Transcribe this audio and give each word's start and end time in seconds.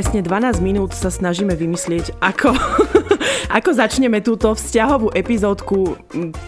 presne 0.00 0.24
12 0.24 0.64
minút 0.64 0.96
sa 0.96 1.12
snažíme 1.12 1.52
vymyslieť, 1.52 2.16
ako, 2.24 2.56
ako 3.48 3.70
začneme 3.72 4.20
túto 4.20 4.52
vzťahovú 4.52 5.14
epizódku. 5.16 5.96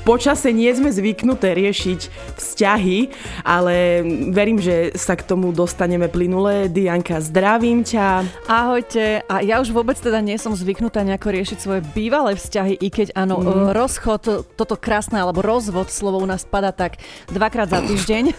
Počase 0.05 0.53
nie 0.53 0.69
sme 0.75 0.93
zvyknuté 0.93 1.57
riešiť 1.57 2.01
vzťahy, 2.37 2.99
ale 3.47 4.05
verím, 4.35 4.61
že 4.61 4.93
sa 4.99 5.17
k 5.17 5.25
tomu 5.25 5.55
dostaneme 5.55 6.11
plynule. 6.13 6.69
Dianka, 6.69 7.23
zdravím 7.25 7.87
ťa. 7.87 8.27
Ahojte. 8.51 9.25
A 9.25 9.41
ja 9.41 9.63
už 9.63 9.73
vôbec 9.73 9.97
teda 9.97 10.21
nie 10.21 10.37
som 10.37 10.53
zvyknutá 10.53 11.01
nejako 11.07 11.33
riešiť 11.33 11.59
svoje 11.59 11.81
bývalé 11.95 12.37
vzťahy, 12.37 12.77
i 12.77 12.89
keď 12.91 13.15
áno, 13.17 13.41
mm. 13.41 13.73
rozchod, 13.73 14.23
toto 14.59 14.75
krásne, 14.77 15.23
alebo 15.23 15.41
rozvod, 15.41 15.89
slovo 15.89 16.21
u 16.21 16.27
nás 16.27 16.43
spada 16.43 16.75
tak 16.75 16.99
dvakrát 17.31 17.71
za 17.71 17.81
týždeň. 17.81 18.35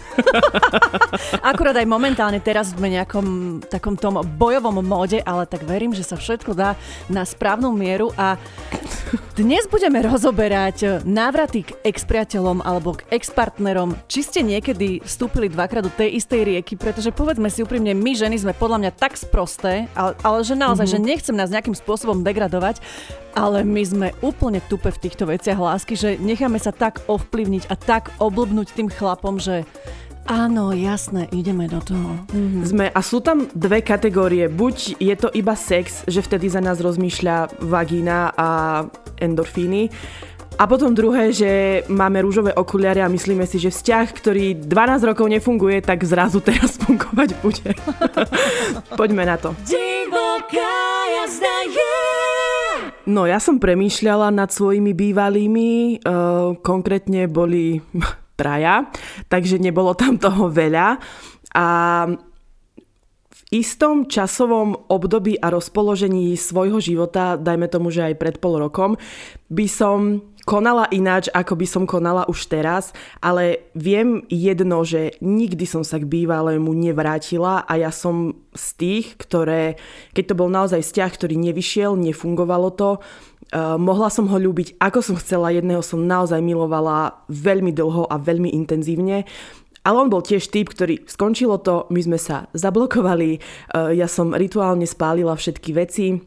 Akurát 1.50 1.74
aj 1.80 1.88
momentálne 1.88 2.38
teraz 2.38 2.76
sme 2.76 2.92
nejakom 2.92 3.58
takom 3.66 3.96
tom 3.96 4.20
bojovom 4.20 4.84
móde, 4.84 5.24
ale 5.24 5.48
tak 5.48 5.64
verím, 5.64 5.96
že 5.96 6.04
sa 6.04 6.20
všetko 6.20 6.52
dá 6.52 6.76
na 7.08 7.24
správnu 7.24 7.72
mieru 7.72 8.12
a 8.18 8.36
dnes 9.34 9.66
budeme 9.66 10.02
rozoberať 10.02 11.02
návraty 11.06 11.66
k 11.66 11.74
expriateľom 11.86 12.62
alebo 12.62 12.98
k 12.98 13.06
expartnerom. 13.14 13.94
Či 14.10 14.20
ste 14.26 14.40
niekedy 14.42 15.02
vstúpili 15.02 15.50
dvakrát 15.50 15.86
do 15.86 15.90
tej 15.90 16.18
istej 16.18 16.54
rieky, 16.54 16.74
pretože 16.78 17.14
povedzme 17.14 17.50
si 17.50 17.62
úprimne, 17.62 17.94
my 17.94 18.14
ženy 18.14 18.42
sme 18.42 18.54
podľa 18.54 18.78
mňa 18.86 18.92
tak 18.94 19.18
sprosté, 19.18 19.90
ale, 19.94 20.18
ale 20.22 20.42
že 20.42 20.54
naozaj, 20.58 20.86
mm-hmm. 20.86 21.04
že 21.04 21.10
nechcem 21.10 21.36
nás 21.38 21.50
nejakým 21.50 21.74
spôsobom 21.74 22.22
degradovať, 22.26 22.78
ale 23.34 23.66
my 23.66 23.82
sme 23.82 24.08
úplne 24.22 24.62
tupe 24.70 24.90
v 24.90 25.02
týchto 25.02 25.26
veciach 25.26 25.58
lásky, 25.58 25.98
že 25.98 26.14
necháme 26.18 26.58
sa 26.62 26.70
tak 26.70 27.02
ovplyvniť 27.10 27.70
a 27.70 27.74
tak 27.74 28.14
oblbnúť 28.22 28.74
tým 28.74 28.86
chlapom, 28.90 29.42
že 29.42 29.66
Áno, 30.24 30.72
jasné, 30.72 31.28
ideme 31.36 31.68
do 31.68 31.84
toho. 31.84 32.16
Mm-hmm. 32.32 32.64
Sme, 32.64 32.84
a 32.88 33.00
sú 33.04 33.20
tam 33.20 33.44
dve 33.52 33.84
kategórie. 33.84 34.48
Buď 34.48 34.96
je 34.96 35.14
to 35.20 35.28
iba 35.36 35.52
sex, 35.52 36.00
že 36.08 36.24
vtedy 36.24 36.48
za 36.48 36.64
nás 36.64 36.80
rozmýšľa 36.80 37.60
vagína 37.60 38.32
a 38.32 38.48
endorfíny, 39.20 39.92
a 40.54 40.70
potom 40.70 40.94
druhé, 40.94 41.34
že 41.34 41.82
máme 41.90 42.22
rúžové 42.22 42.54
okuliare 42.54 43.02
a 43.02 43.10
myslíme 43.10 43.42
si, 43.42 43.58
že 43.58 43.74
vzťah, 43.74 44.06
ktorý 44.14 44.46
12 44.62 45.10
rokov 45.10 45.26
nefunguje, 45.26 45.82
tak 45.82 46.06
zrazu 46.06 46.38
teraz 46.38 46.78
fungovať 46.82 47.34
bude. 47.42 47.74
Poďme 49.00 49.26
na 49.26 49.34
to. 49.34 49.50
No 53.04 53.26
ja 53.26 53.42
som 53.42 53.58
premýšľala 53.58 54.30
nad 54.30 54.48
svojimi 54.48 54.94
bývalými, 54.94 56.00
uh, 56.06 56.56
konkrétne 56.62 57.26
boli 57.26 57.82
traja, 58.34 58.90
takže 59.30 59.58
nebolo 59.58 59.94
tam 59.94 60.18
toho 60.18 60.50
veľa. 60.50 60.98
A 61.54 61.66
v 63.34 63.40
istom 63.54 64.10
časovom 64.10 64.74
období 64.90 65.38
a 65.38 65.50
rozpoložení 65.50 66.34
svojho 66.34 66.82
života, 66.82 67.38
dajme 67.38 67.70
tomu, 67.70 67.94
že 67.94 68.10
aj 68.10 68.14
pred 68.18 68.36
pol 68.42 68.58
rokom, 68.58 68.98
by 69.50 69.66
som 69.70 70.22
konala 70.44 70.84
ináč, 70.92 71.32
ako 71.32 71.56
by 71.56 71.66
som 71.66 71.84
konala 71.88 72.28
už 72.28 72.52
teraz, 72.52 72.92
ale 73.24 73.72
viem 73.72 74.22
jedno, 74.28 74.84
že 74.84 75.16
nikdy 75.24 75.64
som 75.64 75.82
sa 75.82 75.96
k 75.96 76.04
bývalému 76.04 76.68
nevrátila 76.76 77.64
a 77.64 77.72
ja 77.80 77.88
som 77.88 78.36
z 78.52 78.66
tých, 78.76 79.06
ktoré, 79.16 79.80
keď 80.12 80.24
to 80.30 80.38
bol 80.38 80.52
naozaj 80.52 80.84
vzťah, 80.84 81.10
ktorý 81.10 81.34
nevyšiel, 81.40 81.96
nefungovalo 81.96 82.70
to, 82.76 83.00
mohla 83.54 84.10
som 84.10 84.26
ho 84.26 84.36
ľúbiť 84.36 84.82
ako 84.82 84.98
som 85.00 85.16
chcela, 85.16 85.54
jedného 85.54 85.80
som 85.80 86.02
naozaj 86.02 86.42
milovala 86.42 87.22
veľmi 87.30 87.70
dlho 87.70 88.10
a 88.10 88.18
veľmi 88.18 88.50
intenzívne. 88.50 89.22
Ale 89.84 89.96
on 90.00 90.08
bol 90.08 90.24
tiež 90.24 90.48
typ, 90.48 90.72
ktorý 90.72 91.04
skončilo 91.04 91.60
to, 91.60 91.84
my 91.92 92.00
sme 92.00 92.16
sa 92.16 92.48
zablokovali, 92.56 93.36
uh, 93.36 93.92
ja 93.92 94.08
som 94.08 94.32
rituálne 94.32 94.88
spálila 94.88 95.36
všetky 95.36 95.70
veci 95.76 96.24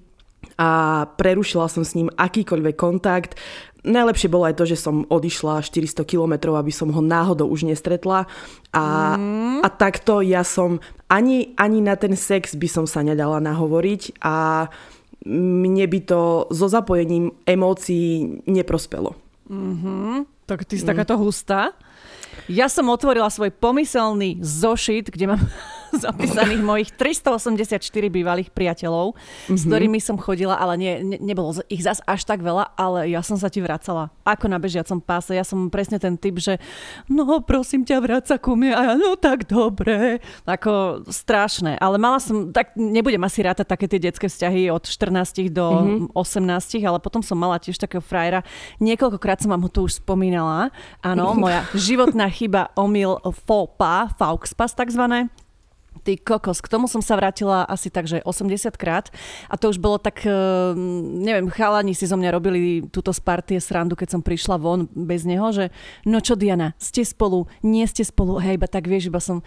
a 0.62 1.04
prerušila 1.18 1.66
som 1.66 1.82
s 1.82 1.98
ním 1.98 2.14
akýkoľvek 2.14 2.76
kontakt. 2.78 3.34
Najlepšie 3.82 4.30
bolo 4.30 4.46
aj 4.46 4.62
to, 4.62 4.66
že 4.70 4.78
som 4.78 5.10
odišla 5.10 5.66
400 5.66 6.06
kilometrov, 6.06 6.54
aby 6.54 6.70
som 6.70 6.94
ho 6.94 7.02
náhodou 7.02 7.50
už 7.50 7.66
nestretla. 7.66 8.30
A, 8.78 9.18
mm. 9.18 9.66
a 9.66 9.68
takto 9.74 10.22
ja 10.22 10.46
som 10.46 10.78
ani, 11.10 11.58
ani 11.58 11.82
na 11.82 11.98
ten 11.98 12.14
sex 12.14 12.54
by 12.54 12.70
som 12.70 12.86
sa 12.86 13.02
nedala 13.02 13.42
nahovoriť 13.42 14.22
a 14.22 14.68
mne 15.28 15.86
by 15.88 16.00
to 16.08 16.48
so 16.50 16.72
zapojením 16.72 17.32
emócií 17.46 18.42
neprospelo. 18.48 19.12
Mm-hmm. 19.52 20.26
Tak 20.48 20.66
ty 20.66 20.80
si 20.80 20.84
mm. 20.84 20.90
takáto 20.90 21.20
hustá. 21.20 21.76
Ja 22.48 22.72
som 22.72 22.88
otvorila 22.88 23.28
svoj 23.28 23.52
pomyselný 23.52 24.40
zošit, 24.40 25.12
kde 25.12 25.36
mám 25.36 25.42
zapísaných 26.06 26.62
mojich 26.64 26.90
384 26.94 27.82
bývalých 28.10 28.50
priateľov, 28.54 29.14
mm-hmm. 29.18 29.58
s 29.58 29.62
mhm. 29.64 29.70
ktorými 29.70 30.00
som 30.02 30.18
chodila, 30.18 30.56
ale 30.58 30.74
nie, 30.78 30.94
ne, 31.02 31.18
nebolo 31.22 31.58
ich 31.68 31.82
zas 31.84 32.00
až 32.06 32.24
tak 32.24 32.42
veľa, 32.44 32.74
ale 32.78 33.10
ja 33.12 33.22
som 33.26 33.36
sa 33.36 33.50
ti 33.50 33.60
vracala. 33.64 34.14
Ako 34.24 34.48
na 34.52 34.62
bežiacom 34.62 35.00
páse. 35.02 35.34
Ja 35.34 35.44
som 35.48 35.72
presne 35.72 35.98
ten 35.98 36.20
typ, 36.20 36.38
že 36.38 36.60
no 37.08 37.40
prosím 37.42 37.88
ťa, 37.88 38.04
vráť 38.04 38.24
sa 38.34 38.36
ku 38.38 38.54
mne. 38.54 38.76
A 38.76 38.82
ja, 38.92 38.94
no 39.00 39.16
tak 39.16 39.48
dobre. 39.48 40.20
Ako 40.44 41.04
strašné. 41.08 41.80
Ale 41.80 41.96
mala 42.00 42.20
som, 42.20 42.52
tak 42.52 42.76
nebudem 42.76 43.22
asi 43.24 43.44
rátať 43.44 43.68
také 43.68 43.86
tie 43.88 44.00
detské 44.00 44.28
vzťahy 44.28 44.70
od 44.72 44.84
14 44.84 45.48
do 45.52 45.66
mm-hmm. 46.12 46.16
18, 46.16 46.84
ale 46.84 47.00
potom 47.00 47.24
som 47.24 47.40
mala 47.40 47.58
tiež 47.58 47.80
takého 47.80 48.04
frajera. 48.04 48.44
Niekoľkokrát 48.84 49.42
som 49.44 49.52
vám 49.56 49.64
ho 49.66 49.70
tu 49.72 49.88
už 49.88 50.04
spomínala. 50.04 50.70
Áno, 51.02 51.34
moja 51.44 51.64
životná 51.74 52.28
chyba, 52.28 52.72
omyl, 52.76 53.20
faux 53.48 53.72
pas, 53.80 54.12
faux 54.16 54.52
pas 54.54 54.72
takzvané 54.72 55.30
Ty 56.02 56.18
kokos, 56.22 56.62
k 56.62 56.72
tomu 56.72 56.86
som 56.90 57.02
sa 57.04 57.18
vrátila 57.18 57.66
asi 57.66 57.90
tak, 57.90 58.06
že 58.06 58.22
80 58.24 58.78
krát 58.78 59.10
a 59.52 59.56
to 59.58 59.70
už 59.70 59.78
bolo 59.82 59.98
tak, 59.98 60.24
eh, 60.24 60.32
neviem, 61.22 61.50
chalani 61.52 61.94
si 61.98 62.06
zo 62.06 62.16
mňa 62.16 62.30
robili 62.34 62.86
túto 62.90 63.12
z 63.14 63.20
partie 63.22 63.60
srandu, 63.60 63.98
keď 63.98 64.18
som 64.18 64.22
prišla 64.22 64.62
von 64.62 64.88
bez 64.94 65.26
neho, 65.28 65.50
že 65.52 65.74
no 66.06 66.22
čo 66.22 66.38
Diana, 66.38 66.78
ste 66.78 67.04
spolu, 67.04 67.50
nie 67.62 67.84
ste 67.86 68.06
spolu, 68.06 68.40
hej, 68.40 68.56
iba 68.58 68.68
tak 68.70 68.86
vieš, 68.86 69.10
iba 69.10 69.20
som 69.20 69.42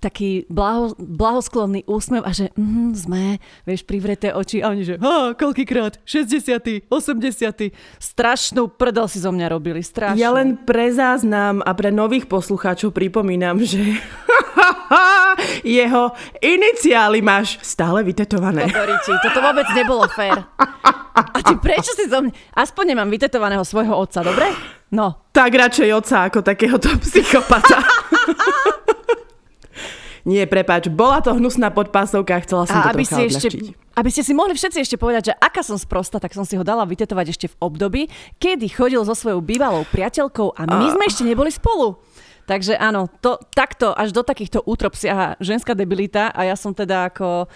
taký 0.00 0.48
blaho, 0.48 0.96
blahosklonný 0.96 1.84
úsmev 1.84 2.24
a 2.24 2.32
že 2.32 2.52
mm, 2.56 2.90
sme, 2.96 3.24
vieš, 3.68 3.84
privreté 3.84 4.32
oči 4.32 4.64
a 4.64 4.72
oni, 4.72 4.82
že 4.86 4.94
ha, 5.00 5.36
koľkýkrát, 5.36 6.00
60 6.04 6.88
80 6.88 7.72
strašnú 8.00 8.70
prdel 8.74 9.06
si 9.10 9.18
zo 9.20 9.30
mňa 9.30 9.46
robili, 9.52 9.84
strašnú. 9.84 10.20
Ja 10.20 10.32
len 10.32 10.56
pre 10.60 10.92
záznam 10.92 11.60
a 11.64 11.70
pre 11.76 11.92
nových 11.92 12.30
poslucháčov 12.30 12.94
pripomínam, 12.96 13.60
že 13.60 13.80
jeho 15.64 16.12
iniciály 16.40 17.20
máš 17.20 17.60
stále 17.60 18.04
vytetované. 18.04 18.68
Todoriči, 18.68 19.12
toto 19.20 19.38
vôbec 19.40 19.66
nebolo 19.76 20.04
fér. 20.10 20.44
A 21.10 21.38
ty 21.44 21.54
prečo 21.58 21.92
si 21.92 22.08
zo 22.08 22.24
mňa... 22.24 22.32
Aspoň 22.56 22.96
nemám 22.96 23.08
vytetovaného 23.12 23.64
svojho 23.66 23.92
otca, 23.92 24.24
dobre? 24.24 24.48
No. 24.90 25.30
Tak 25.30 25.50
radšej 25.54 25.90
otca 25.94 26.16
ako 26.26 26.40
takéhoto 26.42 26.90
psychopata. 27.04 27.78
Nie, 30.28 30.44
prepač, 30.44 30.92
bola 30.92 31.24
to 31.24 31.32
hnusná 31.32 31.72
podpásovka, 31.72 32.44
chcela 32.44 32.68
som 32.68 32.80
a 32.80 32.92
to 32.92 32.98
aby 32.98 33.04
si 33.08 33.20
ešte, 33.28 33.48
Aby 33.96 34.10
ste 34.12 34.22
si 34.24 34.32
mohli 34.36 34.52
všetci 34.52 34.78
ešte 34.84 34.96
povedať, 35.00 35.32
že 35.32 35.34
aká 35.36 35.64
som 35.64 35.80
sprosta, 35.80 36.20
tak 36.20 36.36
som 36.36 36.44
si 36.44 36.60
ho 36.60 36.64
dala 36.64 36.84
vytetovať 36.84 37.26
ešte 37.32 37.46
v 37.52 37.58
období, 37.60 38.02
kedy 38.36 38.68
chodil 38.68 39.00
so 39.04 39.16
svojou 39.16 39.40
bývalou 39.40 39.88
priateľkou 39.88 40.56
a 40.56 40.62
my 40.68 40.86
a... 40.88 40.92
sme 40.92 41.04
ešte 41.08 41.24
neboli 41.24 41.48
spolu. 41.48 41.96
Takže 42.50 42.74
áno, 42.74 43.06
to, 43.22 43.38
takto 43.54 43.94
až 43.94 44.10
do 44.10 44.26
takýchto 44.26 44.66
útrop 44.66 44.98
siaha 44.98 45.38
ženská 45.38 45.70
debilita 45.78 46.34
a 46.34 46.50
ja 46.50 46.58
som 46.58 46.74
teda 46.74 47.06
ako 47.06 47.46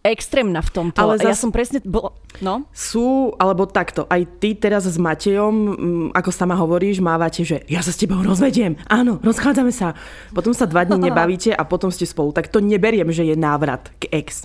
extrémna 0.00 0.64
v 0.64 0.70
tomto. 0.72 0.96
Ale 0.96 1.20
zas... 1.20 1.26
ja 1.28 1.34
som 1.36 1.52
presne... 1.52 1.84
Bol... 1.84 2.16
No? 2.40 2.68
Sú, 2.72 3.32
alebo 3.40 3.64
takto, 3.64 4.04
aj 4.12 4.40
ty 4.40 4.52
teraz 4.52 4.84
s 4.84 5.00
Matejom, 5.00 5.54
mm, 5.56 6.08
ako 6.12 6.30
sama 6.32 6.52
hovoríš, 6.56 7.00
mávate, 7.00 7.44
že 7.48 7.64
ja 7.64 7.80
sa 7.80 7.92
s 7.92 8.00
tebou 8.00 8.20
rozvediem. 8.20 8.76
Áno, 8.92 9.16
rozchádzame 9.24 9.72
sa. 9.72 9.96
Potom 10.36 10.52
sa 10.52 10.68
dva 10.68 10.84
dní 10.84 11.00
nebavíte 11.08 11.52
a 11.52 11.64
potom 11.64 11.88
ste 11.88 12.04
spolu. 12.04 12.36
Tak 12.36 12.52
to 12.52 12.60
neberiem, 12.60 13.08
že 13.08 13.24
je 13.24 13.36
návrat 13.36 13.88
k 14.00 14.12
ex. 14.12 14.44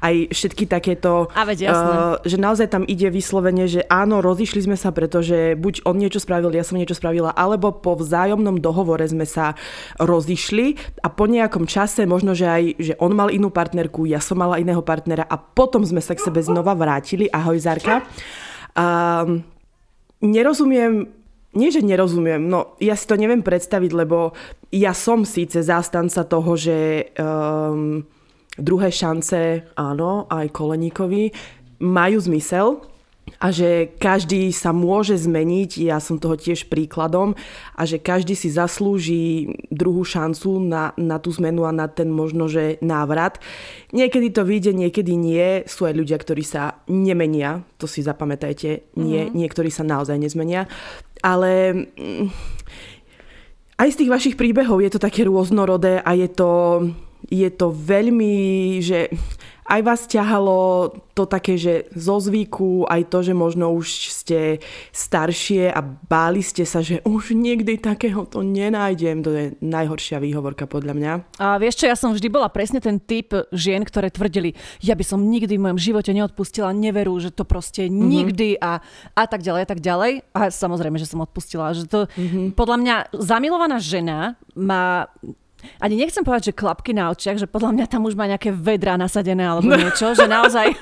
Aj 0.00 0.12
všetky 0.12 0.68
takéto... 0.68 1.32
A 1.32 1.44
veď, 1.48 1.72
uh, 1.72 2.20
že 2.24 2.36
naozaj 2.36 2.72
tam 2.72 2.84
ide 2.84 3.08
vyslovene, 3.08 3.68
že 3.68 3.84
áno, 3.88 4.20
rozišli 4.20 4.68
sme 4.68 4.76
sa, 4.76 4.92
pretože 4.92 5.56
buď 5.56 5.84
on 5.88 5.96
niečo 5.96 6.20
spravil, 6.20 6.52
ja 6.52 6.64
som 6.64 6.76
niečo 6.76 6.96
spravila, 6.96 7.32
alebo 7.32 7.72
po 7.72 7.96
vzájomnom 7.96 8.60
dohovore 8.60 9.04
sme 9.08 9.24
sa 9.24 9.56
rozišli 9.96 11.00
a 11.04 11.08
po 11.08 11.24
nejakom 11.24 11.64
čase, 11.64 12.04
možno, 12.04 12.36
že 12.36 12.46
aj, 12.48 12.64
že 12.80 12.92
on 13.00 13.16
mal 13.16 13.32
inú 13.32 13.48
partnerku, 13.48 14.04
ja 14.04 14.20
som 14.20 14.40
mala 14.40 14.60
iné 14.60 14.69
iného 14.70 14.86
partnera 14.86 15.26
a 15.26 15.34
potom 15.34 15.82
sme 15.82 15.98
sa 15.98 16.14
k 16.14 16.22
sebe 16.22 16.38
znova 16.38 16.78
vrátili. 16.78 17.26
Ahoj 17.26 17.58
Zarka. 17.58 18.06
A 18.78 19.26
nerozumiem 20.22 21.10
nie, 21.50 21.74
že 21.74 21.82
nerozumiem, 21.82 22.46
no 22.46 22.78
ja 22.78 22.94
si 22.94 23.10
to 23.10 23.18
neviem 23.18 23.42
predstaviť, 23.42 23.90
lebo 23.90 24.38
ja 24.70 24.94
som 24.94 25.26
síce 25.26 25.66
zástanca 25.66 26.22
toho, 26.22 26.54
že 26.54 27.10
um, 27.18 28.06
druhé 28.54 28.94
šance, 28.94 29.66
áno, 29.74 30.30
aj 30.30 30.46
Koleníkovi, 30.54 31.34
majú 31.82 32.18
zmysel, 32.22 32.86
a 33.38 33.54
že 33.54 33.94
každý 33.96 34.50
sa 34.50 34.74
môže 34.74 35.14
zmeniť, 35.14 35.80
ja 35.80 36.02
som 36.02 36.18
toho 36.18 36.34
tiež 36.34 36.66
príkladom 36.66 37.38
a 37.76 37.82
že 37.86 38.02
každý 38.02 38.34
si 38.34 38.50
zaslúži 38.50 39.54
druhú 39.70 40.02
šancu 40.02 40.60
na, 40.60 40.92
na 40.98 41.22
tú 41.22 41.30
zmenu 41.38 41.64
a 41.64 41.72
na 41.72 41.86
ten 41.86 42.10
možno, 42.10 42.50
že 42.50 42.76
návrat. 42.82 43.38
Niekedy 43.94 44.34
to 44.34 44.42
vyjde, 44.42 44.76
niekedy 44.76 45.14
nie. 45.14 45.64
Sú 45.64 45.86
aj 45.86 45.94
ľudia, 45.96 46.18
ktorí 46.20 46.42
sa 46.44 46.82
nemenia, 46.90 47.64
to 47.80 47.88
si 47.88 48.04
zapamätajte, 48.04 48.96
nie, 48.98 49.22
mm-hmm. 49.24 49.36
niektorí 49.36 49.70
sa 49.72 49.86
naozaj 49.86 50.18
nezmenia. 50.20 50.68
Ale 51.24 51.72
mm, 51.96 52.28
aj 53.80 53.88
z 53.92 53.98
tých 54.04 54.12
vašich 54.12 54.36
príbehov 54.36 54.84
je 54.84 54.92
to 54.92 55.00
také 55.00 55.24
rôznorodé 55.24 56.04
a 56.04 56.12
je 56.12 56.28
to, 56.28 56.52
je 57.32 57.48
to 57.48 57.72
veľmi, 57.72 58.76
že 58.84 59.08
aj 59.70 59.80
vás 59.86 60.00
ťahalo 60.10 60.90
to 61.14 61.30
také, 61.30 61.54
že 61.54 61.86
zo 61.94 62.18
zvyku, 62.18 62.90
aj 62.90 63.06
to, 63.06 63.22
že 63.22 63.34
možno 63.38 63.70
už 63.70 64.10
ste 64.10 64.58
staršie 64.90 65.70
a 65.70 65.78
báli 65.84 66.42
ste 66.42 66.66
sa, 66.66 66.82
že 66.82 66.98
už 67.06 67.38
nikdy 67.38 67.78
takého 67.78 68.26
to 68.26 68.42
nenájdem. 68.42 69.22
To 69.22 69.30
je 69.30 69.44
najhoršia 69.62 70.18
výhovorka 70.18 70.66
podľa 70.66 70.94
mňa. 70.98 71.12
A 71.38 71.62
vieš 71.62 71.80
čo, 71.80 71.86
ja 71.86 71.94
som 71.94 72.10
vždy 72.10 72.26
bola 72.26 72.50
presne 72.50 72.82
ten 72.82 72.98
typ 72.98 73.30
žien, 73.54 73.86
ktoré 73.86 74.10
tvrdili, 74.10 74.58
ja 74.82 74.98
by 74.98 75.04
som 75.06 75.22
nikdy 75.22 75.54
v 75.54 75.64
mojom 75.70 75.78
živote 75.78 76.10
neodpustila 76.10 76.74
neveru, 76.74 77.14
že 77.22 77.30
to 77.30 77.46
proste 77.46 77.86
mm-hmm. 77.86 78.08
nikdy 78.10 78.48
a, 78.58 78.82
a 79.14 79.24
tak 79.30 79.46
ďalej 79.46 79.62
a 79.62 79.68
tak 79.70 79.80
ďalej. 79.80 80.12
A 80.34 80.50
samozrejme, 80.50 80.98
že 80.98 81.06
som 81.06 81.22
odpustila. 81.22 81.70
Že 81.70 81.84
to, 81.86 82.00
mm-hmm. 82.10 82.46
podľa 82.58 82.76
mňa 82.82 82.94
zamilovaná 83.14 83.78
žena 83.78 84.34
má 84.58 85.06
ani 85.80 85.94
nechcem 85.96 86.24
povedať, 86.24 86.52
že 86.52 86.58
klapky 86.58 86.92
na 86.92 87.12
očiach, 87.12 87.40
že 87.40 87.48
podľa 87.48 87.76
mňa 87.76 87.86
tam 87.86 88.04
už 88.06 88.14
má 88.16 88.28
nejaké 88.28 88.52
vedra 88.52 88.96
nasadené 88.96 89.44
alebo 89.44 89.72
niečo, 89.72 90.12
že 90.12 90.26
naozaj, 90.28 90.74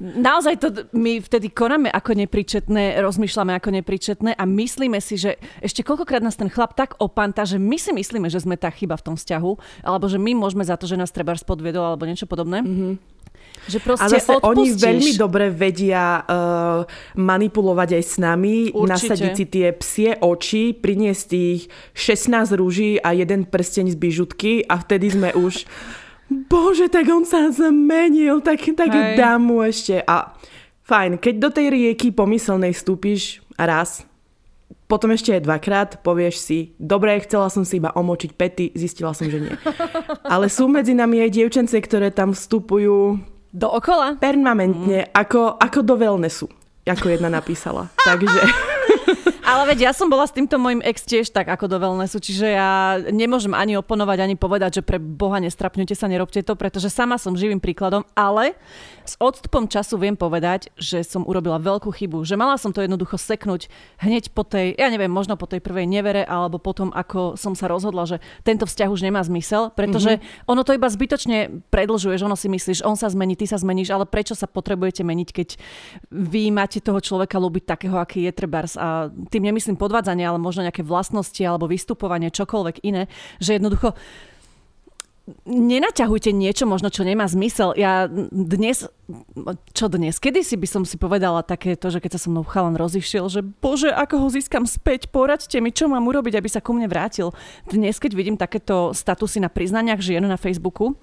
naozaj 0.00 0.54
to 0.60 0.68
my 0.96 1.20
vtedy 1.22 1.52
konáme 1.52 1.88
ako 1.88 2.16
nepríčetné, 2.16 3.00
rozmýšľame 3.00 3.56
ako 3.56 3.70
nepríčetné 3.82 4.36
a 4.36 4.44
myslíme 4.44 4.98
si, 4.98 5.16
že 5.20 5.40
ešte 5.60 5.84
koľkokrát 5.86 6.24
nás 6.24 6.36
ten 6.36 6.50
chlap 6.50 6.74
tak 6.76 6.98
opanta, 6.98 7.46
že 7.46 7.56
my 7.60 7.76
si 7.76 7.92
myslíme, 7.94 8.28
že 8.28 8.42
sme 8.42 8.58
tá 8.58 8.68
chyba 8.72 8.98
v 8.98 9.12
tom 9.12 9.14
vzťahu, 9.16 9.84
alebo 9.86 10.06
že 10.08 10.18
my 10.18 10.32
môžeme 10.36 10.64
za 10.66 10.76
to, 10.76 10.88
že 10.88 10.98
nás 10.98 11.14
treba 11.14 11.36
spodviedol 11.36 11.94
alebo 11.94 12.08
niečo 12.08 12.28
podobné. 12.28 12.64
Mm-hmm. 12.64 13.21
Že 13.62 13.78
Ale 13.94 14.18
zase 14.18 14.34
oni 14.42 14.74
veľmi 14.74 15.12
dobre 15.14 15.46
vedia 15.54 16.18
uh, 16.26 16.82
manipulovať 17.14 17.94
aj 17.94 18.02
s 18.02 18.14
nami, 18.18 18.74
Určite. 18.74 18.90
nasadiť 18.90 19.32
si 19.38 19.44
tie 19.46 19.66
psie 19.70 20.10
oči, 20.18 20.74
priniesť 20.74 21.22
tých 21.30 21.60
16 21.94 22.58
rúží 22.58 22.98
a 22.98 23.14
jeden 23.14 23.46
prsteň 23.46 23.94
z 23.94 23.96
bižutky 23.96 24.52
a 24.66 24.82
vtedy 24.82 25.14
sme 25.14 25.30
už 25.38 25.62
Bože, 26.50 26.88
tak 26.88 27.06
on 27.12 27.22
sa 27.22 27.52
zmenil, 27.52 28.40
tak, 28.42 28.64
tak 28.74 28.90
dám 29.14 29.40
mu 29.46 29.60
ešte. 29.62 30.00
A 30.00 30.32
fajn, 30.88 31.20
keď 31.20 31.34
do 31.38 31.50
tej 31.52 31.66
rieky 31.70 32.08
pomyselnej 32.10 32.72
vstúpiš 32.72 33.44
raz, 33.60 34.08
potom 34.88 35.08
ešte 35.12 35.32
aj 35.32 35.44
dvakrát 35.44 35.90
povieš 36.04 36.36
si, 36.36 36.58
dobre, 36.76 37.16
chcela 37.24 37.48
som 37.48 37.64
si 37.64 37.80
iba 37.80 37.92
omočiť 37.96 38.30
pety, 38.36 38.76
zistila 38.76 39.16
som, 39.16 39.28
že 39.28 39.40
nie. 39.40 39.54
Ale 40.34 40.52
sú 40.52 40.68
medzi 40.68 40.92
nami 40.92 41.24
aj 41.24 41.30
dievčence, 41.32 41.72
ktoré 41.72 42.12
tam 42.12 42.36
vstupujú 42.36 43.16
Dookola? 43.52 44.16
Permanentne, 44.16 45.06
mm. 45.06 45.12
ako, 45.12 45.60
ako 45.60 45.78
do 45.84 45.94
wellnessu, 46.00 46.48
ako 46.88 47.06
jedna 47.12 47.28
napísala. 47.28 47.92
Takže... 48.08 48.71
Ale 49.42 49.74
veď 49.74 49.90
ja 49.90 49.92
som 49.92 50.06
bola 50.06 50.22
s 50.22 50.30
týmto 50.30 50.54
môjim 50.54 50.78
ex 50.86 51.02
tiež 51.02 51.34
tak 51.34 51.50
ako 51.50 51.66
do 51.66 51.82
wellnessu, 51.82 52.22
čiže 52.22 52.46
ja 52.46 53.02
nemôžem 53.10 53.50
ani 53.58 53.74
oponovať, 53.74 54.18
ani 54.22 54.36
povedať, 54.38 54.80
že 54.80 54.82
pre 54.86 55.02
Boha 55.02 55.42
nestrapňujte 55.42 55.98
sa, 55.98 56.06
nerobte 56.06 56.46
to, 56.46 56.54
pretože 56.54 56.94
sama 56.94 57.18
som 57.18 57.34
živým 57.34 57.58
príkladom, 57.58 58.06
ale 58.14 58.54
s 59.02 59.18
odstupom 59.18 59.66
času 59.66 59.98
viem 59.98 60.14
povedať, 60.14 60.70
že 60.78 61.02
som 61.02 61.26
urobila 61.26 61.58
veľkú 61.58 61.90
chybu, 61.90 62.22
že 62.22 62.38
mala 62.38 62.54
som 62.54 62.70
to 62.70 62.86
jednoducho 62.86 63.18
seknúť 63.18 63.66
hneď 63.98 64.30
po 64.30 64.46
tej, 64.46 64.78
ja 64.78 64.86
neviem, 64.94 65.10
možno 65.10 65.34
po 65.34 65.50
tej 65.50 65.58
prvej 65.58 65.90
nevere, 65.90 66.22
alebo 66.22 66.62
potom, 66.62 66.94
ako 66.94 67.34
som 67.34 67.58
sa 67.58 67.66
rozhodla, 67.66 68.06
že 68.06 68.22
tento 68.46 68.62
vzťah 68.62 68.88
už 68.94 69.02
nemá 69.02 69.26
zmysel, 69.26 69.74
pretože 69.74 70.22
mm-hmm. 70.22 70.46
ono 70.46 70.62
to 70.62 70.78
iba 70.78 70.86
zbytočne 70.86 71.66
predlžuje, 71.74 72.14
že 72.14 72.26
ono 72.30 72.38
si 72.38 72.46
myslíš, 72.46 72.86
on 72.86 72.94
sa 72.94 73.10
zmení, 73.10 73.34
ty 73.34 73.50
sa 73.50 73.58
zmeníš, 73.58 73.90
ale 73.90 74.06
prečo 74.06 74.38
sa 74.38 74.46
potrebujete 74.46 75.02
meniť, 75.02 75.28
keď 75.34 75.48
vy 76.14 76.54
máte 76.54 76.78
toho 76.78 77.02
človeka 77.02 77.42
ľúbiť 77.42 77.64
takého, 77.66 77.98
aký 77.98 78.30
je 78.30 78.32
trebárs 78.32 78.78
a 78.78 79.10
tým 79.32 79.41
nemyslím 79.42 79.74
podvádzanie, 79.74 80.22
ale 80.22 80.38
možno 80.38 80.62
nejaké 80.62 80.86
vlastnosti 80.86 81.42
alebo 81.42 81.66
vystupovanie, 81.66 82.30
čokoľvek 82.30 82.86
iné, 82.86 83.10
že 83.42 83.58
jednoducho 83.58 83.98
nenaťahujte 85.46 86.34
niečo 86.34 86.66
možno, 86.66 86.90
čo 86.90 87.06
nemá 87.06 87.30
zmysel. 87.30 87.78
Ja 87.78 88.10
dnes, 88.34 88.90
čo 89.70 89.86
dnes, 89.86 90.18
kedy 90.18 90.42
si 90.42 90.58
by 90.58 90.66
som 90.66 90.82
si 90.82 90.98
povedala 90.98 91.46
také 91.46 91.78
to, 91.78 91.94
že 91.94 92.02
keď 92.02 92.18
sa 92.18 92.26
so 92.26 92.28
mnou 92.34 92.42
chalan 92.42 92.74
rozišiel, 92.74 93.30
že 93.30 93.40
bože, 93.46 93.94
ako 93.94 94.18
ho 94.18 94.28
získam 94.34 94.66
späť, 94.66 95.06
poradte 95.14 95.54
mi, 95.62 95.70
čo 95.70 95.86
mám 95.86 96.02
urobiť, 96.10 96.34
aby 96.42 96.48
sa 96.50 96.58
ku 96.58 96.74
mne 96.74 96.90
vrátil. 96.90 97.30
Dnes, 97.70 98.02
keď 98.02 98.18
vidím 98.18 98.34
takéto 98.34 98.90
statusy 98.90 99.38
na 99.38 99.50
priznaniach 99.50 100.02
žien 100.02 100.26
na 100.26 100.34
Facebooku, 100.38 100.98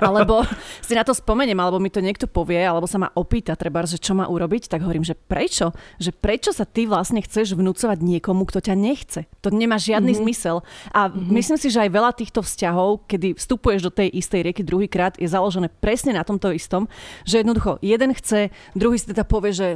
alebo 0.00 0.42
si 0.80 0.96
na 0.96 1.04
to 1.04 1.12
spomeniem, 1.12 1.58
alebo 1.58 1.80
mi 1.80 1.92
to 1.92 2.00
niekto 2.00 2.28
povie, 2.28 2.60
alebo 2.60 2.88
sa 2.88 3.00
ma 3.00 3.08
opýta, 3.14 3.58
treba, 3.58 3.84
že 3.84 4.00
čo 4.00 4.16
má 4.16 4.26
urobiť, 4.26 4.70
tak 4.70 4.82
hovorím, 4.82 5.04
že 5.04 5.14
prečo? 5.14 5.72
Že 6.00 6.10
prečo 6.16 6.50
sa 6.52 6.64
ty 6.64 6.88
vlastne 6.88 7.20
chceš 7.22 7.54
vnúcovať 7.56 7.98
niekomu, 8.00 8.46
kto 8.48 8.70
ťa 8.70 8.74
nechce? 8.74 9.20
To 9.44 9.52
nemá 9.52 9.76
žiadny 9.76 10.16
mm-hmm. 10.16 10.26
zmysel. 10.26 10.64
A 10.92 11.08
mm-hmm. 11.08 11.32
myslím 11.32 11.58
si, 11.60 11.68
že 11.72 11.82
aj 11.84 11.90
veľa 11.92 12.12
týchto 12.16 12.40
vzťahov, 12.42 13.06
kedy 13.10 13.36
vstupuješ 13.36 13.80
do 13.86 13.92
tej 13.92 14.08
istej 14.12 14.40
rieky 14.46 14.62
druhýkrát, 14.64 15.18
je 15.20 15.28
založené 15.28 15.68
presne 15.68 16.16
na 16.16 16.24
tomto 16.24 16.50
istom, 16.50 16.90
že 17.22 17.42
jednoducho 17.42 17.78
jeden 17.84 18.12
chce, 18.14 18.50
druhý 18.74 18.96
si 18.96 19.10
teda 19.10 19.24
povie, 19.26 19.52
že 19.52 19.68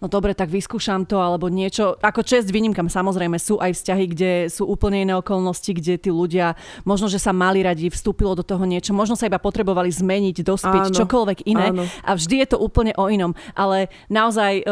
no 0.00 0.06
dobre, 0.06 0.36
tak 0.36 0.52
vyskúšam 0.52 1.08
to, 1.08 1.18
alebo 1.18 1.48
niečo. 1.48 1.96
Ako 2.00 2.22
čest 2.22 2.52
výnimkam, 2.52 2.86
samozrejme, 2.86 3.40
sú 3.40 3.58
aj 3.58 3.72
vzťahy, 3.74 4.04
kde 4.12 4.30
sú 4.52 4.68
úplne 4.68 5.02
iné 5.02 5.14
okolnosti, 5.16 5.68
kde 5.68 5.98
tí 5.98 6.10
ľudia, 6.12 6.54
možno, 6.84 7.08
že 7.10 7.18
sa 7.18 7.34
mali 7.34 7.64
radi, 7.64 7.88
vstúpilo 7.88 8.36
do 8.36 8.44
toho 8.44 8.62
niečo, 8.64 8.92
možno 8.92 9.18
sa 9.18 9.26
iba 9.26 9.40
potrebovali 9.40 9.88
zmeniť, 9.90 10.36
dospieť, 10.44 10.92
áno, 10.92 10.96
čokoľvek 10.96 11.38
iné. 11.48 11.66
Áno. 11.72 11.84
A 12.04 12.10
vždy 12.14 12.44
je 12.44 12.48
to 12.54 12.58
úplne 12.60 12.92
o 12.94 13.08
inom. 13.08 13.32
Ale 13.56 13.88
naozaj 14.12 14.52
e, 14.60 14.64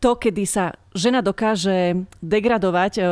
to, 0.00 0.10
kedy 0.16 0.44
sa 0.48 0.74
žena 0.96 1.20
dokáže 1.20 2.08
degradovať, 2.24 2.92
e, 2.98 3.02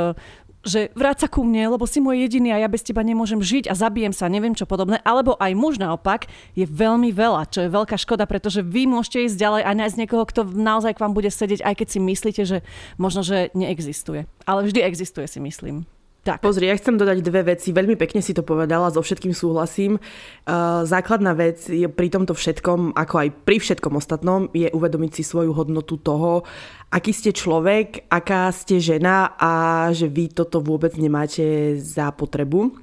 že 0.69 0.93
vráť 0.93 1.25
sa 1.25 1.29
ku 1.33 1.43
mne, 1.43 1.75
lebo 1.75 1.89
si 1.89 1.99
môj 1.99 2.29
jediný 2.29 2.53
a 2.53 2.63
ja 2.63 2.69
bez 2.69 2.85
teba 2.85 3.01
nemôžem 3.01 3.41
žiť 3.41 3.67
a 3.67 3.75
zabijem 3.75 4.13
sa, 4.13 4.29
neviem 4.29 4.53
čo 4.53 4.69
podobné. 4.69 5.01
Alebo 5.03 5.35
aj 5.41 5.57
muž 5.57 5.81
naopak 5.81 6.29
je 6.53 6.69
veľmi 6.69 7.11
veľa, 7.11 7.49
čo 7.49 7.65
je 7.65 7.73
veľká 7.73 7.97
škoda, 7.97 8.29
pretože 8.29 8.61
vy 8.61 8.87
môžete 8.87 9.27
ísť 9.27 9.41
ďalej 9.41 9.63
a 9.65 9.71
nájsť 9.73 9.99
niekoho, 9.99 10.29
kto 10.29 10.47
naozaj 10.47 10.95
k 10.95 11.03
vám 11.03 11.17
bude 11.17 11.33
sedieť, 11.33 11.65
aj 11.65 11.75
keď 11.81 11.89
si 11.89 11.99
myslíte, 11.99 12.43
že 12.45 12.59
možno, 13.01 13.25
že 13.25 13.49
neexistuje. 13.57 14.29
Ale 14.45 14.69
vždy 14.69 14.85
existuje, 14.85 15.27
si 15.27 15.41
myslím. 15.43 15.89
Tak. 16.27 16.45
Pozri, 16.45 16.69
ja 16.69 16.77
chcem 16.77 16.99
dodať 16.99 17.25
dve 17.25 17.57
veci. 17.57 17.73
Veľmi 17.73 17.97
pekne 17.97 18.21
si 18.21 18.37
to 18.37 18.45
povedala, 18.45 18.93
so 18.93 19.01
všetkým 19.01 19.33
súhlasím. 19.33 19.97
Uh, 20.45 20.85
základná 20.85 21.33
vec 21.33 21.65
je 21.71 21.89
pri 21.89 22.13
tomto 22.13 22.37
všetkom, 22.37 22.93
ako 22.93 23.15
aj 23.23 23.29
pri 23.49 23.57
všetkom 23.57 23.97
ostatnom, 23.97 24.53
je 24.53 24.69
uvedomiť 24.69 25.13
si 25.15 25.23
svoju 25.25 25.57
hodnotu 25.57 25.97
toho, 25.97 26.45
aký 26.93 27.17
ste 27.17 27.33
človek, 27.33 28.11
aká 28.13 28.51
ste 28.53 28.77
žena 28.77 29.39
a 29.41 29.53
že 29.95 30.11
vy 30.11 30.29
toto 30.29 30.61
vôbec 30.61 30.93
nemáte 31.01 31.79
za 31.81 32.13
potrebu. 32.13 32.77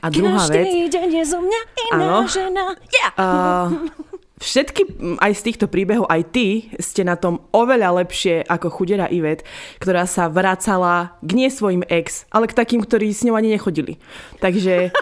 A 0.00 0.08
druhá 0.08 0.40
Každý 0.48 0.88
vec... 0.88 0.94
deň 0.94 1.08
je 1.12 1.24
zo 1.24 1.38
mňa 1.42 1.60
iná 1.92 1.96
áno, 1.96 2.16
žena. 2.24 2.64
Yeah. 2.88 3.12
Uh, 3.18 3.68
Všetky 4.38 4.82
aj 5.18 5.32
z 5.34 5.44
týchto 5.50 5.66
príbehov, 5.66 6.06
aj 6.06 6.22
ty 6.30 6.70
ste 6.78 7.02
na 7.02 7.18
tom 7.18 7.42
oveľa 7.50 8.06
lepšie 8.06 8.46
ako 8.46 8.70
chudera 8.70 9.10
Ivet, 9.10 9.42
ktorá 9.82 10.06
sa 10.06 10.30
vracala 10.30 11.18
k 11.26 11.30
nie 11.34 11.50
svojim 11.50 11.82
ex, 11.90 12.22
ale 12.30 12.46
k 12.46 12.54
takým, 12.54 12.78
ktorí 12.78 13.10
s 13.10 13.26
ňou 13.26 13.34
ani 13.34 13.50
nechodili. 13.50 13.98
Takže 14.38 14.94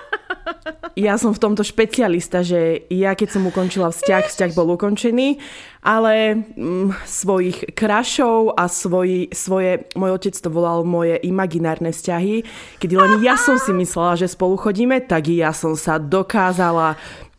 ja 1.06 1.20
som 1.20 1.36
v 1.36 1.42
tomto 1.42 1.60
špecialista, 1.60 2.40
že 2.40 2.88
ja 2.88 3.12
keď 3.12 3.28
som 3.36 3.44
ukončila 3.44 3.92
vzťah, 3.92 4.24
vzťah 4.24 4.50
bol 4.56 4.72
ukončený, 4.72 5.36
ale 5.84 6.40
mm, 6.56 7.04
svojich 7.04 7.76
krašov 7.76 8.56
a 8.56 8.66
svoj, 8.66 9.30
svoje, 9.36 9.86
môj 9.94 10.16
otec 10.16 10.34
to 10.34 10.48
volal 10.48 10.82
moje 10.82 11.20
imaginárne 11.22 11.92
vzťahy, 11.92 12.42
kedy 12.80 12.94
len 12.96 13.20
ja 13.20 13.36
som 13.36 13.60
si 13.60 13.70
myslela, 13.76 14.16
že 14.16 14.32
spolu 14.32 14.56
chodíme, 14.56 15.04
tak 15.04 15.28
ja 15.28 15.52
som 15.52 15.76
sa 15.76 16.00
dokázala 16.00 16.96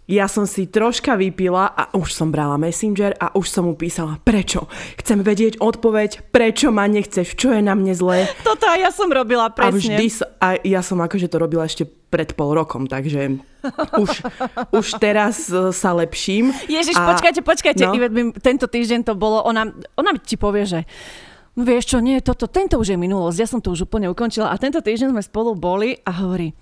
ja 0.08 0.32
som 0.32 0.48
si 0.48 0.72
troška 0.72 1.20
vypila 1.20 1.68
a 1.68 1.92
už 1.92 2.16
som 2.16 2.32
brala 2.32 2.56
Messenger 2.56 3.12
a 3.20 3.36
už 3.36 3.52
som 3.52 3.68
mu 3.68 3.76
písala, 3.76 4.16
prečo? 4.24 4.72
Chcem 4.96 5.20
vedieť 5.20 5.60
odpoveď, 5.60 6.32
prečo 6.32 6.72
ma 6.72 6.88
nechceš, 6.88 7.36
čo 7.36 7.52
je 7.52 7.60
na 7.60 7.76
mne 7.76 7.92
zlé. 7.92 8.32
Toto 8.48 8.72
aj 8.72 8.80
ja 8.88 8.92
som 8.96 9.12
robila 9.12 9.52
presne. 9.52 9.76
A, 9.76 10.00
vždy, 10.00 10.06
a 10.40 10.48
ja 10.64 10.80
som 10.80 11.04
akože 11.04 11.28
to 11.28 11.38
robila 11.44 11.68
ešte 11.68 11.84
pred 12.08 12.32
pol 12.40 12.56
rokom, 12.56 12.88
takže 12.88 13.44
už, 14.00 14.10
už 14.80 14.88
teraz 15.04 15.52
e, 15.52 15.76
sa 15.76 15.92
lepším. 15.92 16.56
Ježiš, 16.72 16.96
a... 16.96 17.12
počkajte, 17.12 17.44
počkajte, 17.44 17.84
no? 17.84 17.94
Ivet, 18.00 18.40
tento 18.40 18.72
týždeň 18.72 19.12
to 19.12 19.14
bolo, 19.20 19.44
ona, 19.44 19.68
ona 20.00 20.16
ti 20.24 20.40
povie, 20.40 20.64
že 20.64 20.80
no 21.60 21.68
vieš 21.68 21.92
čo, 21.92 22.00
nie, 22.00 22.24
toto, 22.24 22.48
tento 22.48 22.80
už 22.80 22.96
je 22.96 22.98
minulosť, 22.98 23.38
ja 23.44 23.48
som 23.50 23.60
to 23.60 23.76
už 23.76 23.92
úplne 23.92 24.08
ukončila 24.08 24.54
a 24.54 24.62
tento 24.62 24.80
týždeň 24.80 25.12
sme 25.12 25.24
spolu 25.26 25.52
boli 25.52 26.00
a 26.08 26.16
hovorí, 26.24 26.56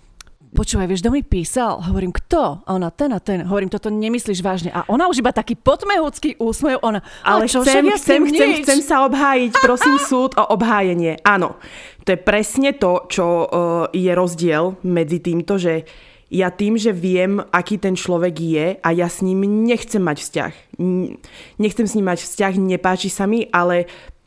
počúvaj, 0.53 0.85
vieš, 0.85 1.01
kto 1.01 1.11
mi 1.15 1.23
písal? 1.25 1.81
Hovorím, 1.81 2.13
kto? 2.13 2.61
A 2.67 2.69
ona, 2.75 2.91
ten 2.91 3.15
a 3.15 3.19
ten. 3.23 3.41
Hovorím, 3.47 3.71
toto 3.71 3.89
nemyslíš 3.89 4.43
vážne. 4.45 4.69
A 4.69 4.85
ona 4.91 5.09
už 5.09 5.23
iba 5.23 5.33
taký 5.33 5.57
potmehúcky 5.57 6.37
úsmev. 6.37 6.83
Ona, 6.85 7.01
ale 7.25 7.49
čo, 7.49 7.65
chcem, 7.65 7.89
ja 7.89 7.97
chcem, 7.97 8.21
chcem, 8.29 8.49
chcem 8.61 8.79
sa 8.83 9.07
obhájiť. 9.09 9.51
Prosím 9.63 9.95
súd 9.97 10.37
o 10.37 10.43
obhájenie. 10.53 11.17
Áno, 11.25 11.57
to 12.05 12.13
je 12.13 12.19
presne 12.19 12.77
to, 12.77 13.09
čo 13.09 13.25
uh, 13.25 13.47
je 13.89 14.11
rozdiel 14.13 14.77
medzi 14.85 15.23
týmto, 15.23 15.57
že 15.57 15.87
ja 16.33 16.49
tým, 16.49 16.75
že 16.75 16.91
viem, 16.91 17.37
aký 17.53 17.77
ten 17.77 17.93
človek 17.93 18.35
je 18.35 18.67
a 18.81 18.89
ja 18.91 19.07
s 19.07 19.21
ním 19.21 19.45
nechcem 19.63 20.01
mať 20.01 20.17
vzťah. 20.19 20.53
Nechcem 21.61 21.85
s 21.85 21.95
ním 21.95 22.09
mať 22.09 22.19
vzťah, 22.25 22.53
nepáči 22.59 23.13
sa 23.13 23.29
mi, 23.29 23.45
ale 23.53 23.85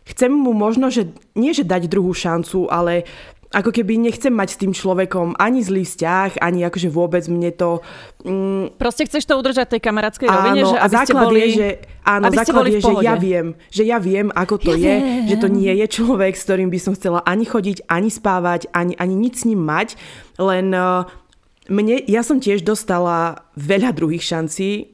chcem 0.08 0.32
mu 0.32 0.56
možno, 0.56 0.88
že 0.88 1.10
nie 1.36 1.52
že 1.52 1.66
dať 1.66 1.90
druhú 1.90 2.14
šancu, 2.14 2.70
ale 2.70 3.04
ako 3.48 3.72
keby 3.72 3.96
nechcem 3.96 4.28
mať 4.28 4.48
s 4.52 4.60
tým 4.60 4.72
človekom 4.76 5.32
ani 5.40 5.64
zlý 5.64 5.88
vzťah, 5.88 6.44
ani 6.44 6.68
akože 6.68 6.88
vôbec 6.92 7.24
mne 7.32 7.48
to... 7.56 7.80
Mm, 8.28 8.76
Proste 8.76 9.08
chceš 9.08 9.24
to 9.24 9.40
udržať 9.40 9.72
tej 9.72 9.80
kamarátskej 9.80 10.28
rovine, 10.28 10.68
že 10.68 10.76
aby 10.76 10.92
základ 10.92 11.08
ste 11.08 11.14
boli... 11.16 11.40
je, 11.40 11.48
že, 11.56 11.68
áno, 12.04 12.24
základ 12.28 12.64
je, 12.68 12.80
že 12.84 12.94
ja 13.00 13.14
viem, 13.16 13.46
že 13.72 13.82
ja 13.88 13.96
viem, 13.96 14.28
ako 14.36 14.54
to 14.60 14.72
ja 14.76 14.84
je, 14.84 14.94
viem. 15.00 15.26
že 15.32 15.36
to 15.40 15.48
nie 15.48 15.72
je 15.80 15.86
človek, 15.88 16.36
s 16.36 16.44
ktorým 16.44 16.68
by 16.68 16.78
som 16.80 16.92
chcela 16.92 17.24
ani 17.24 17.48
chodiť, 17.48 17.88
ani 17.88 18.12
spávať, 18.12 18.68
ani, 18.76 18.92
ani 19.00 19.14
nič 19.16 19.40
s 19.40 19.44
ním 19.48 19.64
mať, 19.64 19.96
len 20.36 20.68
uh, 20.76 21.08
mne, 21.68 22.00
ja 22.08 22.24
som 22.24 22.40
tiež 22.40 22.64
dostala 22.64 23.44
veľa 23.52 23.92
druhých 23.92 24.24
šancí, 24.24 24.68
eh, 24.72 24.86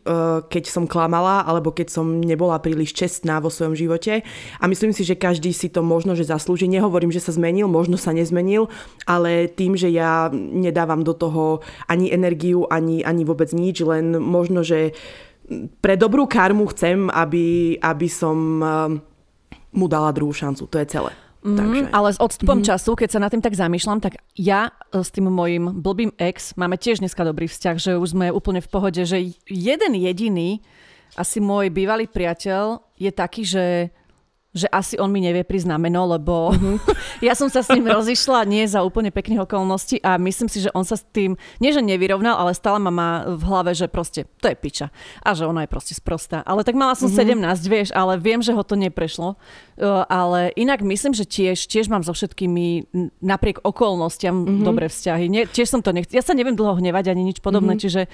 keď 0.42 0.64
som 0.66 0.90
klamala, 0.90 1.46
alebo 1.46 1.70
keď 1.70 1.86
som 1.86 2.18
nebola 2.18 2.58
príliš 2.58 2.98
čestná 2.98 3.38
vo 3.38 3.46
svojom 3.46 3.78
živote. 3.78 4.26
A 4.58 4.64
myslím 4.66 4.90
si, 4.90 5.06
že 5.06 5.14
každý 5.14 5.54
si 5.54 5.70
to 5.70 5.86
možno, 5.86 6.18
že 6.18 6.26
zaslúži. 6.26 6.66
Nehovorím, 6.66 7.14
že 7.14 7.22
sa 7.22 7.30
zmenil, 7.30 7.70
možno 7.70 7.94
sa 7.94 8.10
nezmenil, 8.10 8.66
ale 9.06 9.46
tým, 9.46 9.78
že 9.78 9.86
ja 9.94 10.28
nedávam 10.34 11.06
do 11.06 11.14
toho 11.14 11.62
ani 11.86 12.10
energiu, 12.10 12.66
ani, 12.66 13.06
ani 13.06 13.22
vôbec 13.22 13.54
nič, 13.54 13.78
len 13.86 14.18
možno, 14.18 14.66
že 14.66 14.98
pre 15.78 15.94
dobrú 15.94 16.26
karmu 16.26 16.66
chcem, 16.74 17.06
aby, 17.06 17.78
aby 17.78 18.08
som 18.10 18.36
eh, 18.58 18.68
mu 19.78 19.86
dala 19.86 20.10
druhú 20.10 20.34
šancu. 20.34 20.66
To 20.66 20.76
je 20.82 20.86
celé. 20.90 21.23
Mm, 21.44 21.56
Takže. 21.60 21.80
Ale 21.92 22.08
s 22.08 22.18
odstupom 22.18 22.58
mm. 22.64 22.66
času, 22.72 22.90
keď 22.96 23.08
sa 23.12 23.20
na 23.20 23.28
tým 23.28 23.44
tak 23.44 23.52
zamýšľam, 23.52 24.00
tak 24.00 24.16
ja 24.32 24.72
e, 24.88 25.04
s 25.04 25.12
tým 25.12 25.28
môjim 25.28 25.76
blbým 25.76 26.16
ex 26.16 26.56
máme 26.56 26.80
tiež 26.80 27.04
dneska 27.04 27.20
dobrý 27.20 27.44
vzťah, 27.44 27.76
že 27.76 27.92
už 28.00 28.16
sme 28.16 28.32
úplne 28.32 28.64
v 28.64 28.72
pohode, 28.72 29.04
že 29.04 29.36
jeden 29.44 29.92
jediný, 29.92 30.64
asi 31.20 31.38
môj 31.44 31.68
bývalý 31.68 32.08
priateľ 32.08 32.80
je 32.96 33.10
taký, 33.12 33.44
že 33.44 33.92
že 34.54 34.70
asi 34.70 34.94
on 35.02 35.10
mi 35.10 35.18
nevie 35.18 35.42
prísť 35.42 35.66
na 35.66 35.82
meno, 35.82 36.06
lebo 36.06 36.54
uh-huh. 36.54 36.78
ja 37.26 37.34
som 37.34 37.50
sa 37.50 37.66
s 37.66 37.74
ním 37.74 37.90
rozišla 37.90 38.46
nie 38.46 38.62
za 38.70 38.86
úplne 38.86 39.10
pekných 39.10 39.42
okolností 39.42 39.98
a 40.06 40.14
myslím 40.16 40.46
si, 40.46 40.62
že 40.62 40.70
on 40.78 40.86
sa 40.86 40.94
s 40.94 41.02
tým, 41.10 41.34
nie 41.58 41.74
že 41.74 41.82
nevyrovnal, 41.82 42.38
ale 42.38 42.54
stále 42.54 42.78
ma 42.78 42.94
má 42.94 43.10
v 43.34 43.42
hlave, 43.42 43.74
že 43.74 43.90
proste 43.90 44.30
to 44.38 44.46
je 44.46 44.54
piča 44.54 44.94
a 45.26 45.34
že 45.34 45.42
ona 45.50 45.66
je 45.66 45.72
proste 45.74 45.98
sprostá. 45.98 46.38
Ale 46.46 46.62
tak 46.62 46.78
mala 46.78 46.94
som 46.94 47.10
uh-huh. 47.10 47.26
Mhm. 47.26 47.42
17, 47.50 47.66
vieš, 47.66 47.88
ale 47.90 48.14
viem, 48.14 48.38
že 48.38 48.54
ho 48.54 48.62
to 48.62 48.78
neprešlo. 48.78 49.34
Uh, 49.74 50.06
ale 50.06 50.54
inak 50.54 50.86
myslím, 50.86 51.18
že 51.18 51.26
tiež, 51.26 51.66
tiež 51.66 51.90
mám 51.90 52.06
so 52.06 52.14
všetkými 52.14 52.94
napriek 53.18 53.58
okolnostiam 53.66 54.46
uh-huh. 54.46 54.62
dobré 54.62 54.86
vzťahy. 54.86 55.26
Nie, 55.26 55.50
tiež 55.50 55.66
som 55.66 55.82
to 55.82 55.90
nechcela. 55.90 56.22
Ja 56.22 56.22
sa 56.22 56.38
neviem 56.38 56.54
dlho 56.54 56.78
hnevať 56.78 57.10
ani 57.10 57.26
nič 57.26 57.42
podobné, 57.42 57.74
uh-huh. 57.74 57.82
čiže 57.82 58.06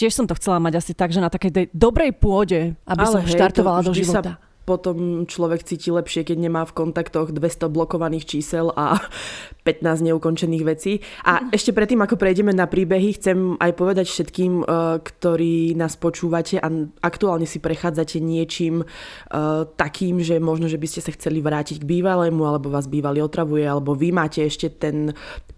tiež 0.00 0.16
som 0.16 0.24
to 0.24 0.32
chcela 0.40 0.56
mať 0.56 0.80
asi 0.80 0.92
tak, 0.96 1.12
že 1.12 1.20
na 1.20 1.28
takej 1.28 1.68
dobrej 1.76 2.16
pôde, 2.16 2.72
aby 2.88 3.04
ale 3.04 3.12
som 3.12 3.20
hej, 3.20 3.36
štartovala 3.36 3.84
do 3.84 3.92
života. 3.92 4.40
Sa 4.40 4.49
potom 4.70 5.26
človek 5.26 5.66
cíti 5.66 5.90
lepšie, 5.90 6.22
keď 6.22 6.46
nemá 6.46 6.62
v 6.62 6.78
kontaktoch 6.78 7.34
200 7.34 7.66
blokovaných 7.66 8.22
čísel 8.22 8.70
a 8.78 9.02
15 9.66 10.06
neukončených 10.06 10.62
vecí. 10.62 11.02
A 11.26 11.50
ešte 11.50 11.74
predtým, 11.74 11.98
ako 12.06 12.14
prejdeme 12.14 12.54
na 12.54 12.70
príbehy, 12.70 13.18
chcem 13.18 13.58
aj 13.58 13.72
povedať 13.74 14.06
všetkým, 14.06 14.62
eh, 14.62 14.66
ktorí 15.02 15.74
nás 15.74 15.98
počúvate 15.98 16.62
a 16.62 16.70
aktuálne 17.02 17.50
si 17.50 17.58
prechádzate 17.58 18.22
niečím 18.22 18.86
eh, 18.86 19.66
takým, 19.74 20.22
že 20.22 20.38
možno, 20.38 20.70
že 20.70 20.78
by 20.78 20.86
ste 20.86 21.02
sa 21.02 21.10
chceli 21.10 21.42
vrátiť 21.42 21.82
k 21.82 21.88
bývalému, 21.98 22.46
alebo 22.46 22.70
vás 22.70 22.86
bývalý 22.86 23.26
otravuje, 23.26 23.66
alebo 23.66 23.98
vy 23.98 24.14
máte 24.14 24.46
ešte 24.46 24.70
ten 24.70 25.10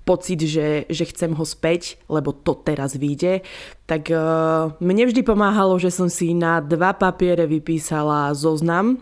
pocit, 0.03 0.43
že, 0.43 0.87
že 0.91 1.05
chcem 1.07 1.33
ho 1.35 1.45
späť, 1.47 1.99
lebo 2.11 2.35
to 2.35 2.59
teraz 2.59 2.99
vyjde, 2.99 3.47
tak 3.87 4.11
uh, 4.11 4.75
mne 4.83 5.09
vždy 5.11 5.23
pomáhalo, 5.23 5.79
že 5.79 5.95
som 5.95 6.11
si 6.11 6.35
na 6.35 6.59
dva 6.59 6.95
papiere 6.95 7.47
vypísala 7.47 8.35
zoznam 8.35 8.99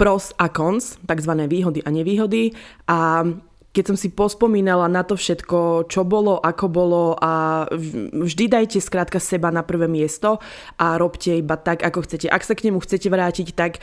pros 0.00 0.32
a 0.40 0.48
cons, 0.48 0.96
takzvané 1.04 1.44
výhody 1.44 1.84
a 1.84 1.92
nevýhody 1.92 2.56
a 2.88 3.28
keď 3.70 3.84
som 3.94 3.96
si 4.00 4.10
pospomínala 4.10 4.90
na 4.90 5.06
to 5.06 5.14
všetko, 5.14 5.86
čo 5.86 6.02
bolo, 6.02 6.42
ako 6.42 6.66
bolo 6.66 7.14
a 7.14 7.62
vždy 7.70 8.50
dajte 8.50 8.82
skrátka 8.82 9.22
seba 9.22 9.54
na 9.54 9.62
prvé 9.62 9.86
miesto 9.86 10.42
a 10.74 10.98
robte 10.98 11.38
iba 11.38 11.54
tak, 11.54 11.86
ako 11.86 12.02
chcete. 12.02 12.26
Ak 12.26 12.42
sa 12.42 12.58
k 12.58 12.66
nemu 12.66 12.82
chcete 12.82 13.06
vrátiť, 13.06 13.54
tak 13.54 13.78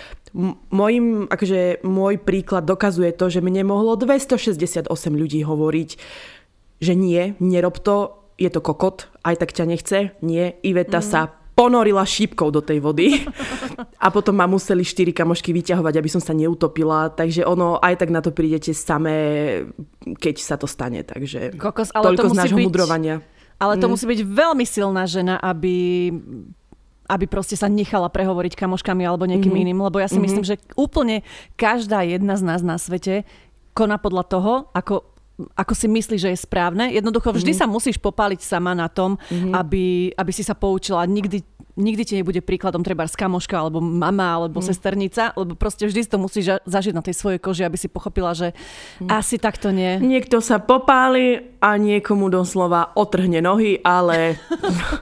môjim, 0.76 1.32
akože 1.32 1.88
môj 1.88 2.20
príklad 2.20 2.68
dokazuje 2.68 3.16
to, 3.16 3.32
že 3.32 3.40
mne 3.40 3.64
mohlo 3.64 3.96
268 3.96 4.92
ľudí 4.92 5.40
hovoriť, 5.48 5.90
že 6.84 6.94
nie, 6.94 7.40
nerob 7.40 7.80
to, 7.80 8.28
je 8.36 8.52
to 8.52 8.60
kokot, 8.60 9.08
aj 9.24 9.40
tak 9.40 9.56
ťa 9.56 9.66
nechce, 9.72 10.00
nie, 10.20 10.52
Iveta 10.68 11.00
mm. 11.00 11.08
sa 11.08 11.32
ponorila 11.58 12.06
šípkou 12.06 12.54
do 12.54 12.62
tej 12.62 12.78
vody 12.78 13.26
a 14.06 14.14
potom 14.14 14.38
ma 14.38 14.46
museli 14.46 14.86
štyri 14.86 15.10
kamošky 15.10 15.50
vyťahovať, 15.50 15.98
aby 15.98 16.10
som 16.14 16.22
sa 16.22 16.38
neutopila, 16.38 17.10
takže 17.10 17.42
ono 17.42 17.82
aj 17.82 17.98
tak 17.98 18.14
na 18.14 18.22
to 18.22 18.30
prídete 18.30 18.78
samé, 18.78 19.18
keď 20.22 20.36
sa 20.38 20.56
to 20.62 20.70
stane, 20.70 21.02
takže 21.02 21.58
Kokos, 21.58 21.90
ale 21.98 22.14
toľko 22.14 22.30
to 22.30 22.30
z 22.30 22.38
nášho 22.38 22.58
byť, 22.62 22.68
mudrovania. 22.70 23.26
Ale 23.58 23.82
to 23.82 23.90
mm. 23.90 23.92
musí 23.98 24.06
byť 24.06 24.22
veľmi 24.22 24.66
silná 24.70 25.10
žena, 25.10 25.42
aby 25.42 26.14
aby 27.08 27.26
proste 27.26 27.56
sa 27.56 27.72
nechala 27.72 28.12
prehovoriť 28.12 28.60
kamoškami 28.60 29.08
alebo 29.08 29.24
niekým 29.24 29.48
mm-hmm. 29.48 29.72
iným, 29.72 29.80
lebo 29.80 29.98
ja 30.04 30.12
si 30.12 30.20
mm-hmm. 30.20 30.28
myslím, 30.28 30.44
že 30.44 30.60
úplne 30.76 31.24
každá 31.56 32.04
jedna 32.04 32.36
z 32.36 32.44
nás 32.44 32.60
na 32.60 32.76
svete 32.76 33.24
koná 33.72 33.96
podľa 33.96 34.24
toho, 34.28 34.54
ako 34.76 35.08
ako 35.38 35.74
si 35.78 35.86
myslíš, 35.86 36.22
že 36.22 36.32
je 36.34 36.40
správne. 36.40 36.90
Jednoducho 36.90 37.30
vždy 37.30 37.54
mm-hmm. 37.54 37.70
sa 37.70 37.74
musíš 37.74 38.02
popáliť 38.02 38.42
sama 38.42 38.74
na 38.74 38.90
tom, 38.90 39.22
mm-hmm. 39.22 39.54
aby, 39.54 40.10
aby 40.18 40.32
si 40.34 40.42
sa 40.42 40.58
poučila. 40.58 41.06
Nikdy, 41.06 41.46
nikdy 41.78 42.04
ti 42.04 42.14
nebude 42.18 42.42
príkladom 42.42 42.82
treba 42.82 43.06
skamoška, 43.06 43.54
alebo 43.54 43.78
mama, 43.78 44.42
alebo 44.42 44.58
mm. 44.58 44.66
sesternica, 44.66 45.38
lebo 45.38 45.54
proste 45.54 45.86
vždy 45.86 46.02
si 46.02 46.10
to 46.10 46.18
musíš 46.18 46.58
zažiť 46.66 46.94
na 46.98 47.06
tej 47.06 47.14
svojej 47.14 47.38
koži, 47.38 47.70
aby 47.70 47.78
si 47.78 47.86
pochopila, 47.86 48.34
že 48.34 48.58
mm. 48.98 49.14
asi 49.14 49.38
takto 49.38 49.70
nie. 49.70 50.02
Niekto 50.02 50.42
sa 50.42 50.58
popáli 50.58 51.54
a 51.62 51.78
niekomu 51.78 52.34
doslova 52.34 52.98
otrhne 52.98 53.38
nohy, 53.38 53.78
ale 53.86 54.42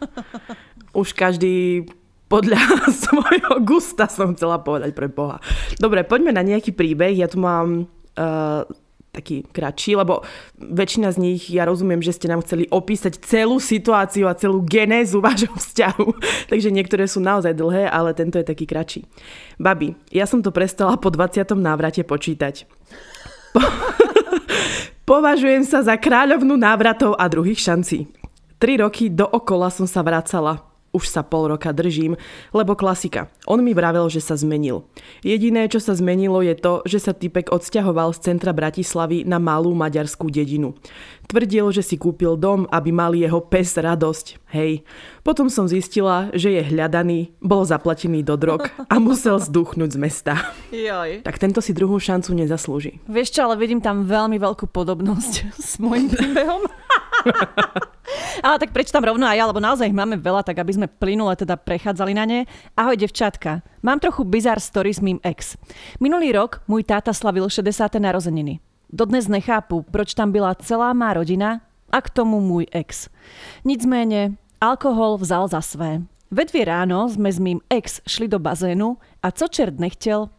už 0.99 1.15
každý 1.15 1.87
podľa 2.27 2.59
svojho 3.07 3.63
gusta 3.63 4.11
som 4.11 4.35
chcela 4.35 4.59
povedať 4.59 4.91
pre 4.91 5.07
Boha. 5.07 5.39
Dobre, 5.79 6.03
poďme 6.03 6.35
na 6.35 6.43
nejaký 6.43 6.75
príbeh. 6.75 7.15
Ja 7.15 7.31
tu 7.31 7.39
mám 7.39 7.87
uh, 8.19 8.67
taký 9.15 9.47
kratší, 9.47 9.95
lebo 9.95 10.27
väčšina 10.59 11.15
z 11.15 11.17
nich, 11.23 11.47
ja 11.47 11.63
rozumiem, 11.63 12.03
že 12.03 12.11
ste 12.11 12.27
nám 12.27 12.43
chceli 12.43 12.67
opísať 12.67 13.23
celú 13.23 13.63
situáciu 13.63 14.27
a 14.27 14.35
celú 14.35 14.59
genézu 14.67 15.23
vášho 15.25 15.55
vzťahu, 15.55 16.07
takže 16.51 16.75
niektoré 16.75 17.07
sú 17.07 17.23
naozaj 17.23 17.55
dlhé, 17.55 17.87
ale 17.87 18.11
tento 18.11 18.35
je 18.35 18.45
taký 18.45 18.67
kratší. 18.67 19.07
Babi, 19.55 19.95
ja 20.11 20.27
som 20.27 20.43
to 20.43 20.51
prestala 20.51 20.99
po 20.99 21.07
20. 21.07 21.47
návrate 21.55 22.03
počítať. 22.03 22.67
Po... 23.55 23.63
Považujem 25.15 25.63
sa 25.63 25.85
za 25.85 25.95
kráľovnú 25.95 26.57
návratov 26.57 27.15
a 27.15 27.29
druhých 27.29 27.61
šancí. 27.61 28.09
Tri 28.57 28.81
roky 28.81 29.13
dookola 29.13 29.69
som 29.69 29.85
sa 29.85 30.01
vracala 30.01 30.74
už 30.95 31.11
sa 31.11 31.27
pol 31.27 31.51
roka 31.51 31.75
držím, 31.75 32.15
lebo 32.55 32.79
klasika. 32.79 33.27
On 33.43 33.59
mi 33.59 33.75
vravel, 33.75 34.07
že 34.07 34.23
sa 34.23 34.39
zmenil. 34.39 34.87
Jediné, 35.19 35.67
čo 35.67 35.83
sa 35.83 35.91
zmenilo 35.91 36.39
je 36.39 36.55
to, 36.55 36.79
že 36.87 37.03
sa 37.03 37.11
typek 37.11 37.51
odsťahoval 37.51 38.15
z 38.15 38.31
centra 38.31 38.55
Bratislavy 38.55 39.27
na 39.27 39.43
malú 39.43 39.75
maďarskú 39.75 40.31
dedinu. 40.31 40.79
Tvrdil, 41.27 41.75
že 41.75 41.83
si 41.83 41.99
kúpil 41.99 42.39
dom, 42.39 42.69
aby 42.71 42.95
mal 42.95 43.11
jeho 43.11 43.43
pes 43.43 43.75
radosť. 43.75 44.39
Hej. 44.55 44.87
Potom 45.25 45.51
som 45.51 45.67
zistila, 45.67 46.29
že 46.31 46.53
je 46.53 46.61
hľadaný, 46.63 47.33
bol 47.41 47.65
zaplatený 47.65 48.21
do 48.21 48.37
drog 48.37 48.69
a 48.87 48.95
musel 49.01 49.41
zduchnúť 49.41 49.89
z 49.91 49.99
mesta. 49.99 50.33
Joj. 50.69 51.25
Tak 51.25 51.41
tento 51.41 51.59
si 51.59 51.73
druhú 51.73 51.97
šancu 51.97 52.31
nezaslúži. 52.37 53.01
Vieš 53.09 53.35
čo, 53.35 53.49
ale 53.49 53.57
vidím 53.57 53.81
tam 53.81 54.05
veľmi 54.05 54.37
veľkú 54.37 54.69
podobnosť 54.69 55.33
s 55.73 55.81
môjim 55.81 56.07
príbehom. 56.07 56.63
Ale 58.45 58.61
tak 58.61 58.71
prečítam 58.71 59.03
rovno 59.03 59.25
aj 59.25 59.37
ja, 59.37 59.45
lebo 59.49 59.63
naozaj 59.63 59.89
ich 59.89 59.97
máme 59.97 60.17
veľa, 60.21 60.45
tak 60.45 60.61
aby 60.61 60.71
sme 60.73 60.87
plynule 60.87 61.33
teda 61.35 61.57
prechádzali 61.57 62.13
na 62.13 62.25
ne. 62.25 62.39
Ahoj, 62.77 62.97
devčatka. 62.97 63.65
Mám 63.81 64.01
trochu 64.01 64.23
bizar 64.23 64.61
story 64.61 64.93
s 64.93 65.01
mým 65.01 65.17
ex. 65.25 65.57
Minulý 65.97 66.33
rok 66.33 66.61
môj 66.69 66.85
táta 66.85 67.13
slavil 67.13 67.49
60. 67.49 67.71
narodeniny. 67.97 68.61
Dodnes 68.89 69.27
nechápu, 69.27 69.81
proč 69.89 70.13
tam 70.13 70.31
byla 70.31 70.55
celá 70.55 70.93
má 70.93 71.13
rodina 71.13 71.61
a 71.91 72.01
k 72.01 72.09
tomu 72.09 72.39
môj 72.41 72.65
ex. 72.71 73.09
Nicméně, 73.65 74.37
alkohol 74.61 75.17
vzal 75.17 75.47
za 75.47 75.61
své. 75.61 76.01
Ve 76.31 76.45
dvě 76.45 76.65
ráno 76.65 77.09
sme 77.09 77.31
s 77.31 77.39
mým 77.39 77.61
ex 77.69 78.01
šli 78.07 78.27
do 78.27 78.39
bazénu 78.39 78.97
a 79.23 79.31
co 79.31 79.47
čert 79.47 79.79
nechtěl, 79.79 80.29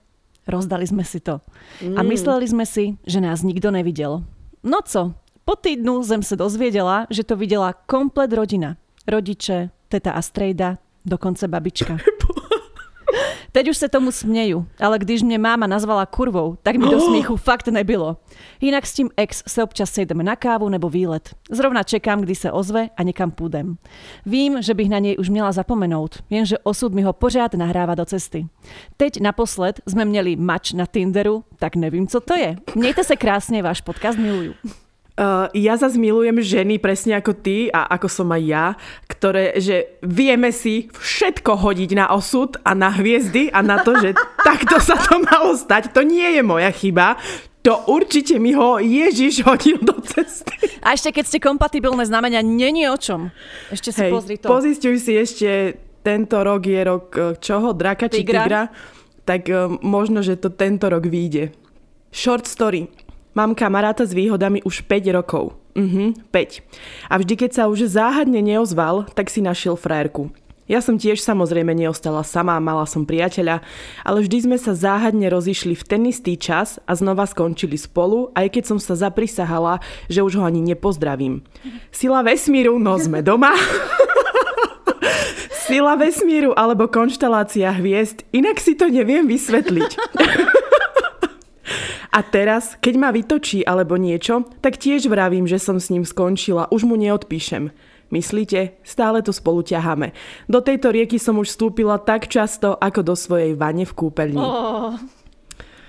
rozdali 0.47 0.87
sme 0.87 1.05
si 1.05 1.21
to. 1.21 1.41
Mm. 1.83 1.99
A 1.99 2.01
mysleli 2.03 2.47
sme 2.49 2.67
si, 2.67 2.99
že 3.07 3.21
nás 3.23 3.43
nikto 3.43 3.71
nevidel. 3.71 4.23
No 4.67 4.79
co, 4.85 5.15
Po 5.47 5.55
týdnu 5.55 6.03
som 6.03 6.27
sa 6.27 6.35
dozviedela, 6.35 7.07
že 7.07 7.23
to 7.23 7.39
videla 7.39 7.71
komplet 7.87 8.35
rodina. 8.35 8.75
Rodiče, 9.07 9.71
teta 9.87 10.11
Astrejda, 10.19 10.83
dokonce 11.07 11.47
babička. 11.47 12.03
Teď 13.55 13.71
už 13.71 13.79
sa 13.79 13.87
tomu 13.87 14.11
smejú, 14.11 14.67
ale 14.75 14.99
když 14.99 15.23
mne 15.23 15.39
máma 15.39 15.71
nazvala 15.71 16.03
kurvou, 16.03 16.59
tak 16.67 16.83
mi 16.83 16.91
do 16.91 16.99
smiechu 17.07 17.39
fakt 17.39 17.71
nebylo. 17.71 18.19
Inak 18.59 18.91
s 18.91 18.99
tím 18.99 19.09
ex 19.15 19.47
sa 19.47 19.63
občas 19.63 19.95
sejdeme 19.95 20.27
na 20.27 20.35
kávu 20.35 20.67
nebo 20.67 20.91
výlet. 20.91 21.31
Zrovna 21.47 21.87
čekám, 21.87 22.27
kdy 22.27 22.35
sa 22.35 22.51
ozve 22.51 22.91
a 22.91 23.01
nekam 23.07 23.31
půjdem. 23.31 23.79
Vím, 24.27 24.59
že 24.59 24.75
bych 24.75 24.91
na 24.91 24.99
nej 24.99 25.15
už 25.15 25.31
měla 25.31 25.55
zapomenout, 25.55 26.27
jenže 26.27 26.59
osud 26.67 26.91
mi 26.91 27.07
ho 27.07 27.15
pořád 27.15 27.55
nahráva 27.55 27.95
do 27.95 28.05
cesty. 28.05 28.51
Teď 28.99 29.23
naposled 29.23 29.79
sme 29.87 30.05
měli 30.05 30.37
mač 30.37 30.75
na 30.75 30.91
Tinderu, 30.91 31.47
tak 31.57 31.79
nevím, 31.79 32.11
co 32.11 32.21
to 32.21 32.35
je. 32.35 32.57
Mějte 32.75 33.05
se 33.05 33.17
krásne, 33.17 33.63
váš 33.63 33.81
podcast 33.81 34.19
milujú. 34.19 34.59
Uh, 35.17 35.49
ja 35.57 35.81
zase 35.81 35.97
milujem 35.97 36.45
ženy 36.45 36.77
presne 36.77 37.17
ako 37.17 37.33
ty 37.33 37.73
a 37.73 37.89
ako 37.89 38.05
som 38.05 38.29
aj 38.37 38.43
ja, 38.45 38.67
ktoré, 39.09 39.57
že 39.57 39.97
vieme 40.05 40.53
si 40.53 40.93
všetko 40.93 41.57
hodiť 41.57 41.91
na 41.97 42.13
osud 42.13 42.61
a 42.61 42.77
na 42.77 42.93
hviezdy 42.93 43.49
a 43.49 43.65
na 43.65 43.81
to, 43.81 43.97
že 43.97 44.13
takto 44.49 44.77
sa 44.77 44.93
to 45.01 45.17
malo 45.25 45.57
stať. 45.57 45.97
To 45.97 46.05
nie 46.05 46.37
je 46.37 46.43
moja 46.45 46.69
chyba. 46.69 47.17
To 47.65 47.89
určite 47.89 48.37
mi 48.37 48.53
ho 48.53 48.77
Ježiš 48.77 49.43
hodil 49.43 49.81
do 49.81 49.99
cesty. 50.05 50.55
A 50.85 50.93
ešte 50.93 51.17
keď 51.17 51.25
ste 51.25 51.39
kompatibilné 51.41 52.05
znamenia, 52.05 52.45
není 52.45 52.87
o 52.87 52.95
čom. 53.01 53.33
Ešte 53.73 53.91
si 53.91 54.07
Hej, 54.07 54.13
pozri 54.13 54.35
to. 54.37 54.47
Pozistuj 54.53 55.01
si 55.01 55.17
ešte, 55.17 55.81
tento 56.07 56.39
rok 56.47 56.63
je 56.63 56.81
rok 56.87 57.07
eh, 57.19 57.35
čoho? 57.41 57.75
Draka 57.75 58.07
či 58.07 58.23
Tigra. 58.23 58.45
tigra? 58.47 58.63
Tak 59.27 59.43
eh, 59.51 59.67
možno, 59.83 60.23
že 60.23 60.39
to 60.39 60.55
tento 60.55 60.87
rok 60.87 61.09
vyjde. 61.09 61.51
Short 62.15 62.47
story. 62.47 63.06
Mám 63.37 63.53
kamaráta 63.53 64.09
s 64.09 64.17
výhodami 64.17 64.65
už 64.65 64.89
5 64.89 65.13
rokov. 65.13 65.53
Mhm, 65.77 66.33
5. 66.33 66.65
A 67.13 67.21
vždy, 67.21 67.35
keď 67.37 67.51
sa 67.53 67.63
už 67.69 67.85
záhadne 67.85 68.41
neozval, 68.41 69.05
tak 69.13 69.29
si 69.29 69.45
našiel 69.45 69.77
frajerku. 69.77 70.33
Ja 70.67 70.81
som 70.81 70.97
tiež 70.97 71.21
samozrejme 71.23 71.77
neostala 71.77 72.25
sama, 72.27 72.57
mala 72.59 72.89
som 72.89 73.07
priateľa, 73.07 73.63
ale 74.03 74.19
vždy 74.25 74.51
sme 74.51 74.57
sa 74.59 74.75
záhadne 74.75 75.29
rozišli 75.31 75.79
v 75.79 75.85
ten 75.85 76.03
istý 76.09 76.35
čas 76.35 76.83
a 76.89 76.97
znova 76.97 77.29
skončili 77.29 77.79
spolu, 77.79 78.35
aj 78.35 78.57
keď 78.57 78.65
som 78.75 78.79
sa 78.81 78.99
zaprisahala, 78.99 79.79
že 80.11 80.27
už 80.27 80.41
ho 80.41 80.43
ani 80.43 80.65
nepozdravím. 80.65 81.47
Sila 81.95 82.27
vesmíru, 82.27 82.81
no 82.83 82.99
sme 82.99 83.23
doma. 83.23 83.55
Sila 85.69 85.95
vesmíru 85.95 86.51
alebo 86.57 86.91
konštelácia 86.91 87.71
hviezd, 87.77 88.27
inak 88.35 88.59
si 88.59 88.75
to 88.75 88.91
neviem 88.91 89.29
vysvetliť. 89.29 89.91
A 92.17 92.25
teraz, 92.25 92.81
keď 92.81 92.95
ma 92.97 93.13
vytočí 93.13 93.61
alebo 93.61 94.01
niečo, 94.01 94.49
tak 94.65 94.81
tiež 94.81 95.05
vravím, 95.13 95.45
že 95.45 95.61
som 95.61 95.77
s 95.77 95.93
ním 95.93 96.09
skončila, 96.09 96.73
už 96.73 96.89
mu 96.89 96.97
neodpíšem. 96.97 97.69
Myslíte? 98.09 98.81
Stále 98.81 99.21
to 99.21 99.37
spolu 99.37 99.61
ťaháme. 99.61 100.17
Do 100.49 100.65
tejto 100.65 100.97
rieky 100.97 101.21
som 101.21 101.37
už 101.37 101.53
vstúpila 101.53 102.01
tak 102.01 102.33
často, 102.33 102.73
ako 102.73 103.05
do 103.05 103.15
svojej 103.19 103.53
vane 103.53 103.85
v 103.85 103.93
kúpeľni. 103.93 104.41
Oh. 104.41 104.97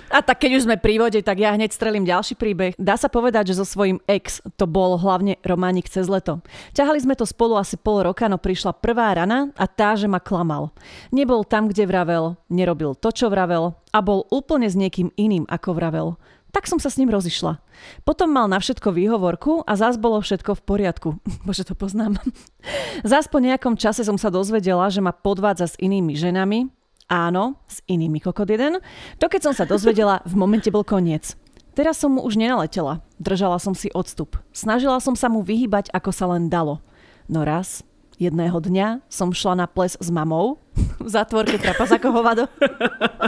A 0.07 0.23
tak 0.23 0.39
keď 0.39 0.51
už 0.55 0.65
sme 0.65 0.79
pri 0.79 1.03
vode, 1.03 1.19
tak 1.19 1.37
ja 1.43 1.51
hneď 1.51 1.75
strelím 1.75 2.07
ďalší 2.07 2.39
príbeh. 2.39 2.79
Dá 2.79 2.95
sa 2.95 3.11
povedať, 3.11 3.51
že 3.51 3.59
so 3.59 3.65
svojím 3.67 3.99
ex 4.07 4.39
to 4.55 4.63
bol 4.63 4.95
hlavne 4.95 5.35
románik 5.43 5.91
cez 5.91 6.07
leto. 6.07 6.39
Ťahali 6.71 7.03
sme 7.03 7.15
to 7.19 7.27
spolu 7.27 7.59
asi 7.59 7.75
pol 7.75 7.99
roka, 7.99 8.31
no 8.31 8.39
prišla 8.39 8.79
prvá 8.79 9.11
rana 9.11 9.51
a 9.59 9.67
tá, 9.67 9.99
že 9.99 10.07
ma 10.07 10.23
klamal. 10.23 10.71
Nebol 11.11 11.43
tam, 11.43 11.67
kde 11.67 11.83
vravel, 11.83 12.39
nerobil 12.47 12.95
to, 12.95 13.11
čo 13.11 13.27
vravel 13.27 13.75
a 13.91 13.99
bol 13.99 14.23
úplne 14.31 14.71
s 14.71 14.79
niekým 14.79 15.11
iným, 15.19 15.43
ako 15.51 15.75
vravel. 15.75 16.15
Tak 16.55 16.65
som 16.65 16.79
sa 16.79 16.87
s 16.87 16.97
ním 16.97 17.11
rozišla. 17.11 17.59
Potom 18.07 18.31
mal 18.31 18.47
na 18.47 18.57
všetko 18.57 18.95
výhovorku 18.95 19.67
a 19.67 19.75
zás 19.75 19.99
bolo 19.99 20.23
všetko 20.23 20.57
v 20.57 20.61
poriadku. 20.63 21.09
Bože, 21.45 21.67
to 21.67 21.75
poznám. 21.75 22.17
Zás 23.05 23.27
po 23.27 23.43
nejakom 23.43 23.75
čase 23.75 24.07
som 24.07 24.15
sa 24.15 24.31
dozvedela, 24.31 24.87
že 24.87 25.03
ma 25.03 25.11
podvádza 25.11 25.75
s 25.75 25.79
inými 25.79 26.15
ženami, 26.15 26.71
Áno, 27.07 27.55
s 27.71 27.79
inými 27.87 28.19
kokot 28.19 28.51
jeden. 28.51 28.83
To 29.23 29.31
keď 29.31 29.41
som 29.47 29.53
sa 29.55 29.63
dozvedela, 29.63 30.19
v 30.27 30.35
momente 30.35 30.67
bol 30.67 30.83
koniec. 30.83 31.39
Teraz 31.71 32.03
som 32.03 32.19
mu 32.19 32.25
už 32.25 32.35
nenaletela. 32.35 32.99
Držala 33.15 33.63
som 33.63 33.71
si 33.71 33.87
odstup. 33.95 34.35
Snažila 34.51 34.99
som 34.99 35.15
sa 35.15 35.31
mu 35.31 35.39
vyhybať, 35.39 35.87
ako 35.95 36.11
sa 36.11 36.27
len 36.35 36.51
dalo. 36.51 36.83
No 37.31 37.47
raz, 37.47 37.87
jedného 38.19 38.59
dňa, 38.59 39.07
som 39.07 39.31
šla 39.31 39.63
na 39.63 39.67
ples 39.71 39.95
s 39.95 40.09
mamou. 40.11 40.59
V 41.03 41.07
zátvorke 41.07 41.55
trapas 41.55 41.93
ako 41.95 42.11
hovado. 42.11 42.43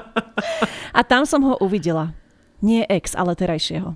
A 0.98 1.00
tam 1.08 1.24
som 1.24 1.40
ho 1.48 1.56
uvidela. 1.64 2.12
Nie 2.60 2.84
ex, 2.92 3.16
ale 3.16 3.38
terajšieho. 3.40 3.96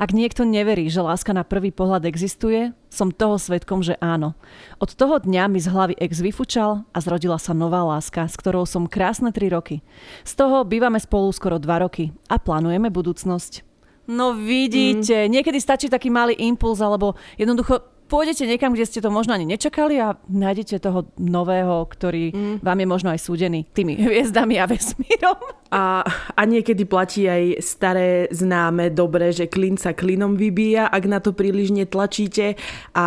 Ak 0.00 0.16
niekto 0.16 0.48
neverí, 0.48 0.88
že 0.88 1.04
láska 1.04 1.36
na 1.36 1.44
prvý 1.44 1.68
pohľad 1.68 2.08
existuje, 2.08 2.72
som 2.88 3.12
toho 3.12 3.36
svetkom, 3.36 3.84
že 3.84 4.00
áno. 4.00 4.32
Od 4.80 4.88
toho 4.96 5.20
dňa 5.20 5.44
mi 5.52 5.60
z 5.60 5.68
hlavy 5.68 5.94
ex 6.00 6.24
vyfučal 6.24 6.88
a 6.88 6.98
zrodila 7.04 7.36
sa 7.36 7.52
nová 7.52 7.84
láska, 7.84 8.24
s 8.24 8.32
ktorou 8.40 8.64
som 8.64 8.88
krásne 8.88 9.28
3 9.28 9.52
roky. 9.52 9.84
Z 10.24 10.40
toho 10.40 10.64
bývame 10.64 10.96
spolu 10.96 11.28
skoro 11.36 11.60
2 11.60 11.84
roky 11.84 12.16
a 12.32 12.40
plánujeme 12.40 12.88
budúcnosť. 12.88 13.60
No 14.08 14.32
vidíte, 14.32 15.28
mm. 15.28 15.36
niekedy 15.36 15.60
stačí 15.60 15.92
taký 15.92 16.08
malý 16.08 16.32
impuls, 16.48 16.80
alebo 16.80 17.20
jednoducho 17.36 17.84
pôjdete 18.10 18.42
niekam, 18.42 18.74
kde 18.74 18.90
ste 18.90 18.98
to 18.98 19.14
možno 19.14 19.38
ani 19.38 19.46
nečakali 19.46 20.02
a 20.02 20.18
nájdete 20.26 20.82
toho 20.82 21.06
nového, 21.14 21.86
ktorý 21.86 22.34
mm. 22.34 22.56
vám 22.66 22.78
je 22.82 22.88
možno 22.90 23.08
aj 23.14 23.22
súdený 23.22 23.70
tými 23.70 23.94
hviezdami 24.02 24.58
a 24.58 24.66
vesmírom. 24.66 25.38
A, 25.70 26.02
a 26.34 26.42
niekedy 26.42 26.82
platí 26.82 27.30
aj 27.30 27.62
staré 27.62 28.26
známe 28.34 28.90
dobre, 28.90 29.30
že 29.30 29.46
klin 29.46 29.78
sa 29.78 29.94
klinom 29.94 30.34
vybíja, 30.34 30.90
ak 30.90 31.04
na 31.06 31.22
to 31.22 31.30
príliš 31.30 31.70
netlačíte 31.70 32.58
a 32.98 33.06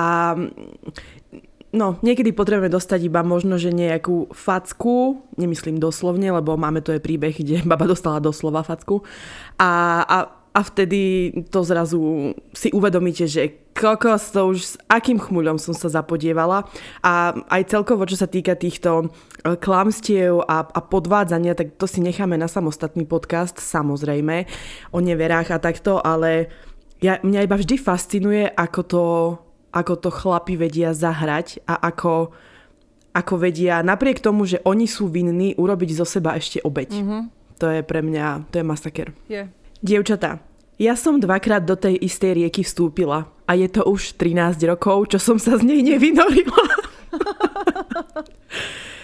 No, 1.73 1.97
niekedy 2.05 2.37
potrebujeme 2.37 2.69
dostať 2.69 3.09
iba 3.09 3.25
možno, 3.25 3.57
že 3.57 3.73
nejakú 3.73 4.29
facku, 4.29 5.25
nemyslím 5.41 5.81
doslovne, 5.81 6.29
lebo 6.29 6.53
máme 6.53 6.85
tu 6.85 6.93
aj 6.93 7.01
príbeh, 7.01 7.33
kde 7.33 7.65
baba 7.65 7.89
dostala 7.89 8.21
doslova 8.21 8.61
facku. 8.61 9.01
A, 9.57 10.05
a, 10.05 10.17
a 10.53 10.61
vtedy 10.61 11.33
to 11.49 11.65
zrazu 11.65 12.33
si 12.53 12.69
uvedomíte, 12.69 13.25
že 13.25 13.73
kokos, 13.73 14.29
to 14.29 14.53
už 14.53 14.59
s 14.61 14.73
akým 14.85 15.17
chmuľom 15.17 15.57
som 15.57 15.73
sa 15.73 15.89
zapodievala. 15.89 16.69
A 17.01 17.33
aj 17.49 17.73
celkovo, 17.73 18.05
čo 18.05 18.13
sa 18.13 18.29
týka 18.29 18.53
týchto 18.53 19.09
e, 19.41 19.57
klamstiev 19.57 20.45
a, 20.45 20.61
a 20.61 20.79
podvádzania, 20.85 21.57
tak 21.57 21.73
to 21.81 21.89
si 21.89 22.05
necháme 22.05 22.37
na 22.37 22.45
samostatný 22.45 23.09
podcast, 23.09 23.57
samozrejme, 23.57 24.45
o 24.93 25.01
neverách 25.01 25.57
a 25.57 25.57
takto, 25.57 25.97
ale 25.97 26.53
ja, 27.01 27.17
mňa 27.25 27.49
iba 27.49 27.57
vždy 27.57 27.81
fascinuje, 27.81 28.45
ako 28.53 28.81
to, 28.85 29.05
ako 29.73 29.93
to 29.97 30.09
chlapi 30.13 30.53
vedia 30.53 30.93
zahrať 30.93 31.65
a 31.65 31.81
ako, 31.81 32.29
ako 33.17 33.33
vedia, 33.41 33.81
napriek 33.81 34.21
tomu, 34.21 34.45
že 34.45 34.61
oni 34.69 34.85
sú 34.85 35.09
vinní, 35.09 35.57
urobiť 35.57 35.97
zo 35.97 36.05
seba 36.05 36.37
ešte 36.37 36.61
obeď. 36.61 36.93
Mm-hmm. 36.93 37.21
To 37.57 37.65
je 37.73 37.81
pre 37.81 38.05
mňa, 38.05 38.53
to 38.53 38.61
je 38.61 38.65
masaker. 38.65 39.17
Yeah. 39.25 39.49
Dievčatá, 39.83 40.39
ja 40.79 40.95
som 40.95 41.19
dvakrát 41.19 41.67
do 41.67 41.75
tej 41.75 41.99
istej 41.99 42.39
rieky 42.39 42.63
vstúpila 42.63 43.27
a 43.43 43.51
je 43.51 43.67
to 43.67 43.83
už 43.83 44.15
13 44.15 44.63
rokov, 44.63 45.11
čo 45.11 45.19
som 45.19 45.35
sa 45.35 45.59
z 45.59 45.67
nej 45.67 45.83
nevynorila. 45.83 46.63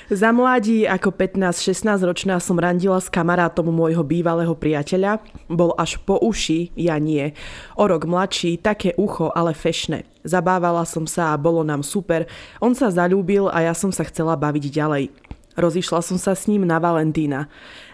Za 0.09 0.33
mladí 0.33 0.89
ako 0.89 1.13
15-16 1.13 1.85
ročná 2.01 2.39
som 2.41 2.57
randila 2.57 2.97
s 2.97 3.13
kamarátom 3.13 3.69
môjho 3.69 4.01
bývalého 4.01 4.55
priateľa. 4.57 5.21
Bol 5.51 5.75
až 5.77 6.01
po 6.01 6.17
uši, 6.17 6.73
ja 6.73 6.97
nie. 6.97 7.35
O 7.77 7.85
rok 7.85 8.09
mladší, 8.09 8.57
také 8.57 8.97
ucho, 8.97 9.29
ale 9.35 9.53
fešné. 9.53 10.09
Zabávala 10.25 10.87
som 10.87 11.05
sa 11.05 11.35
a 11.35 11.37
bolo 11.37 11.61
nám 11.61 11.85
super. 11.85 12.25
On 12.57 12.73
sa 12.73 12.89
zalúbil 12.89 13.51
a 13.51 13.67
ja 13.67 13.75
som 13.75 13.93
sa 13.93 14.01
chcela 14.07 14.33
baviť 14.33 14.65
ďalej. 14.73 15.13
Rozišla 15.59 16.01
som 16.01 16.17
sa 16.17 16.33
s 16.33 16.49
ním 16.49 16.65
na 16.65 16.81
Valentína. 16.81 17.45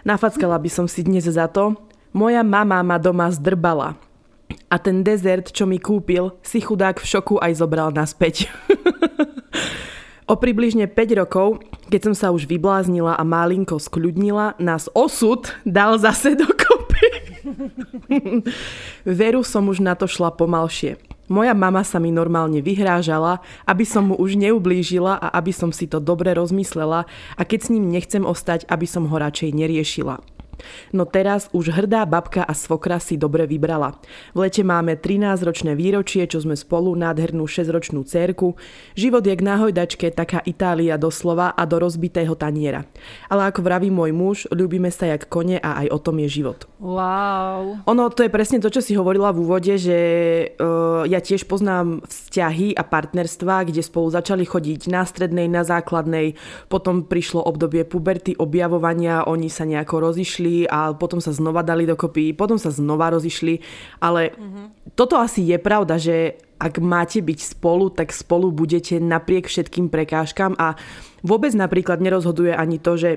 Nafackala 0.07 0.55
by 0.55 0.69
som 0.71 0.87
si 0.87 1.03
dnes 1.03 1.27
za 1.27 1.49
to. 1.51 1.75
Moja 2.15 2.47
mama 2.47 2.79
ma 2.79 2.95
doma 2.95 3.27
zdrbala. 3.27 3.99
A 4.71 4.79
ten 4.79 5.03
dezert, 5.03 5.51
čo 5.51 5.67
mi 5.67 5.83
kúpil, 5.83 6.31
si 6.47 6.63
chudák 6.63 7.03
v 7.03 7.09
šoku 7.11 7.43
aj 7.43 7.59
zobral 7.59 7.91
naspäť. 7.91 8.47
O 10.25 10.41
približne 10.41 10.89
5 10.89 11.21
rokov, 11.21 11.61
keď 11.93 12.01
som 12.09 12.15
sa 12.17 12.27
už 12.33 12.49
vybláznila 12.49 13.13
a 13.13 13.21
málinko 13.21 13.77
skľudnila, 13.77 14.57
nás 14.57 14.89
osud 14.97 15.53
dal 15.69 16.01
zase 16.01 16.33
dokopy. 16.33 17.05
Veru 19.05 19.45
som 19.45 19.69
už 19.69 19.85
na 19.85 19.93
to 19.93 20.09
šla 20.09 20.33
pomalšie. 20.33 20.97
Moja 21.29 21.53
mama 21.53 21.85
sa 21.85 22.01
mi 22.01 22.09
normálne 22.09 22.57
vyhrážala, 22.57 23.37
aby 23.69 23.85
som 23.85 24.09
mu 24.09 24.15
už 24.17 24.33
neublížila 24.33 25.13
a 25.21 25.29
aby 25.37 25.53
som 25.53 25.69
si 25.69 25.85
to 25.85 26.01
dobre 26.01 26.33
rozmyslela 26.33 27.05
a 27.37 27.41
keď 27.45 27.59
s 27.61 27.69
ním 27.69 27.93
nechcem 27.93 28.25
ostať, 28.25 28.65
aby 28.65 28.89
som 28.89 29.05
ho 29.05 29.15
radšej 29.21 29.53
neriešila. 29.53 30.34
No 30.95 31.03
teraz 31.05 31.47
už 31.51 31.71
hrdá 31.73 32.05
babka 32.05 32.43
a 32.45 32.53
svokra 32.55 33.01
si 33.01 33.15
dobre 33.19 33.45
vybrala. 33.49 33.97
V 34.35 34.45
lete 34.45 34.61
máme 34.61 34.99
13-ročné 34.99 35.73
výročie, 35.73 36.25
čo 36.29 36.41
sme 36.41 36.57
spolu, 36.57 36.93
nádhernú 36.95 37.47
6-ročnú 37.49 38.05
cérku. 38.05 38.55
Život 38.93 39.23
je 39.25 39.35
k 39.35 39.45
náhojdačke, 39.45 40.07
taká 40.13 40.39
Itália 40.45 40.99
doslova 40.99 41.51
a 41.51 41.63
do 41.63 41.81
rozbitého 41.81 42.37
taniera. 42.37 42.85
Ale 43.27 43.49
ako 43.49 43.65
vraví 43.65 43.89
môj 43.89 44.11
muž, 44.15 44.37
ľúbime 44.53 44.91
sa 44.93 45.09
jak 45.09 45.27
kone 45.27 45.57
a 45.59 45.85
aj 45.85 45.87
o 45.91 45.99
tom 45.99 46.21
je 46.21 46.29
život. 46.41 46.69
Wow. 46.79 47.81
Ono, 47.89 48.03
to 48.13 48.23
je 48.23 48.31
presne 48.31 48.61
to, 48.61 48.69
čo 48.69 48.83
si 48.83 48.93
hovorila 48.93 49.33
v 49.33 49.41
úvode, 49.41 49.73
že 49.79 49.99
uh, 50.59 51.03
ja 51.09 51.19
tiež 51.19 51.49
poznám 51.49 52.05
vzťahy 52.05 52.77
a 52.77 52.83
partnerstva, 52.85 53.67
kde 53.67 53.81
spolu 53.81 54.13
začali 54.13 54.45
chodiť 54.45 54.91
na 54.91 55.01
strednej, 55.01 55.49
na 55.49 55.65
základnej, 55.65 56.37
potom 56.69 57.07
prišlo 57.07 57.41
obdobie 57.41 57.83
puberty, 57.87 58.37
objavovania, 58.37 59.25
oni 59.25 59.49
sa 59.49 59.65
nejako 59.65 60.11
rozišli 60.11 60.44
a 60.69 60.93
potom 60.93 61.17
sa 61.17 61.33
znova 61.33 61.65
dali 61.65 61.89
dokopy, 61.89 62.37
potom 62.37 62.61
sa 62.61 62.69
znova 62.69 63.11
rozišli, 63.13 63.59
ale 63.99 64.33
mm-hmm. 64.33 64.65
toto 64.93 65.17
asi 65.17 65.41
je 65.45 65.57
pravda, 65.57 65.97
že 65.97 66.37
ak 66.55 66.79
máte 66.79 67.19
byť 67.19 67.39
spolu, 67.57 67.91
tak 67.91 68.15
spolu 68.15 68.49
budete 68.53 69.01
napriek 69.01 69.51
všetkým 69.51 69.91
prekážkam 69.91 70.55
a 70.55 70.79
vôbec 71.19 71.51
napríklad 71.51 71.99
nerozhoduje 71.99 72.55
ani 72.55 72.79
to, 72.79 72.95
že 72.95 73.11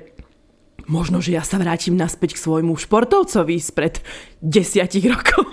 možno, 0.90 1.22
že 1.22 1.36
ja 1.36 1.44
sa 1.46 1.60
vrátim 1.60 1.94
naspäť 1.94 2.34
k 2.34 2.42
svojmu 2.42 2.74
športovcovi 2.74 3.56
spred 3.62 4.02
desiatich 4.42 5.06
rokov. 5.06 5.46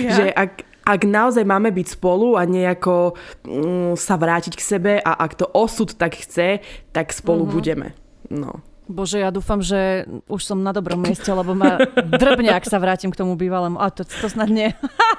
Ja. 0.00 0.14
že 0.22 0.26
ak, 0.32 0.64
ak 0.88 1.00
naozaj 1.04 1.44
máme 1.44 1.68
byť 1.74 2.00
spolu 2.00 2.38
a 2.38 2.48
nejako 2.48 3.18
mm, 3.44 3.92
sa 3.98 4.16
vrátiť 4.16 4.54
k 4.56 4.62
sebe 4.62 4.92
a 5.02 5.12
ak 5.20 5.36
to 5.36 5.46
osud 5.52 5.92
tak 5.98 6.16
chce, 6.16 6.64
tak 6.94 7.12
spolu 7.12 7.44
mm-hmm. 7.44 7.56
budeme. 7.58 7.88
No. 8.32 8.64
Bože, 8.88 9.20
ja 9.20 9.28
dúfam, 9.28 9.60
že 9.60 10.08
už 10.32 10.40
som 10.40 10.64
na 10.64 10.72
dobrom 10.72 10.96
mieste, 10.96 11.28
lebo 11.28 11.52
ma 11.52 11.76
drbne, 11.94 12.56
ak 12.56 12.64
sa 12.64 12.80
vrátim 12.80 13.12
k 13.12 13.20
tomu 13.20 13.36
bývalému. 13.36 13.76
A 13.76 13.92
to, 13.92 14.08
to 14.08 14.32
snad 14.32 14.48
nie. 14.48 14.72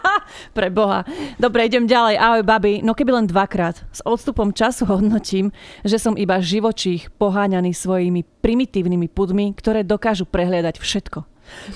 Pre 0.57 0.73
Boha. 0.73 1.05
Dobre, 1.37 1.69
idem 1.69 1.85
ďalej. 1.85 2.17
Ahoj, 2.17 2.41
babi. 2.41 2.81
No 2.81 2.97
keby 2.97 3.21
len 3.21 3.27
dvakrát. 3.29 3.85
S 3.93 4.01
odstupom 4.01 4.49
času 4.57 4.89
hodnotím, 4.89 5.53
že 5.85 6.01
som 6.01 6.17
iba 6.17 6.41
živočích 6.41 7.13
poháňaný 7.21 7.77
svojimi 7.77 8.25
primitívnymi 8.41 9.07
pudmi, 9.13 9.53
ktoré 9.53 9.85
dokážu 9.85 10.25
prehliadať 10.25 10.81
všetko. 10.81 11.29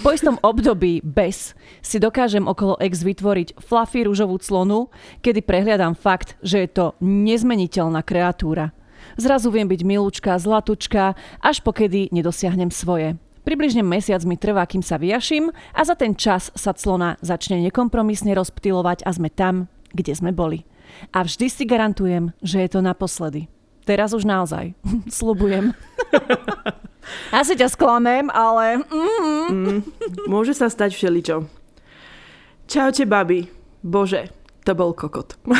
Po 0.05 0.09
istom 0.13 0.37
období 0.41 1.01
bez 1.01 1.57
si 1.81 1.97
dokážem 1.97 2.45
okolo 2.45 2.77
ex 2.77 3.01
vytvoriť 3.01 3.57
fluffy 3.57 4.05
rúžovú 4.05 4.37
clonu, 4.37 4.93
kedy 5.25 5.41
prehliadam 5.41 5.97
fakt, 5.97 6.37
že 6.45 6.65
je 6.65 6.69
to 6.69 6.85
nezmeniteľná 7.01 8.05
kreatúra 8.05 8.73
Zrazu 9.17 9.53
viem 9.53 9.69
byť 9.69 9.81
milúčka, 9.85 10.37
zlatučka, 10.37 11.13
až 11.39 11.61
pokedy 11.61 12.09
nedosiahnem 12.13 12.73
svoje. 12.73 13.17
Približne 13.43 13.83
mesiac 13.83 14.23
mi 14.23 14.39
trvá, 14.39 14.63
kým 14.63 14.79
sa 14.79 14.95
vyjaším 14.95 15.51
a 15.75 15.81
za 15.83 15.99
ten 15.99 16.15
čas 16.15 16.47
sa 16.55 16.71
clona 16.71 17.19
začne 17.19 17.59
nekompromisne 17.59 18.31
rozptilovať 18.31 19.03
a 19.03 19.11
sme 19.11 19.27
tam, 19.27 19.67
kde 19.91 20.15
sme 20.15 20.31
boli. 20.31 20.63
A 21.11 21.27
vždy 21.27 21.51
si 21.51 21.63
garantujem, 21.67 22.31
že 22.39 22.63
je 22.63 22.69
to 22.71 22.79
naposledy. 22.79 23.51
Teraz 23.83 24.15
už 24.15 24.23
naozaj. 24.23 24.71
Slubujem. 25.11 25.75
Asi 27.35 27.59
ťa 27.59 27.67
sklamem, 27.67 28.31
ale... 28.31 28.79
Mm. 28.87 29.47
Mm, 29.51 29.79
môže 30.31 30.55
sa 30.55 30.71
stať 30.71 30.95
všeličo. 30.95 31.43
Čaute, 32.63 33.03
babi. 33.03 33.51
Bože, 33.83 34.31
to 34.63 34.71
bol 34.71 34.95
kokot. 34.95 35.35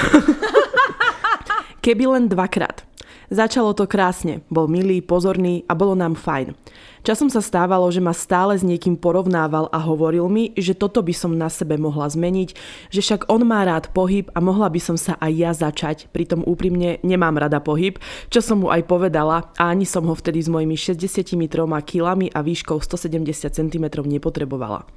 Keby 1.84 2.16
len 2.16 2.32
dvakrát. 2.32 2.88
Začalo 3.34 3.74
to 3.74 3.90
krásne, 3.90 4.46
bol 4.54 4.70
milý, 4.70 5.02
pozorný 5.02 5.66
a 5.66 5.74
bolo 5.74 5.98
nám 5.98 6.14
fajn. 6.14 6.54
Časom 7.04 7.28
sa 7.28 7.44
stávalo, 7.44 7.84
že 7.92 8.00
ma 8.00 8.16
stále 8.16 8.56
s 8.56 8.64
niekým 8.64 8.96
porovnával 8.96 9.68
a 9.76 9.84
hovoril 9.84 10.32
mi, 10.32 10.56
že 10.56 10.72
toto 10.72 11.04
by 11.04 11.12
som 11.12 11.36
na 11.36 11.52
sebe 11.52 11.76
mohla 11.76 12.08
zmeniť, 12.08 12.56
že 12.96 13.04
však 13.04 13.28
on 13.28 13.44
má 13.44 13.68
rád 13.68 13.92
pohyb 13.92 14.32
a 14.32 14.40
mohla 14.40 14.72
by 14.72 14.80
som 14.80 14.96
sa 14.96 15.20
aj 15.20 15.32
ja 15.36 15.52
začať, 15.52 16.08
pritom 16.16 16.48
úprimne 16.48 17.04
nemám 17.04 17.36
rada 17.36 17.60
pohyb, 17.60 18.00
čo 18.32 18.40
som 18.40 18.64
mu 18.64 18.72
aj 18.72 18.88
povedala 18.88 19.52
a 19.60 19.68
ani 19.68 19.84
som 19.84 20.08
ho 20.08 20.16
vtedy 20.16 20.48
s 20.48 20.48
mojimi 20.48 20.80
63 20.80 21.36
kilami 21.84 22.32
a 22.32 22.40
výškou 22.40 22.80
170 22.80 23.52
cm 23.52 23.86
nepotrebovala. 24.08 24.88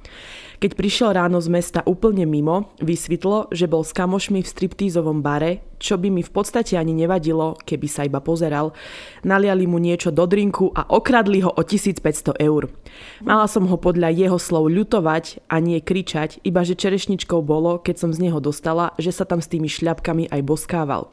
Keď 0.57 0.73
prišiel 0.73 1.13
ráno 1.13 1.37
z 1.37 1.53
mesta 1.53 1.85
úplne 1.85 2.25
mimo, 2.25 2.73
vysvetlo, 2.81 3.53
že 3.53 3.69
bol 3.69 3.85
s 3.85 3.93
kamošmi 3.93 4.41
v 4.41 4.47
striptízovom 4.47 5.21
bare, 5.21 5.61
čo 5.77 6.01
by 6.01 6.09
mi 6.09 6.25
v 6.25 6.33
podstate 6.33 6.73
ani 6.73 6.97
nevadilo, 6.97 7.53
keby 7.61 7.85
sa 7.85 8.01
iba 8.09 8.17
pozeral. 8.17 8.73
Naliali 9.21 9.69
mu 9.69 9.77
niečo 9.77 10.09
do 10.09 10.25
drinku 10.25 10.73
a 10.73 10.89
okradli 10.89 11.45
ho 11.45 11.53
o 11.53 11.61
1500 11.97 12.37
eur. 12.39 12.69
Mala 13.25 13.49
som 13.49 13.65
ho 13.65 13.77
podľa 13.77 14.13
jeho 14.13 14.37
slov 14.37 14.69
ľutovať 14.69 15.45
a 15.49 15.57
nie 15.57 15.81
kričať, 15.81 16.39
iba 16.45 16.61
že 16.61 16.77
čerešničkou 16.77 17.41
bolo, 17.41 17.81
keď 17.81 17.95
som 17.97 18.11
z 18.13 18.29
neho 18.29 18.37
dostala, 18.37 18.93
že 19.01 19.09
sa 19.09 19.25
tam 19.25 19.41
s 19.41 19.49
tými 19.49 19.67
šľapkami 19.67 20.29
aj 20.29 20.41
boskával. 20.45 21.09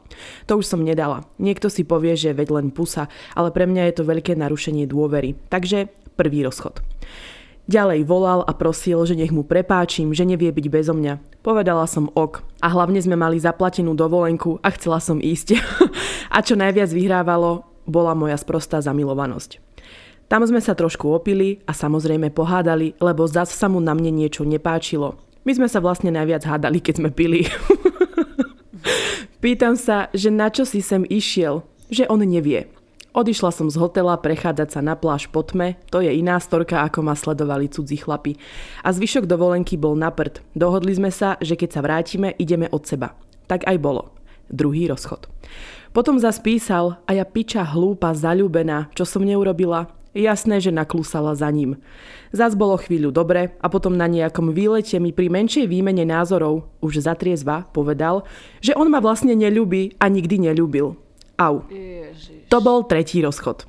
To 0.47 0.61
už 0.61 0.65
som 0.69 0.85
nedala. 0.85 1.25
Niekto 1.41 1.67
si 1.67 1.83
povie, 1.83 2.13
že 2.13 2.37
veď 2.37 2.61
len 2.61 2.67
pusa, 2.69 3.09
ale 3.33 3.49
pre 3.49 3.65
mňa 3.65 3.89
je 3.89 3.93
to 3.97 4.07
veľké 4.07 4.37
narušenie 4.37 4.85
dôvery. 4.85 5.33
Takže 5.49 5.89
prvý 6.15 6.45
rozchod. 6.45 6.79
Ďalej 7.65 8.05
volal 8.05 8.45
a 8.45 8.53
prosil, 8.53 9.01
že 9.09 9.17
nech 9.17 9.33
mu 9.33 9.41
prepáčim, 9.41 10.13
že 10.13 10.21
nevie 10.21 10.53
byť 10.53 10.65
bezo 10.69 10.93
mňa. 10.93 11.41
Povedala 11.41 11.89
som 11.89 12.13
ok 12.13 12.45
a 12.61 12.69
hlavne 12.69 13.01
sme 13.01 13.17
mali 13.17 13.41
zaplatenú 13.41 13.97
dovolenku 13.97 14.61
a 14.61 14.69
chcela 14.69 15.01
som 15.01 15.17
ísť. 15.17 15.57
a 16.35 16.45
čo 16.45 16.53
najviac 16.53 16.93
vyhrávalo, 16.93 17.65
bola 17.89 18.13
moja 18.13 18.37
sprostá 18.37 18.85
zamilovanosť. 18.85 19.57
Tam 20.25 20.41
sme 20.41 20.57
sa 20.57 20.73
trošku 20.73 21.05
opili 21.13 21.61
a 21.69 21.73
samozrejme 21.73 22.33
pohádali, 22.33 22.97
lebo 22.97 23.29
zas 23.29 23.53
sa 23.53 23.69
mu 23.69 23.77
na 23.77 23.93
mne 23.93 24.09
niečo 24.09 24.41
nepáčilo. 24.41 25.21
My 25.45 25.53
sme 25.53 25.69
sa 25.69 25.77
vlastne 25.77 26.09
najviac 26.09 26.41
hádali, 26.41 26.81
keď 26.81 26.95
sme 26.97 27.09
pili. 27.13 27.45
Pýtam 29.45 29.77
sa, 29.77 30.09
že 30.09 30.33
na 30.33 30.49
čo 30.49 30.65
si 30.65 30.81
sem 30.81 31.05
išiel, 31.05 31.61
že 31.93 32.09
on 32.09 32.25
nevie. 32.25 32.65
Odišla 33.15 33.53
som 33.53 33.69
z 33.71 33.79
hotela 33.79 34.17
prechádzať 34.19 34.75
sa 34.75 34.81
na 34.83 34.97
pláž 34.97 35.31
po 35.31 35.39
tme, 35.39 35.79
to 35.87 36.03
je 36.03 36.11
iná 36.11 36.35
storka, 36.41 36.83
ako 36.83 36.99
ma 37.05 37.15
sledovali 37.15 37.71
cudzí 37.71 38.01
chlapi. 38.01 38.35
A 38.83 38.91
zvyšok 38.91 39.23
dovolenky 39.29 39.79
bol 39.79 39.95
na 39.95 40.11
prd. 40.11 40.43
Dohodli 40.51 40.91
sme 40.97 41.13
sa, 41.13 41.39
že 41.39 41.55
keď 41.55 41.69
sa 41.77 41.83
vrátime, 41.85 42.35
ideme 42.35 42.67
od 42.73 42.83
seba. 42.83 43.15
Tak 43.47 43.69
aj 43.69 43.77
bolo. 43.79 44.11
Druhý 44.51 44.91
rozchod. 44.91 45.31
Potom 45.95 46.19
zas 46.19 46.43
písal 46.43 46.99
a 47.07 47.15
ja 47.15 47.23
piča 47.23 47.63
hlúpa, 47.63 48.11
zalúbená, 48.11 48.91
čo 48.91 49.07
som 49.07 49.23
neurobila. 49.23 49.95
Jasné, 50.15 50.63
že 50.63 50.71
naklúsala 50.71 51.35
za 51.35 51.51
ním. 51.51 51.75
Zas 52.31 52.55
bolo 52.55 52.79
chvíľu 52.79 53.11
dobre 53.11 53.51
a 53.59 53.67
potom 53.67 53.99
na 53.99 54.07
nejakom 54.07 54.55
výlete 54.55 54.95
mi 54.95 55.11
pri 55.11 55.27
menšej 55.27 55.67
výmene 55.67 56.07
názorov, 56.07 56.71
už 56.79 57.03
zatriezva, 57.03 57.67
povedal, 57.75 58.23
že 58.63 58.71
on 58.79 58.87
ma 58.87 59.03
vlastne 59.03 59.35
neľubí 59.35 59.99
a 59.99 60.07
nikdy 60.07 60.47
neľúbil. 60.47 60.95
Au. 61.35 61.67
Ježiš. 61.67 62.47
To 62.47 62.63
bol 62.63 62.87
tretí 62.87 63.19
rozchod. 63.19 63.67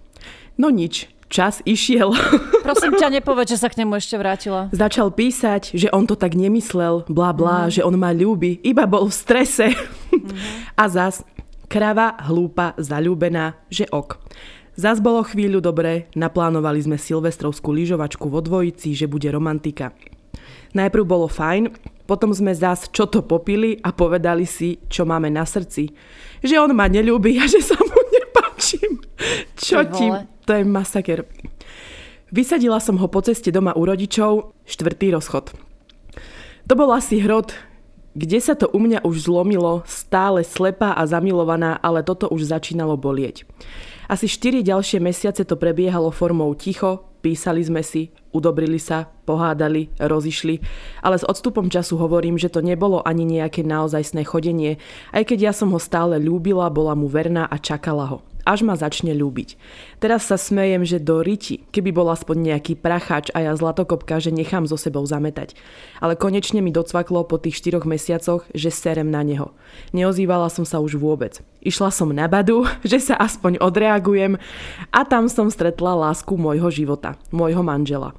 No 0.55 0.71
nič, 0.71 1.11
čas 1.27 1.67
išiel. 1.67 2.15
Prosím 2.67 2.95
ťa, 2.95 3.11
nepoveď, 3.19 3.59
že 3.59 3.61
sa 3.61 3.67
k 3.67 3.83
nemu 3.83 3.99
ešte 3.99 4.15
vrátila. 4.15 4.71
Začal 4.71 5.11
písať, 5.11 5.75
že 5.75 5.91
on 5.91 6.07
to 6.07 6.15
tak 6.15 6.39
nemyslel, 6.39 7.11
bla 7.11 7.35
bla, 7.35 7.67
mm. 7.67 7.71
že 7.75 7.83
on 7.83 7.99
ma 7.99 8.15
ľúbi, 8.15 8.63
iba 8.63 8.87
bol 8.87 9.11
v 9.11 9.19
strese. 9.19 9.75
Mm. 10.15 10.31
A 10.81 10.85
zas, 10.87 11.27
krava, 11.67 12.15
hlúpa, 12.23 12.79
zalúbená, 12.79 13.59
že 13.67 13.91
ok. 13.91 14.19
Zas 14.77 15.01
bolo 15.01 15.25
chvíľu 15.25 15.65
dobre, 15.65 16.05
naplánovali 16.13 16.85
sme 16.85 17.01
silvestrovskú 17.01 17.73
lyžovačku 17.73 18.29
vo 18.29 18.45
dvojici, 18.45 18.93
že 18.93 19.09
bude 19.09 19.33
romantika. 19.33 19.97
Najprv 20.77 21.05
bolo 21.09 21.33
fajn, 21.33 21.73
potom 22.05 22.29
sme 22.37 22.53
zas 22.53 22.93
čo 22.93 23.09
to 23.09 23.25
popili 23.25 23.81
a 23.81 23.97
povedali 23.97 24.45
si, 24.45 24.77
čo 24.93 25.09
máme 25.09 25.33
na 25.33 25.49
srdci. 25.49 25.89
Že 26.45 26.69
on 26.69 26.73
ma 26.77 26.93
neľúbi 26.93 27.41
a 27.41 27.49
že 27.49 27.65
sa 27.65 27.73
mu 27.81 27.99
nepáčim. 28.13 29.01
Čo 29.57 29.81
ti? 29.89 30.13
To 30.45 30.53
je 30.53 30.65
masaker. 30.69 31.25
Vysadila 32.29 32.77
som 32.77 33.01
ho 33.01 33.09
po 33.09 33.25
ceste 33.25 33.49
doma 33.49 33.73
u 33.73 33.83
rodičov, 33.89 34.53
štvrtý 34.69 35.17
rozchod. 35.17 35.57
To 36.69 36.75
bol 36.77 36.93
asi 36.93 37.25
hrod, 37.25 37.57
kde 38.17 38.41
sa 38.41 38.57
to 38.57 38.73
u 38.73 38.81
mňa 38.81 39.05
už 39.05 39.29
zlomilo, 39.29 39.85
stále 39.85 40.41
slepá 40.41 40.97
a 40.97 41.05
zamilovaná, 41.05 41.77
ale 41.85 42.01
toto 42.01 42.33
už 42.33 42.49
začínalo 42.49 42.97
bolieť. 42.97 43.45
Asi 44.09 44.25
4 44.25 44.65
ďalšie 44.65 45.05
mesiace 45.05 45.45
to 45.45 45.61
prebiehalo 45.61 46.09
formou 46.09 46.57
ticho, 46.57 47.05
písali 47.21 47.61
sme 47.61 47.85
si, 47.85 48.09
udobrili 48.33 48.81
sa, 48.81 49.11
pohádali, 49.29 49.93
rozišli, 50.01 50.63
ale 51.05 51.21
s 51.21 51.29
odstupom 51.29 51.69
času 51.69 52.01
hovorím, 52.01 52.41
že 52.41 52.49
to 52.49 52.65
nebolo 52.65 53.05
ani 53.05 53.29
nejaké 53.29 53.67
naozajstné 53.67 54.25
chodenie, 54.25 54.81
aj 55.13 55.29
keď 55.29 55.51
ja 55.51 55.53
som 55.53 55.75
ho 55.75 55.81
stále 55.83 56.17
ľúbila, 56.17 56.73
bola 56.73 56.97
mu 56.97 57.11
verná 57.11 57.45
a 57.45 57.61
čakala 57.61 58.09
ho 58.09 58.19
až 58.47 58.63
ma 58.63 58.79
začne 58.79 59.11
ľúbiť. 59.13 59.59
Teraz 59.99 60.31
sa 60.31 60.39
smejem, 60.39 60.87
že 60.87 61.03
do 61.03 61.21
riti, 61.21 61.67
keby 61.75 61.91
bol 61.91 62.07
aspoň 62.09 62.55
nejaký 62.55 62.79
prachač 62.79 63.35
a 63.35 63.43
ja 63.43 63.53
zlatokopka, 63.59 64.23
že 64.23 64.31
nechám 64.31 64.71
so 64.71 64.79
sebou 64.79 65.03
zametať. 65.03 65.59
Ale 65.99 66.15
konečne 66.15 66.63
mi 66.63 66.71
docvaklo 66.71 67.27
po 67.27 67.43
tých 67.43 67.59
štyroch 67.59 67.85
mesiacoch, 67.85 68.47
že 68.55 68.71
serem 68.71 69.11
na 69.11 69.27
neho. 69.27 69.51
Neozývala 69.91 70.47
som 70.47 70.63
sa 70.63 70.79
už 70.79 70.95
vôbec. 70.97 71.43
Išla 71.67 71.91
som 71.91 72.15
na 72.15 72.31
badu, 72.31 72.63
že 72.87 73.03
sa 73.03 73.19
aspoň 73.19 73.59
odreagujem 73.59 74.39
a 74.95 75.01
tam 75.03 75.27
som 75.27 75.51
stretla 75.51 75.99
lásku 75.99 76.39
môjho 76.39 76.71
života, 76.71 77.19
môjho 77.35 77.67
manžela. 77.67 78.15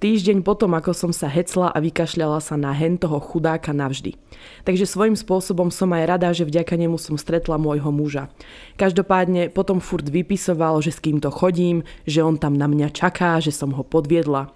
Týždeň 0.00 0.40
potom, 0.40 0.72
ako 0.72 0.96
som 0.96 1.12
sa 1.12 1.28
hecla 1.28 1.68
a 1.68 1.76
vykašľala 1.76 2.40
sa 2.40 2.56
na 2.56 2.72
hen 2.72 2.96
toho 2.96 3.20
chudáka 3.20 3.76
navždy. 3.76 4.16
Takže 4.64 4.88
svojím 4.88 5.12
spôsobom 5.12 5.68
som 5.68 5.92
aj 5.92 6.08
rada, 6.08 6.32
že 6.32 6.48
vďaka 6.48 6.72
nemu 6.72 6.96
som 6.96 7.20
stretla 7.20 7.60
môjho 7.60 7.92
muža. 7.92 8.32
Každopádne 8.80 9.52
potom 9.52 9.76
furt 9.76 10.08
vypisoval, 10.08 10.80
že 10.80 10.96
s 10.96 11.02
kým 11.04 11.20
to 11.20 11.28
chodím, 11.28 11.84
že 12.08 12.24
on 12.24 12.40
tam 12.40 12.56
na 12.56 12.64
mňa 12.64 12.96
čaká, 12.96 13.44
že 13.44 13.52
som 13.52 13.76
ho 13.76 13.84
podviedla. 13.84 14.48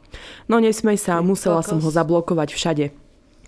No 0.48 0.64
nesmej 0.64 0.96
sa, 0.96 1.20
musela 1.20 1.60
som 1.60 1.76
ho 1.76 1.90
zablokovať 1.92 2.48
všade. 2.56 2.86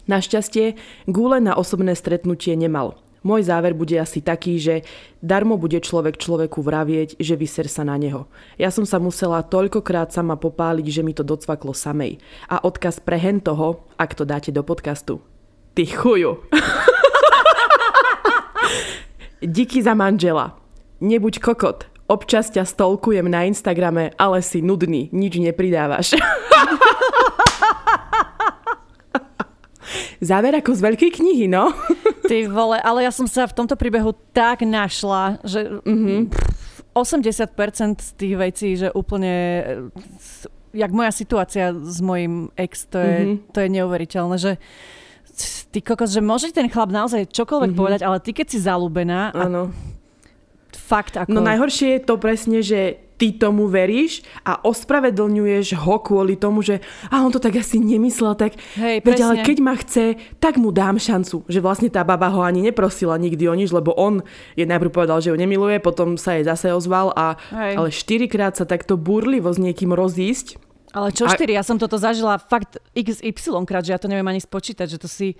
Našťastie, 0.06 0.76
gúle 1.08 1.42
na 1.42 1.56
osobné 1.56 1.96
stretnutie 1.96 2.54
nemal. 2.54 3.00
Môj 3.26 3.50
záver 3.50 3.74
bude 3.74 3.98
asi 3.98 4.22
taký, 4.22 4.54
že 4.62 4.86
darmo 5.18 5.58
bude 5.58 5.82
človek 5.82 6.14
človeku 6.14 6.62
vravieť, 6.62 7.18
že 7.18 7.34
vyser 7.34 7.66
sa 7.66 7.82
na 7.82 7.98
neho. 7.98 8.30
Ja 8.54 8.70
som 8.70 8.86
sa 8.86 9.02
musela 9.02 9.42
toľkokrát 9.42 10.14
sama 10.14 10.38
popáliť, 10.38 10.86
že 10.86 11.02
mi 11.02 11.10
to 11.10 11.26
docvaklo 11.26 11.74
samej. 11.74 12.22
A 12.46 12.62
odkaz 12.62 13.02
pre 13.02 13.18
hen 13.18 13.42
toho, 13.42 13.82
ak 13.98 14.14
to 14.14 14.22
dáte 14.22 14.54
do 14.54 14.62
podcastu. 14.62 15.18
Ty 15.74 15.90
chuju. 15.90 16.38
Díky 19.42 19.82
za 19.82 19.98
manžela. 19.98 20.54
Nebuď 21.02 21.42
kokot. 21.42 21.90
Občas 22.06 22.54
ťa 22.54 22.62
stolkujem 22.62 23.26
na 23.26 23.42
Instagrame, 23.50 24.14
ale 24.14 24.38
si 24.38 24.62
nudný, 24.62 25.10
nič 25.10 25.42
nepridávaš. 25.42 26.14
Záver 30.18 30.58
ako 30.58 30.74
z 30.74 30.80
veľkej 30.82 31.10
knihy, 31.22 31.46
no. 31.46 31.70
Ty 32.26 32.50
vole, 32.50 32.78
ale 32.82 33.06
ja 33.06 33.12
som 33.14 33.30
sa 33.30 33.46
v 33.46 33.54
tomto 33.54 33.78
príbehu 33.78 34.14
tak 34.34 34.66
našla, 34.66 35.38
že 35.46 35.78
mm-hmm. 35.82 36.30
80% 36.96 38.02
z 38.02 38.10
tých 38.16 38.34
vecí, 38.34 38.68
že 38.74 38.88
úplne 38.90 39.62
jak 40.76 40.92
moja 40.92 41.12
situácia 41.12 41.72
s 41.72 42.04
mojim 42.04 42.52
ex, 42.56 42.84
to 42.88 43.00
je, 43.00 43.16
mm-hmm. 43.24 43.36
to 43.52 43.58
je 43.64 43.68
neuveriteľné, 43.72 44.36
že 44.36 44.52
ty 45.72 45.80
kokos, 45.80 46.12
že 46.12 46.20
môže 46.20 46.52
ten 46.52 46.68
chlap 46.68 46.92
naozaj 46.92 47.32
čokoľvek 47.32 47.72
mm-hmm. 47.72 47.80
povedať, 47.80 48.00
ale 48.04 48.20
ty 48.20 48.36
keď 48.36 48.46
si 48.52 48.58
zalúbená 48.60 49.32
Áno. 49.32 49.72
fakt 50.72 51.16
ako... 51.16 51.32
No 51.32 51.40
najhoršie 51.40 51.96
je 51.96 52.02
to 52.04 52.14
presne, 52.20 52.60
že 52.60 53.05
ty 53.16 53.32
tomu 53.32 53.66
veríš 53.66 54.22
a 54.44 54.60
ospravedlňuješ 54.60 55.76
ho 55.80 55.96
kvôli 56.00 56.36
tomu, 56.36 56.60
že 56.60 56.84
a 57.08 57.24
on 57.24 57.32
to 57.32 57.40
tak 57.40 57.56
asi 57.56 57.80
nemyslel, 57.80 58.36
tak 58.36 58.56
Hej, 58.76 59.00
veď, 59.02 59.18
ale 59.24 59.34
keď 59.42 59.56
ma 59.64 59.74
chce, 59.74 60.20
tak 60.36 60.60
mu 60.60 60.70
dám 60.70 61.00
šancu. 61.00 61.48
Že 61.48 61.64
vlastne 61.64 61.88
tá 61.88 62.04
baba 62.04 62.28
ho 62.28 62.44
ani 62.44 62.60
neprosila 62.60 63.16
nikdy 63.16 63.48
o 63.48 63.54
nič, 63.56 63.72
lebo 63.72 63.96
on 63.96 64.20
je 64.54 64.68
najprv 64.68 64.92
povedal, 64.92 65.18
že 65.24 65.32
ho 65.32 65.36
nemiluje, 65.36 65.80
potom 65.80 66.20
sa 66.20 66.36
jej 66.36 66.44
zase 66.44 66.70
ozval 66.70 67.10
a 67.16 67.40
Hej. 67.50 67.72
ale 67.80 67.88
štyrikrát 67.88 68.54
sa 68.54 68.68
takto 68.68 69.00
burlivo 69.00 69.48
s 69.48 69.58
niekým 69.58 69.96
rozísť. 69.96 70.60
Ale 70.96 71.12
čo 71.12 71.28
A- 71.28 71.32
štyri? 71.32 71.52
Ja 71.52 71.64
som 71.64 71.76
toto 71.76 72.00
zažila 72.00 72.40
fakt 72.40 72.80
XY 72.96 73.68
krát, 73.68 73.84
že 73.84 73.92
ja 73.92 74.00
to 74.00 74.08
neviem 74.08 74.28
ani 74.28 74.40
spočítať, 74.40 74.86
že 74.88 75.00
to 75.00 75.08
si 75.08 75.36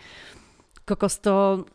kokos 0.86 1.18
to 1.18 1.66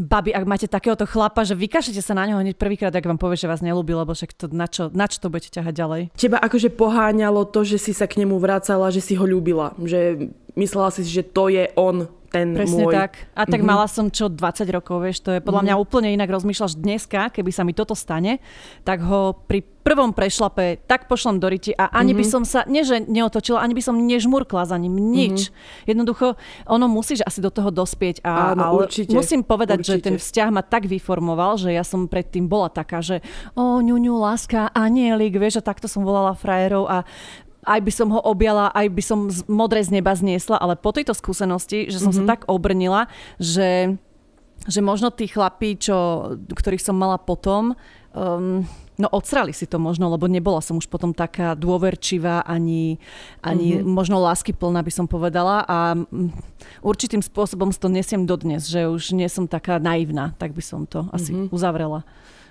babi, 0.00 0.32
ak 0.32 0.48
máte 0.48 0.66
takéhoto 0.70 1.04
chlapa, 1.04 1.44
že 1.44 1.52
vykašlete 1.52 2.00
sa 2.00 2.16
na 2.16 2.24
neho 2.24 2.40
hneď 2.40 2.56
prvýkrát, 2.56 2.94
ak 2.94 3.04
vám 3.04 3.20
povie, 3.20 3.36
že 3.36 3.50
vás 3.50 3.60
nelúbi, 3.60 3.92
lebo 3.92 4.16
však 4.16 4.32
to, 4.32 4.46
na, 4.48 4.64
čo, 4.64 4.88
na 4.96 5.04
čo 5.04 5.20
to 5.20 5.28
budete 5.28 5.52
ťahať 5.52 5.74
ďalej? 5.76 6.02
Teba 6.16 6.40
akože 6.40 6.72
poháňalo 6.72 7.44
to, 7.52 7.68
že 7.68 7.76
si 7.76 7.92
sa 7.92 8.08
k 8.08 8.24
nemu 8.24 8.40
vracala, 8.40 8.88
že 8.88 9.04
si 9.04 9.12
ho 9.18 9.24
ľúbila. 9.28 9.76
Že 9.76 10.32
myslela 10.56 10.88
si, 10.90 11.04
že 11.04 11.20
to 11.20 11.52
je 11.52 11.68
on, 11.76 12.08
ten 12.28 12.52
Presne 12.52 12.84
môj. 12.84 12.92
tak. 12.92 13.12
A 13.32 13.48
tak 13.48 13.64
mm-hmm. 13.64 13.68
mala 13.68 13.86
som 13.88 14.12
čo 14.12 14.28
20 14.28 14.68
rokov, 14.68 15.00
vieš, 15.00 15.24
to 15.24 15.32
je 15.32 15.40
podľa 15.40 15.64
mňa 15.64 15.74
úplne 15.80 16.12
inak 16.12 16.28
rozmýšľaš 16.28 16.76
dneska, 16.76 17.32
keby 17.32 17.50
sa 17.50 17.64
mi 17.64 17.72
toto 17.72 17.96
stane, 17.96 18.40
tak 18.84 19.00
ho 19.00 19.32
pri 19.48 19.64
prvom 19.88 20.12
prešlape 20.12 20.84
tak 20.84 21.08
pošlem 21.08 21.40
do 21.40 21.48
riti 21.48 21.72
a 21.72 21.88
ani 21.88 22.12
mm-hmm. 22.12 22.20
by 22.20 22.24
som 22.28 22.42
sa, 22.44 22.68
nie 22.68 22.84
že 22.84 23.00
neotočila, 23.08 23.64
ani 23.64 23.72
by 23.72 23.80
som 23.80 23.96
nežmurkla 23.96 24.68
za 24.68 24.76
ním, 24.76 24.92
nič. 24.92 25.48
Mm-hmm. 25.48 25.88
Jednoducho, 25.88 26.36
ono 26.68 26.86
musíš 26.92 27.24
asi 27.24 27.40
do 27.40 27.48
toho 27.48 27.72
dospieť 27.72 28.20
a 28.20 28.52
Áno, 28.52 28.62
ale 28.68 28.84
určite, 28.84 29.16
musím 29.16 29.40
povedať, 29.40 29.80
že 29.80 29.96
určite. 29.96 30.06
ten 30.12 30.16
vzťah 30.20 30.48
ma 30.52 30.60
tak 30.60 30.84
vyformoval, 30.84 31.56
že 31.56 31.72
ja 31.72 31.80
som 31.88 32.04
predtým 32.04 32.52
bola 32.52 32.68
taká, 32.68 33.00
že 33.00 33.24
o, 33.56 33.80
ňuňu, 33.80 34.12
láska, 34.20 34.68
anielik, 34.76 35.40
vieš, 35.40 35.64
a 35.64 35.66
takto 35.66 35.88
som 35.88 36.04
volala 36.04 36.36
frajerov 36.36 36.84
a 36.84 37.08
aj 37.68 37.80
by 37.84 37.92
som 37.92 38.08
ho 38.08 38.20
objala, 38.24 38.72
aj 38.72 38.88
by 38.88 39.02
som 39.04 39.18
z- 39.28 39.44
modré 39.44 39.84
z 39.84 39.92
neba 39.92 40.16
zniesla, 40.16 40.56
ale 40.56 40.80
po 40.80 40.90
tejto 40.96 41.12
skúsenosti, 41.12 41.92
že 41.92 42.00
som 42.00 42.10
mm-hmm. 42.10 42.26
sa 42.26 42.32
tak 42.32 42.48
obrnila, 42.48 43.12
že, 43.36 44.00
že 44.64 44.80
možno 44.80 45.12
tí 45.12 45.28
chlapí, 45.28 45.76
čo, 45.76 46.32
ktorých 46.48 46.80
som 46.80 46.96
mala 46.96 47.20
potom, 47.20 47.76
um, 48.16 48.64
no 48.98 49.06
odsrali 49.14 49.54
si 49.54 49.68
to 49.70 49.78
možno, 49.78 50.10
lebo 50.10 50.26
nebola 50.26 50.58
som 50.58 50.80
už 50.80 50.90
potom 50.90 51.14
taká 51.14 51.54
dôverčivá, 51.54 52.42
ani, 52.42 52.98
ani 53.44 53.78
mm-hmm. 53.78 53.86
možno 53.86 54.18
láskyplná 54.18 54.82
by 54.82 54.92
som 54.92 55.06
povedala 55.06 55.62
a 55.68 55.94
určitým 56.82 57.22
spôsobom 57.22 57.70
to 57.70 57.86
nesiem 57.86 58.26
dodnes, 58.26 58.66
že 58.66 58.90
už 58.90 59.14
nie 59.14 59.30
som 59.30 59.46
taká 59.46 59.78
naivná, 59.78 60.34
tak 60.40 60.50
by 60.50 60.62
som 60.64 60.82
to 60.88 61.06
asi 61.14 61.30
mm-hmm. 61.30 61.54
uzavrela. 61.54 62.02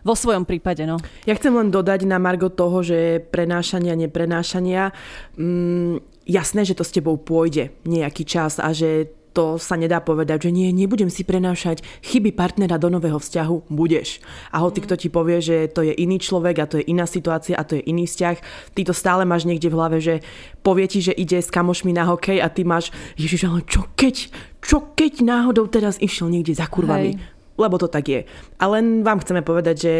Vo 0.05 0.13
svojom 0.13 0.43
prípade, 0.43 0.86
no. 0.86 0.97
Ja 1.25 1.33
chcem 1.38 1.53
len 1.53 1.73
dodať 1.73 2.05
na 2.05 2.17
Margo 2.21 2.49
toho, 2.51 2.81
že 2.83 3.21
prenášania, 3.33 3.97
neprenášania, 3.97 4.91
mm, 5.38 6.25
jasné, 6.27 6.62
že 6.67 6.77
to 6.77 6.83
s 6.83 6.93
tebou 6.93 7.15
pôjde 7.17 7.73
nejaký 7.88 8.27
čas 8.27 8.60
a 8.60 8.75
že 8.75 9.17
to 9.38 9.62
sa 9.62 9.77
nedá 9.77 10.01
povedať, 10.01 10.49
že 10.49 10.51
nie, 10.51 10.73
nebudem 10.73 11.13
si 11.13 11.21
prenášať 11.21 11.86
chyby 12.01 12.33
partnera 12.33 12.81
do 12.81 12.89
nového 12.89 13.21
vzťahu, 13.21 13.69
budeš. 13.69 14.17
A 14.49 14.65
hoci 14.65 14.81
kto 14.81 14.97
ti 14.97 15.13
povie, 15.13 15.38
že 15.45 15.69
to 15.69 15.86
je 15.86 15.93
iný 15.93 16.17
človek 16.17 16.57
a 16.57 16.65
to 16.65 16.81
je 16.81 16.89
iná 16.89 17.05
situácia 17.05 17.53
a 17.53 17.62
to 17.62 17.77
je 17.77 17.86
iný 17.86 18.10
vzťah, 18.10 18.36
ty 18.73 18.81
to 18.81 18.97
stále 18.97 19.29
máš 19.29 19.45
niekde 19.45 19.69
v 19.69 19.77
hlave, 19.77 19.97
že 20.01 20.25
povie 20.65 20.89
ti, 20.89 21.05
že 21.05 21.13
ide 21.13 21.38
s 21.38 21.53
kamošmi 21.53 21.93
na 21.93 22.10
hokej 22.10 22.41
a 22.41 22.49
ty 22.49 22.65
máš, 22.65 22.89
ježiš, 23.13 23.45
ale 23.45 23.62
čo 23.69 23.86
keď, 23.93 24.33
čo 24.57 24.89
keď 24.97 25.21
náhodou 25.21 25.69
teraz 25.69 26.01
išiel 26.01 26.33
niekde 26.33 26.57
za 26.57 26.65
kurvami. 26.65 27.13
Hej. 27.13 27.37
Lebo 27.58 27.76
to 27.82 27.89
tak 27.89 28.06
je. 28.06 28.22
A 28.62 28.63
len 28.70 29.02
vám 29.02 29.20
chceme 29.20 29.41
povedať, 29.41 29.76
že 29.82 29.93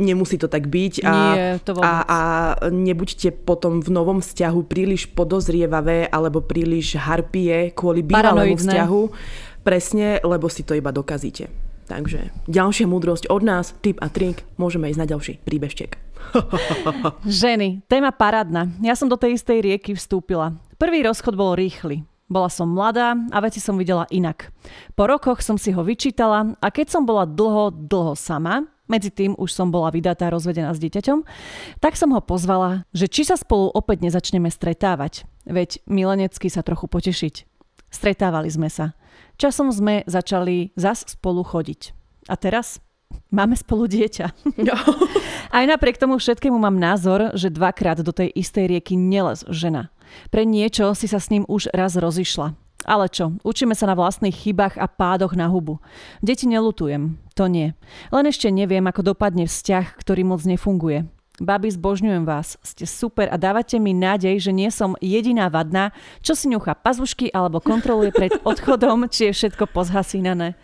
nemusí 0.00 0.40
to 0.40 0.48
tak 0.48 0.70
byť 0.70 1.04
a, 1.04 1.12
Nie, 1.12 1.48
to 1.60 1.76
a, 1.82 1.92
a 2.06 2.20
nebuďte 2.72 3.44
potom 3.44 3.84
v 3.84 3.90
novom 3.92 4.24
vzťahu 4.24 4.60
príliš 4.64 5.10
podozrievavé 5.12 6.08
alebo 6.08 6.40
príliš 6.40 6.96
harpie 6.96 7.74
kvôli 7.76 8.00
bývalému 8.00 8.56
Paranoidné. 8.56 8.72
vzťahu. 8.72 9.02
Presne, 9.60 10.24
lebo 10.24 10.48
si 10.48 10.64
to 10.64 10.72
iba 10.72 10.88
dokazíte. 10.88 11.52
Takže 11.90 12.30
ďalšia 12.46 12.86
múdrosť 12.86 13.26
od 13.28 13.42
nás, 13.42 13.74
tip 13.82 13.98
a 13.98 14.06
trik, 14.06 14.46
môžeme 14.56 14.86
ísť 14.88 15.00
na 15.02 15.10
ďalší 15.10 15.42
príbežtek. 15.42 15.98
Ženy, 17.26 17.82
téma 17.90 18.14
parádna. 18.14 18.70
Ja 18.78 18.94
som 18.94 19.10
do 19.10 19.18
tej 19.18 19.34
istej 19.34 19.58
rieky 19.66 19.98
vstúpila. 19.98 20.54
Prvý 20.78 21.02
rozchod 21.02 21.34
bol 21.34 21.58
rýchly. 21.58 22.06
Bola 22.30 22.46
som 22.46 22.70
mladá 22.70 23.18
a 23.34 23.38
veci 23.42 23.58
som 23.58 23.74
videla 23.74 24.06
inak. 24.06 24.54
Po 24.94 25.10
rokoch 25.10 25.42
som 25.42 25.58
si 25.58 25.74
ho 25.74 25.82
vyčítala 25.82 26.54
a 26.62 26.66
keď 26.70 26.86
som 26.94 27.02
bola 27.02 27.26
dlho, 27.26 27.74
dlho 27.74 28.14
sama, 28.14 28.70
medzi 28.86 29.10
tým 29.10 29.34
už 29.34 29.50
som 29.50 29.74
bola 29.74 29.90
vydatá 29.90 30.30
rozvedená 30.30 30.70
s 30.70 30.78
dieťaťom, 30.78 31.26
tak 31.82 31.98
som 31.98 32.14
ho 32.14 32.22
pozvala, 32.22 32.86
že 32.94 33.10
či 33.10 33.26
sa 33.26 33.34
spolu 33.34 33.70
opäť 33.70 34.06
nezačneme 34.06 34.46
stretávať. 34.46 35.26
Veď 35.46 35.82
milenecky 35.90 36.46
sa 36.46 36.62
trochu 36.62 36.86
potešiť. 36.86 37.34
Stretávali 37.90 38.46
sme 38.46 38.70
sa. 38.70 38.94
Časom 39.34 39.74
sme 39.74 40.06
začali 40.06 40.70
zas 40.78 41.02
spolu 41.06 41.42
chodiť. 41.42 41.94
A 42.30 42.38
teraz 42.38 42.78
máme 43.34 43.58
spolu 43.58 43.90
dieťa. 43.90 44.26
Aj 45.56 45.64
napriek 45.66 45.98
tomu 45.98 46.18
všetkému 46.18 46.54
mám 46.54 46.78
názor, 46.78 47.34
že 47.34 47.50
dvakrát 47.50 47.98
do 48.02 48.14
tej 48.14 48.30
istej 48.30 48.70
rieky 48.70 48.94
nelez 48.94 49.42
žena. 49.50 49.90
Pre 50.28 50.42
niečo 50.46 50.92
si 50.94 51.06
sa 51.06 51.18
s 51.18 51.30
ním 51.30 51.44
už 51.46 51.72
raz 51.74 51.96
rozišla. 51.98 52.54
Ale 52.88 53.12
čo, 53.12 53.36
učíme 53.44 53.76
sa 53.76 53.84
na 53.84 53.92
vlastných 53.92 54.32
chybách 54.32 54.80
a 54.80 54.88
pádoch 54.88 55.36
na 55.36 55.52
hubu. 55.52 55.84
Deti 56.24 56.48
nelutujem, 56.48 57.20
to 57.36 57.44
nie. 57.44 57.76
Len 58.08 58.24
ešte 58.24 58.48
neviem, 58.48 58.84
ako 58.88 59.12
dopadne 59.12 59.44
vzťah, 59.44 60.00
ktorý 60.00 60.24
moc 60.24 60.40
nefunguje. 60.48 61.04
Babi, 61.40 61.72
zbožňujem 61.72 62.28
vás, 62.28 62.60
ste 62.60 62.84
super 62.84 63.24
a 63.32 63.40
dávate 63.40 63.80
mi 63.80 63.96
nádej, 63.96 64.44
že 64.44 64.52
nie 64.52 64.68
som 64.68 64.92
jediná 65.00 65.48
vadná, 65.48 65.88
čo 66.20 66.36
si 66.36 66.52
ňucha 66.52 66.76
pazušky 66.76 67.32
alebo 67.32 67.64
kontroluje 67.64 68.12
pred 68.12 68.32
odchodom, 68.50 69.08
či 69.08 69.32
je 69.32 69.36
všetko 69.36 69.72
pozhasínané. 69.72 70.56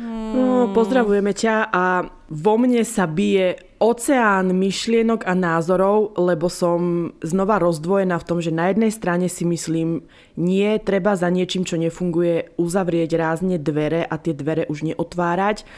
No, 0.00 0.72
pozdravujeme 0.72 1.36
ťa 1.36 1.68
a 1.68 2.08
vo 2.32 2.54
mne 2.56 2.80
sa 2.88 3.04
bije 3.04 3.60
oceán 3.76 4.48
myšlienok 4.56 5.28
a 5.28 5.36
názorov, 5.36 6.16
lebo 6.16 6.48
som 6.48 7.12
znova 7.20 7.60
rozdvojená 7.60 8.16
v 8.16 8.28
tom, 8.28 8.38
že 8.40 8.48
na 8.48 8.72
jednej 8.72 8.88
strane 8.88 9.28
si 9.28 9.44
myslím, 9.44 10.08
nie 10.40 10.80
treba 10.80 11.20
za 11.20 11.28
niečím, 11.28 11.68
čo 11.68 11.76
nefunguje, 11.76 12.56
uzavrieť 12.56 13.10
rázne 13.20 13.60
dvere 13.60 14.00
a 14.08 14.16
tie 14.16 14.32
dvere 14.32 14.64
už 14.72 14.88
neotvárať. 14.88 15.68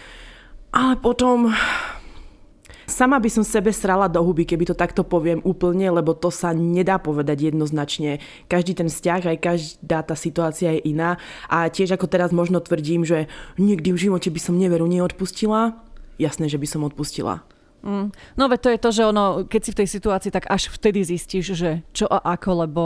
Ale 0.71 0.95
potom 1.03 1.51
sama 2.87 3.19
by 3.19 3.29
som 3.31 3.45
sebe 3.47 3.71
srala 3.71 4.07
do 4.11 4.21
huby, 4.23 4.47
keby 4.47 4.69
to 4.69 4.77
takto 4.77 5.03
poviem 5.07 5.43
úplne, 5.43 5.89
lebo 5.91 6.15
to 6.15 6.31
sa 6.33 6.55
nedá 6.55 6.99
povedať 6.99 7.53
jednoznačne. 7.53 8.19
Každý 8.47 8.79
ten 8.79 8.89
vzťah, 8.89 9.21
aj 9.35 9.39
každá 9.39 9.99
tá 10.07 10.15
situácia 10.15 10.75
je 10.79 10.93
iná. 10.93 11.19
A 11.47 11.69
tiež 11.69 11.95
ako 11.95 12.07
teraz 12.09 12.31
možno 12.31 12.63
tvrdím, 12.63 13.07
že 13.07 13.27
nikdy 13.57 13.93
v 13.95 14.03
živote 14.09 14.29
by 14.31 14.41
som 14.41 14.59
neveru 14.59 14.87
neodpustila. 14.87 15.79
Jasné, 16.21 16.47
že 16.47 16.61
by 16.61 16.67
som 16.69 16.87
odpustila. 16.87 17.43
Mm. 17.83 18.15
No 18.39 18.47
veď 18.47 18.61
to 18.63 18.69
je 18.71 18.79
to, 18.79 18.91
že 18.95 19.03
ono, 19.11 19.25
keď 19.43 19.61
si 19.61 19.71
v 19.75 19.79
tej 19.83 19.89
situácii, 19.91 20.31
tak 20.31 20.47
až 20.47 20.71
vtedy 20.71 21.03
zistíš, 21.03 21.59
že 21.59 21.83
čo 21.91 22.07
a 22.07 22.39
ako, 22.39 22.51
lebo 22.67 22.83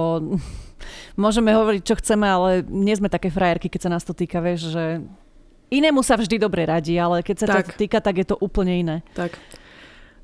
môžeme 1.22 1.52
hovoriť, 1.52 1.82
čo 1.84 2.00
chceme, 2.00 2.24
ale 2.24 2.64
nie 2.64 2.96
sme 2.96 3.12
také 3.12 3.28
frajerky, 3.28 3.68
keď 3.68 3.80
sa 3.86 3.92
nás 3.92 4.08
to 4.08 4.16
týka, 4.16 4.40
vieš, 4.40 4.72
že 4.72 5.04
inému 5.68 6.00
sa 6.00 6.16
vždy 6.16 6.40
dobre 6.40 6.64
radí, 6.64 6.96
ale 6.96 7.20
keď 7.20 7.36
sa 7.36 7.46
tak. 7.46 7.76
to 7.76 7.76
týka, 7.76 8.00
tak 8.00 8.16
je 8.16 8.26
to 8.26 8.36
úplne 8.40 8.72
iné. 8.72 8.96
Tak. 9.12 9.36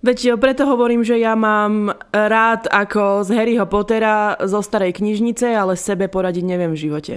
Veď 0.02 0.34
preto 0.34 0.66
hovorím, 0.66 1.06
že 1.06 1.14
ja 1.22 1.38
mám 1.38 1.94
rád 2.10 2.66
ako 2.66 3.22
z 3.22 3.38
Harryho 3.38 3.70
Pottera 3.70 4.34
zo 4.42 4.58
starej 4.58 4.98
knižnice, 4.98 5.46
ale 5.54 5.78
sebe 5.78 6.10
poradiť 6.10 6.42
neviem 6.42 6.74
v 6.74 6.82
živote. 6.90 7.14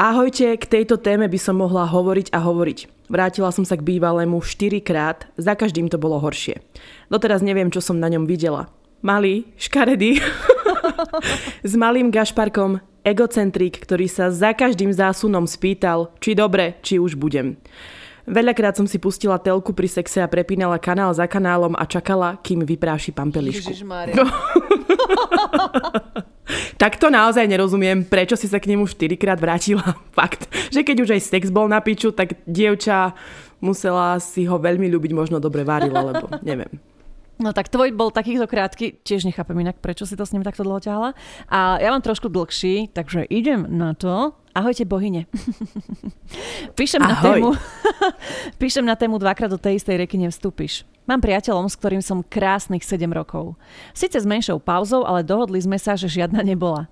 Ahojte, 0.00 0.56
k 0.56 0.64
tejto 0.64 0.96
téme 0.96 1.28
by 1.28 1.36
som 1.36 1.60
mohla 1.60 1.84
hovoriť 1.84 2.32
a 2.32 2.40
hovoriť. 2.40 3.08
Vrátila 3.12 3.52
som 3.52 3.68
sa 3.68 3.76
k 3.76 3.84
bývalému 3.84 4.40
4 4.40 4.80
krát, 4.80 5.28
za 5.36 5.52
každým 5.52 5.92
to 5.92 6.00
bolo 6.00 6.16
horšie. 6.16 6.64
Doteraz 7.12 7.44
neviem, 7.44 7.68
čo 7.68 7.84
som 7.84 8.00
na 8.00 8.08
ňom 8.08 8.24
videla. 8.24 8.72
Malý, 9.04 9.44
škaredý, 9.60 10.16
s 11.70 11.72
malým 11.76 12.08
gašparkom, 12.08 12.80
egocentrik, 13.04 13.84
ktorý 13.84 14.08
sa 14.08 14.32
za 14.32 14.56
každým 14.56 14.96
zásunom 14.96 15.44
spýtal, 15.44 16.08
či 16.24 16.32
dobre, 16.32 16.80
či 16.80 16.96
už 16.96 17.20
budem. 17.20 17.60
Veľakrát 18.26 18.74
som 18.74 18.90
si 18.90 18.98
pustila 18.98 19.38
telku 19.38 19.70
pri 19.70 19.86
sexe 19.86 20.18
a 20.18 20.26
prepínala 20.26 20.82
kanál 20.82 21.14
za 21.14 21.30
kanálom 21.30 21.78
a 21.78 21.86
čakala, 21.86 22.42
kým 22.42 22.66
vypráši 22.66 23.14
pampelišku. 23.14 23.70
tak 26.82 26.98
to 26.98 27.06
naozaj 27.06 27.46
nerozumiem, 27.46 28.02
prečo 28.02 28.34
si 28.34 28.50
sa 28.50 28.58
k 28.58 28.74
nemu 28.74 28.90
4 28.90 29.14
krát 29.14 29.38
vrátila. 29.38 29.94
Fakt, 30.18 30.50
že 30.74 30.82
keď 30.82 31.06
už 31.06 31.14
aj 31.14 31.22
sex 31.22 31.54
bol 31.54 31.70
na 31.70 31.78
piču, 31.78 32.10
tak 32.10 32.42
dievča 32.50 33.14
musela 33.62 34.18
si 34.18 34.44
ho 34.44 34.58
veľmi 34.58 34.90
ľúbiť, 34.90 35.12
možno 35.14 35.38
dobre 35.38 35.62
varila, 35.62 36.02
lebo 36.02 36.26
neviem. 36.46 36.82
No 37.36 37.52
tak 37.52 37.68
tvoj 37.68 37.92
bol 37.92 38.08
takýchto 38.08 38.48
krátky, 38.48 39.04
tiež 39.04 39.28
nechápem 39.28 39.60
inak, 39.60 39.76
prečo 39.84 40.08
si 40.08 40.16
to 40.16 40.24
s 40.24 40.32
ním 40.32 40.40
takto 40.40 40.64
dlho 40.64 40.80
ťahala. 40.80 41.12
A 41.52 41.76
ja 41.78 41.92
mám 41.92 42.00
trošku 42.00 42.32
dlhší, 42.32 42.88
takže 42.96 43.28
idem 43.28 43.68
na 43.68 43.92
to. 43.92 44.32
Ahojte 44.56 44.88
bohyne. 44.88 45.28
Píšem 46.80 47.04
Ahoj. 47.04 47.12
na 47.12 47.16
tému, 47.20 47.48
píšem 48.60 48.84
na 48.88 48.96
tému 48.96 49.20
dvakrát 49.20 49.52
do 49.52 49.60
tej 49.60 49.76
istej 49.76 50.00
reky 50.00 50.16
nevstúpiš. 50.16 50.88
Mám 51.04 51.20
priateľom, 51.20 51.68
s 51.68 51.76
ktorým 51.76 52.00
som 52.00 52.24
krásnych 52.24 52.80
7 52.80 53.04
rokov. 53.12 53.52
Sice 53.92 54.16
s 54.16 54.24
menšou 54.24 54.56
pauzou, 54.56 55.04
ale 55.04 55.20
dohodli 55.20 55.60
sme 55.60 55.76
sa, 55.76 55.92
že 55.92 56.08
žiadna 56.08 56.40
nebola. 56.40 56.88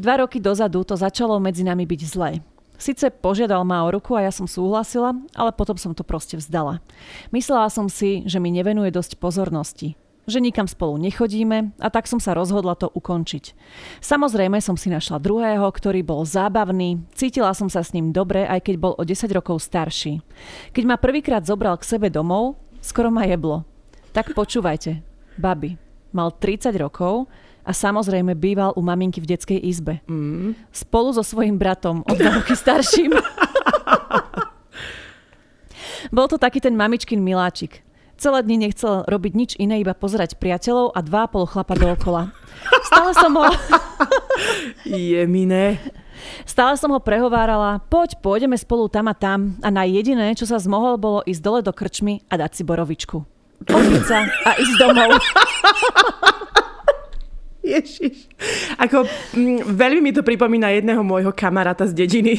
Dva 0.00 0.24
roky 0.24 0.40
dozadu 0.40 0.88
to 0.88 0.96
začalo 0.96 1.36
medzi 1.36 1.60
nami 1.60 1.84
byť 1.84 2.00
zlé. 2.08 2.40
Sice 2.80 3.12
požiadal 3.12 3.60
ma 3.62 3.84
o 3.84 3.92
ruku 3.92 4.16
a 4.16 4.24
ja 4.24 4.32
som 4.32 4.48
súhlasila, 4.48 5.12
ale 5.36 5.52
potom 5.52 5.76
som 5.76 5.92
to 5.92 6.02
proste 6.02 6.40
vzdala. 6.40 6.80
Myslela 7.28 7.68
som 7.68 7.92
si, 7.92 8.24
že 8.24 8.40
mi 8.40 8.48
nevenuje 8.48 8.88
dosť 8.88 9.20
pozornosti 9.20 10.00
že 10.32 10.40
nikam 10.40 10.64
spolu 10.64 10.96
nechodíme 10.96 11.76
a 11.76 11.92
tak 11.92 12.08
som 12.08 12.16
sa 12.16 12.32
rozhodla 12.32 12.72
to 12.72 12.88
ukončiť. 12.88 13.52
Samozrejme 14.00 14.56
som 14.64 14.80
si 14.80 14.88
našla 14.88 15.20
druhého, 15.20 15.68
ktorý 15.68 16.00
bol 16.00 16.24
zábavný, 16.24 17.04
cítila 17.12 17.52
som 17.52 17.68
sa 17.68 17.84
s 17.84 17.92
ním 17.92 18.16
dobre, 18.16 18.48
aj 18.48 18.64
keď 18.64 18.74
bol 18.80 18.92
o 18.96 19.04
10 19.04 19.28
rokov 19.36 19.60
starší. 19.60 20.24
Keď 20.72 20.84
ma 20.88 20.96
prvýkrát 20.96 21.44
zobral 21.44 21.76
k 21.76 21.84
sebe 21.84 22.08
domov, 22.08 22.56
skoro 22.80 23.12
ma 23.12 23.28
jeblo. 23.28 23.68
Tak 24.16 24.32
počúvajte, 24.32 25.04
babi, 25.36 25.76
mal 26.16 26.32
30 26.32 26.72
rokov 26.80 27.28
a 27.62 27.70
samozrejme 27.70 28.34
býval 28.34 28.72
u 28.74 28.82
maminky 28.82 29.20
v 29.22 29.36
detskej 29.36 29.60
izbe. 29.60 30.02
Mm. 30.10 30.56
Spolu 30.72 31.12
so 31.14 31.22
svojím 31.22 31.60
bratom, 31.60 32.02
o 32.02 32.12
dva 32.16 32.40
roky 32.42 32.56
starším. 32.56 33.12
Bol 36.12 36.26
to 36.28 36.36
taký 36.36 36.60
ten 36.60 36.74
mamičkin 36.74 37.22
miláčik. 37.22 37.80
Celé 38.22 38.38
dni 38.46 38.70
nechcel 38.70 39.02
robiť 39.10 39.32
nič 39.34 39.50
iné, 39.58 39.82
iba 39.82 39.98
pozerať 39.98 40.38
priateľov 40.38 40.94
a 40.94 41.02
dva 41.02 41.26
pol 41.26 41.42
chlapa 41.42 41.74
dookola. 41.74 42.30
Stále 42.86 43.10
som 43.18 43.34
ho... 43.34 43.50
Jemine. 44.86 45.82
Stále 46.46 46.78
som 46.78 46.94
ho 46.94 47.02
prehovárala, 47.02 47.82
poď, 47.90 48.14
pôjdeme 48.22 48.54
spolu 48.54 48.86
tam 48.86 49.10
a 49.10 49.14
tam 49.18 49.58
a 49.58 49.74
na 49.74 49.82
jediné, 49.82 50.38
čo 50.38 50.46
sa 50.46 50.62
zmohol, 50.62 51.02
bolo 51.02 51.26
ísť 51.26 51.42
dole 51.42 51.60
do 51.66 51.74
krčmy 51.74 52.22
a 52.30 52.38
dať 52.38 52.50
si 52.54 52.62
borovičku. 52.62 53.26
Opiť 53.66 54.04
sa 54.06 54.22
a 54.22 54.50
ísť 54.54 54.74
domov. 54.78 55.18
Ježiš. 57.74 58.30
Ako, 58.78 59.02
m, 59.34 59.66
mm, 59.66 59.74
veľmi 59.74 59.98
mi 59.98 60.14
to 60.14 60.22
pripomína 60.22 60.70
jedného 60.78 61.02
môjho 61.02 61.34
kamaráta 61.34 61.90
z 61.90 62.06
dediny. 62.06 62.38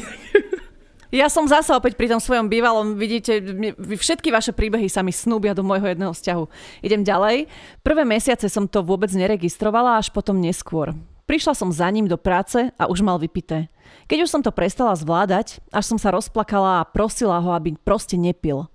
Ja 1.13 1.30
som 1.30 1.45
zasa 1.45 1.78
opäť 1.78 1.93
pri 1.93 2.10
tom 2.10 2.17
svojom 2.17 2.49
bývalom, 2.49 2.97
vidíte, 2.97 3.38
všetky 3.78 4.34
vaše 4.34 4.49
príbehy 4.49 4.89
sa 4.89 5.06
mi 5.06 5.13
snúbia 5.13 5.54
do 5.54 5.62
môjho 5.62 5.93
jedného 5.93 6.10
vzťahu. 6.10 6.49
Idem 6.82 7.06
ďalej. 7.06 7.45
Prvé 7.86 8.02
mesiace 8.02 8.49
som 8.49 8.65
to 8.65 8.82
vôbec 8.82 9.13
neregistrovala, 9.13 10.02
až 10.02 10.10
potom 10.10 10.41
neskôr. 10.41 10.97
Prišla 11.30 11.54
som 11.54 11.69
za 11.69 11.86
ním 11.93 12.10
do 12.10 12.17
práce 12.17 12.73
a 12.82 12.89
už 12.89 13.06
mal 13.06 13.21
vypité. 13.21 13.69
Keď 14.10 14.26
už 14.26 14.32
som 14.34 14.41
to 14.41 14.49
prestala 14.49 14.97
zvládať, 14.97 15.62
až 15.69 15.93
som 15.93 16.02
sa 16.02 16.10
rozplakala 16.10 16.82
a 16.82 16.89
prosila 16.89 17.38
ho, 17.38 17.54
aby 17.54 17.78
proste 17.78 18.17
nepil. 18.17 18.65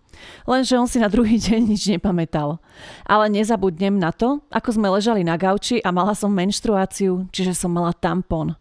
Lenže 0.46 0.78
on 0.78 0.86
si 0.86 1.02
na 1.02 1.10
druhý 1.10 1.42
deň 1.50 1.60
nič 1.74 1.90
nepamätal. 1.90 2.62
Ale 3.02 3.34
nezabudnem 3.34 3.98
na 3.98 4.14
to, 4.14 4.46
ako 4.46 4.78
sme 4.78 4.86
ležali 4.94 5.26
na 5.26 5.34
gauči 5.34 5.82
a 5.82 5.90
mala 5.90 6.14
som 6.14 6.30
menštruáciu, 6.30 7.26
čiže 7.34 7.58
som 7.58 7.74
mala 7.74 7.90
tampon. 7.90 8.54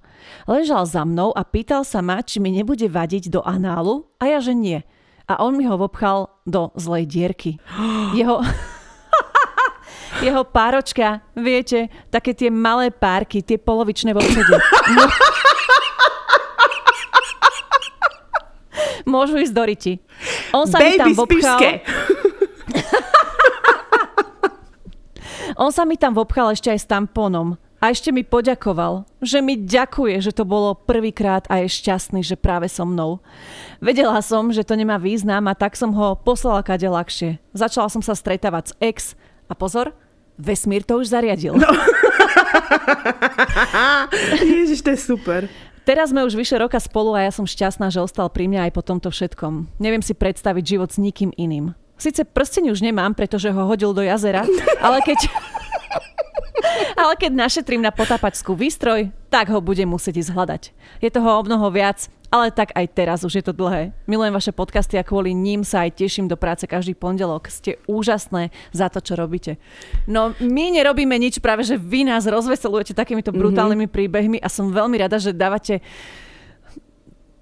Ležal 0.47 0.87
za 0.87 1.03
mnou 1.03 1.35
a 1.35 1.43
pýtal 1.43 1.83
sa 1.83 2.01
ma, 2.01 2.23
či 2.23 2.39
mi 2.39 2.51
nebude 2.53 2.87
vadiť 2.87 3.29
do 3.33 3.41
análu 3.43 4.07
a 4.17 4.25
ja, 4.31 4.39
že 4.39 4.55
nie. 4.55 4.81
A 5.27 5.43
on 5.43 5.59
mi 5.59 5.67
ho 5.67 5.75
vopchal 5.75 6.31
do 6.47 6.71
zlej 6.79 7.05
dierky. 7.05 7.59
Jeho... 8.15 8.39
Jeho 10.17 10.41
páročka, 10.49 11.21
viete, 11.37 11.93
také 12.09 12.33
tie 12.33 12.49
malé 12.49 12.89
párky, 12.89 13.45
tie 13.45 13.61
polovičné 13.61 14.15
v 14.15 14.17
obchode. 14.17 14.57
No. 14.97 15.05
Môžu 19.13 19.37
ísť 19.37 19.53
do 19.53 19.63
riti. 19.63 20.01
On 20.51 20.65
sa 20.65 20.81
Baby 20.81 20.89
mi 20.89 20.97
tam 20.97 21.13
vopchal... 21.13 21.59
On 25.57 25.73
sa 25.73 25.89
mi 25.89 25.97
tam 25.97 26.13
vopchal 26.13 26.53
ešte 26.53 26.69
aj 26.69 26.79
s 26.81 26.85
tampónom. 26.85 27.57
A 27.77 27.93
ešte 27.93 28.09
mi 28.09 28.25
poďakoval, 28.25 29.05
že 29.21 29.37
mi 29.37 29.53
ďakuje, 29.53 30.17
že 30.17 30.33
to 30.33 30.49
bolo 30.49 30.73
prvýkrát 30.73 31.45
a 31.45 31.61
je 31.61 31.69
šťastný, 31.69 32.25
že 32.25 32.33
práve 32.33 32.65
so 32.65 32.89
mnou. 32.89 33.21
Vedela 33.77 34.17
som, 34.25 34.49
že 34.49 34.65
to 34.65 34.73
nemá 34.73 34.97
význam 34.97 35.45
a 35.45 35.53
tak 35.53 35.77
som 35.77 35.93
ho 35.93 36.17
poslala 36.17 36.65
kade 36.65 36.89
ľahšie. 36.89 37.37
Začala 37.53 37.93
som 37.93 38.01
sa 38.01 38.17
stretávať 38.17 38.63
s 38.65 38.73
ex 38.81 38.97
a 39.45 39.53
pozor, 39.53 39.93
vesmír 40.41 40.81
to 40.81 40.97
už 40.97 41.13
zariadil. 41.13 41.53
No. 41.53 41.69
Ježiš, 44.41 44.81
to 44.81 44.97
je 44.97 44.99
super. 44.99 45.45
Teraz 45.85 46.09
sme 46.09 46.25
už 46.25 46.33
vyše 46.33 46.57
roka 46.57 46.81
spolu 46.81 47.13
a 47.13 47.29
ja 47.29 47.31
som 47.31 47.45
šťastná, 47.45 47.93
že 47.93 48.01
ostal 48.01 48.33
pri 48.33 48.49
mňa 48.49 48.67
aj 48.67 48.71
po 48.73 48.81
tomto 48.81 49.13
všetkom. 49.13 49.77
Neviem 49.77 50.01
si 50.01 50.17
predstaviť 50.17 50.63
život 50.65 50.89
s 50.89 50.97
nikým 50.97 51.29
iným. 51.37 51.77
Sice 51.97 52.25
prsteň 52.25 52.73
už 52.73 52.81
nemám, 52.81 53.13
pretože 53.13 53.53
ho 53.53 53.69
hodil 53.69 53.93
do 53.93 54.01
jazera, 54.01 54.49
ale 54.81 54.97
keď... 55.05 55.29
Ale 56.97 57.13
keď 57.19 57.31
našetrím 57.33 57.81
na 57.81 57.93
potapačskú 57.93 58.57
výstroj, 58.57 59.11
tak 59.27 59.51
ho 59.51 59.59
budem 59.59 59.87
musieť 59.87 60.23
ísť 60.23 60.33
hľadať. 60.33 60.63
Je 61.03 61.09
toho 61.11 61.39
o 61.39 61.41
mnoho 61.45 61.67
viac, 61.69 62.09
ale 62.27 62.51
tak 62.51 62.75
aj 62.75 62.85
teraz 62.91 63.23
už 63.23 63.39
je 63.39 63.43
to 63.43 63.55
dlhé. 63.55 63.95
Milujem 64.03 64.35
vaše 64.35 64.51
podcasty 64.51 64.99
a 64.99 65.07
kvôli 65.07 65.31
ním 65.31 65.63
sa 65.63 65.87
aj 65.87 65.95
teším 65.95 66.27
do 66.27 66.35
práce 66.35 66.67
každý 66.67 66.91
pondelok. 66.91 67.47
Ste 67.47 67.79
úžasné 67.87 68.51
za 68.75 68.91
to, 68.91 68.99
čo 68.99 69.15
robíte. 69.15 69.55
No 70.09 70.35
my 70.43 70.65
nerobíme 70.75 71.15
nič, 71.15 71.39
práve 71.39 71.63
že 71.63 71.79
vy 71.79 72.03
nás 72.03 72.27
rozveselujete 72.27 72.91
takýmito 72.91 73.31
brutálnymi 73.31 73.87
mm-hmm. 73.87 73.95
príbehmi 73.95 74.37
a 74.43 74.51
som 74.51 74.75
veľmi 74.75 74.99
rada, 74.99 75.15
že 75.19 75.31
dávate 75.31 75.79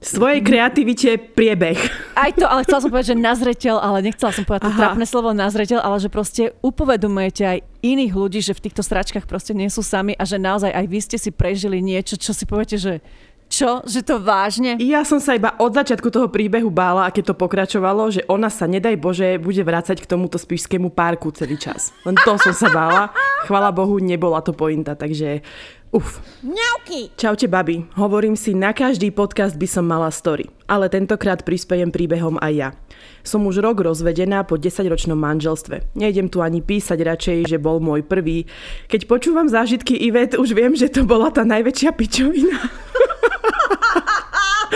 svojej 0.03 0.39
kreativite 0.43 1.17
priebeh. 1.17 1.79
Aj 2.13 2.31
to, 2.35 2.45
ale 2.45 2.61
chcela 2.67 2.83
som 2.83 2.91
povedať, 2.91 3.15
že 3.15 3.17
nazreteľ, 3.17 3.75
ale 3.81 4.05
nechcela 4.05 4.31
som 4.35 4.43
povedať 4.45 4.69
to 4.69 4.77
trápne 4.77 5.05
slovo 5.07 5.33
nazreteľ, 5.33 5.79
ale 5.81 5.97
že 5.97 6.09
proste 6.13 6.53
upovedomujete 6.61 7.43
aj 7.43 7.57
iných 7.81 8.13
ľudí, 8.13 8.39
že 8.43 8.53
v 8.53 8.69
týchto 8.69 8.85
stračkách 8.85 9.25
proste 9.25 9.57
nie 9.57 9.71
sú 9.71 9.81
sami 9.81 10.13
a 10.13 10.23
že 10.27 10.37
naozaj 10.37 10.69
aj 10.69 10.85
vy 10.85 10.99
ste 11.01 11.17
si 11.17 11.31
prežili 11.33 11.81
niečo, 11.81 12.19
čo 12.19 12.35
si 12.35 12.45
poviete, 12.45 12.77
že 12.77 13.01
čo? 13.55 13.79
Že 13.87 14.01
to 14.03 14.15
vážne? 14.19 14.75
Ja 14.83 15.07
som 15.07 15.23
sa 15.23 15.39
iba 15.39 15.55
od 15.55 15.71
začiatku 15.71 16.11
toho 16.11 16.27
príbehu 16.27 16.67
bála, 16.67 17.07
a 17.07 17.13
keď 17.15 17.31
to 17.31 17.39
pokračovalo, 17.39 18.11
že 18.11 18.27
ona 18.27 18.51
sa, 18.51 18.67
nedaj 18.67 18.99
Bože, 18.99 19.39
bude 19.39 19.63
vrácať 19.63 20.03
k 20.03 20.09
tomuto 20.11 20.35
spíšskému 20.35 20.91
parku 20.91 21.31
celý 21.31 21.55
čas. 21.55 21.95
Len 22.03 22.19
to 22.19 22.35
som 22.35 22.51
sa 22.51 22.67
bála. 22.67 23.15
Chvala 23.47 23.71
Bohu, 23.71 23.95
nebola 24.03 24.43
to 24.43 24.51
pointa, 24.51 24.99
takže 24.99 25.39
Uf. 25.95 26.19
Mňauky. 26.43 27.15
Čaute, 27.15 27.47
babi. 27.47 27.87
Hovorím 27.95 28.35
si, 28.35 28.51
na 28.51 28.75
každý 28.75 29.15
podcast 29.15 29.55
by 29.55 29.63
som 29.63 29.87
mala 29.87 30.11
story. 30.11 30.43
Ale 30.67 30.91
tentokrát 30.91 31.39
prispejem 31.47 31.87
príbehom 31.87 32.35
aj 32.43 32.51
ja. 32.51 32.69
Som 33.23 33.47
už 33.47 33.63
rok 33.63 33.79
rozvedená 33.79 34.43
po 34.43 34.59
10-ročnom 34.59 35.15
manželstve. 35.15 35.95
Nejdem 35.95 36.27
tu 36.27 36.43
ani 36.43 36.59
písať 36.59 36.99
radšej, 36.99 37.37
že 37.47 37.63
bol 37.63 37.79
môj 37.79 38.03
prvý. 38.03 38.43
Keď 38.91 39.07
počúvam 39.07 39.47
zážitky 39.47 39.95
Ivet, 39.95 40.35
už 40.35 40.51
viem, 40.51 40.75
že 40.75 40.91
to 40.91 41.07
bola 41.07 41.31
tá 41.31 41.47
najväčšia 41.47 41.95
pičovina. 41.95 42.59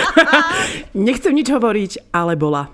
Nechcem 1.08 1.34
nič 1.36 1.48
hovoriť, 1.50 2.12
ale 2.16 2.34
bola. 2.36 2.72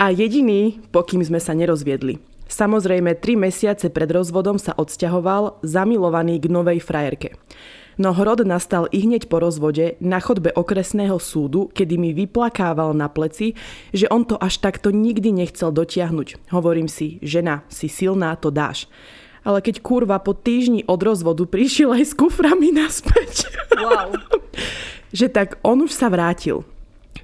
A 0.00 0.08
jediný, 0.08 0.80
pokým 0.90 1.20
sme 1.20 1.42
sa 1.42 1.52
nerozviedli. 1.52 2.18
Samozrejme, 2.50 3.14
tri 3.22 3.38
mesiace 3.38 3.94
pred 3.94 4.10
rozvodom 4.10 4.58
sa 4.58 4.74
odsťahoval, 4.74 5.62
zamilovaný 5.62 6.42
k 6.42 6.50
novej 6.50 6.82
frajerke. 6.82 7.38
No 8.00 8.16
hrod 8.16 8.40
nastal 8.48 8.88
i 8.96 9.04
hneď 9.04 9.28
po 9.28 9.44
rozvode 9.44 10.00
na 10.00 10.24
chodbe 10.24 10.48
okresného 10.56 11.20
súdu, 11.20 11.68
kedy 11.68 12.00
mi 12.00 12.16
vyplakával 12.16 12.96
na 12.96 13.12
pleci, 13.12 13.52
že 13.92 14.08
on 14.08 14.24
to 14.24 14.40
až 14.40 14.56
takto 14.64 14.88
nikdy 14.88 15.36
nechcel 15.36 15.68
dotiahnuť. 15.68 16.48
Hovorím 16.48 16.88
si, 16.88 17.20
žena, 17.20 17.60
si 17.68 17.92
silná, 17.92 18.40
to 18.40 18.48
dáš. 18.48 18.88
Ale 19.44 19.60
keď 19.60 19.84
kurva 19.84 20.16
po 20.16 20.32
týždni 20.32 20.88
od 20.88 21.00
rozvodu 21.04 21.44
prišiel 21.44 21.92
aj 21.92 22.04
s 22.08 22.12
kuframi 22.16 22.72
naspäť. 22.72 23.52
Wow. 23.76 24.16
že 25.10 25.30
tak 25.30 25.58
on 25.62 25.84
už 25.86 25.92
sa 25.92 26.10
vrátil 26.10 26.66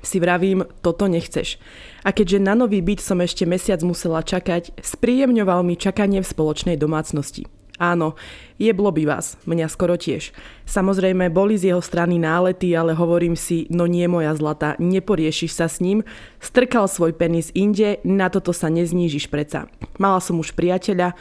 si 0.07 0.23
vravím, 0.23 0.63
toto 0.83 1.11
nechceš. 1.11 1.59
A 2.07 2.15
keďže 2.15 2.39
na 2.39 2.55
nový 2.55 2.79
byt 2.79 3.03
som 3.03 3.19
ešte 3.19 3.43
mesiac 3.43 3.83
musela 3.83 4.23
čakať, 4.23 4.79
spríjemňoval 4.79 5.67
mi 5.67 5.75
čakanie 5.75 6.23
v 6.23 6.31
spoločnej 6.31 6.79
domácnosti. 6.79 7.51
Áno, 7.77 8.17
jeblo 8.57 8.89
by 8.89 9.05
vás, 9.05 9.37
mňa 9.45 9.69
skoro 9.69 10.01
tiež. 10.01 10.33
Samozrejme, 10.65 11.29
boli 11.29 11.61
z 11.61 11.77
jeho 11.77 11.85
strany 11.85 12.17
nálety, 12.17 12.73
ale 12.73 12.97
hovorím 12.97 13.37
si, 13.37 13.69
no 13.69 13.85
nie 13.85 14.09
moja 14.09 14.33
zlata, 14.33 14.81
neporiešiš 14.81 15.53
sa 15.53 15.69
s 15.69 15.85
ním, 15.85 16.01
strkal 16.41 16.89
svoj 16.89 17.13
penis 17.13 17.53
inde, 17.53 18.01
na 18.01 18.33
toto 18.33 18.57
sa 18.57 18.73
neznížiš 18.73 19.29
preca. 19.29 19.69
Mala 20.01 20.25
som 20.25 20.41
už 20.41 20.57
priateľa, 20.57 21.13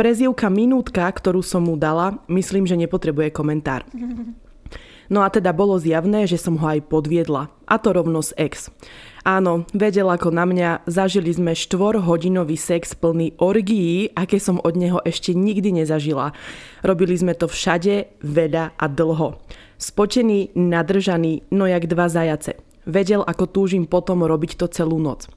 prezivka 0.00 0.48
minútka, 0.48 1.04
ktorú 1.04 1.44
som 1.44 1.68
mu 1.68 1.76
dala, 1.76 2.24
myslím, 2.32 2.64
že 2.64 2.80
nepotrebuje 2.80 3.28
komentár. 3.28 3.84
No 5.08 5.24
a 5.24 5.32
teda 5.32 5.56
bolo 5.56 5.80
zjavné, 5.80 6.28
že 6.28 6.36
som 6.36 6.60
ho 6.60 6.66
aj 6.68 6.84
podviedla. 6.92 7.48
A 7.64 7.74
to 7.80 7.96
rovno 7.96 8.20
z 8.20 8.36
ex. 8.36 8.68
Áno, 9.24 9.64
vedel 9.76 10.08
ako 10.08 10.32
na 10.32 10.44
mňa, 10.44 10.88
zažili 10.88 11.32
sme 11.32 11.52
štvorhodinový 11.56 12.56
sex 12.56 12.96
plný 12.96 13.36
orgií, 13.40 14.12
aké 14.12 14.40
som 14.40 14.60
od 14.60 14.76
neho 14.76 15.00
ešte 15.04 15.32
nikdy 15.36 15.84
nezažila. 15.84 16.32
Robili 16.80 17.16
sme 17.16 17.32
to 17.36 17.48
všade, 17.48 18.20
veľa 18.24 18.76
a 18.76 18.84
dlho. 18.88 19.40
Spočený, 19.76 20.56
nadržaný, 20.56 21.48
no 21.52 21.68
jak 21.68 21.88
dva 21.88 22.08
zajace. 22.08 22.56
Vedel, 22.88 23.20
ako 23.20 23.44
túžim 23.48 23.84
potom 23.84 24.24
robiť 24.24 24.56
to 24.56 24.66
celú 24.72 24.96
noc. 24.96 25.28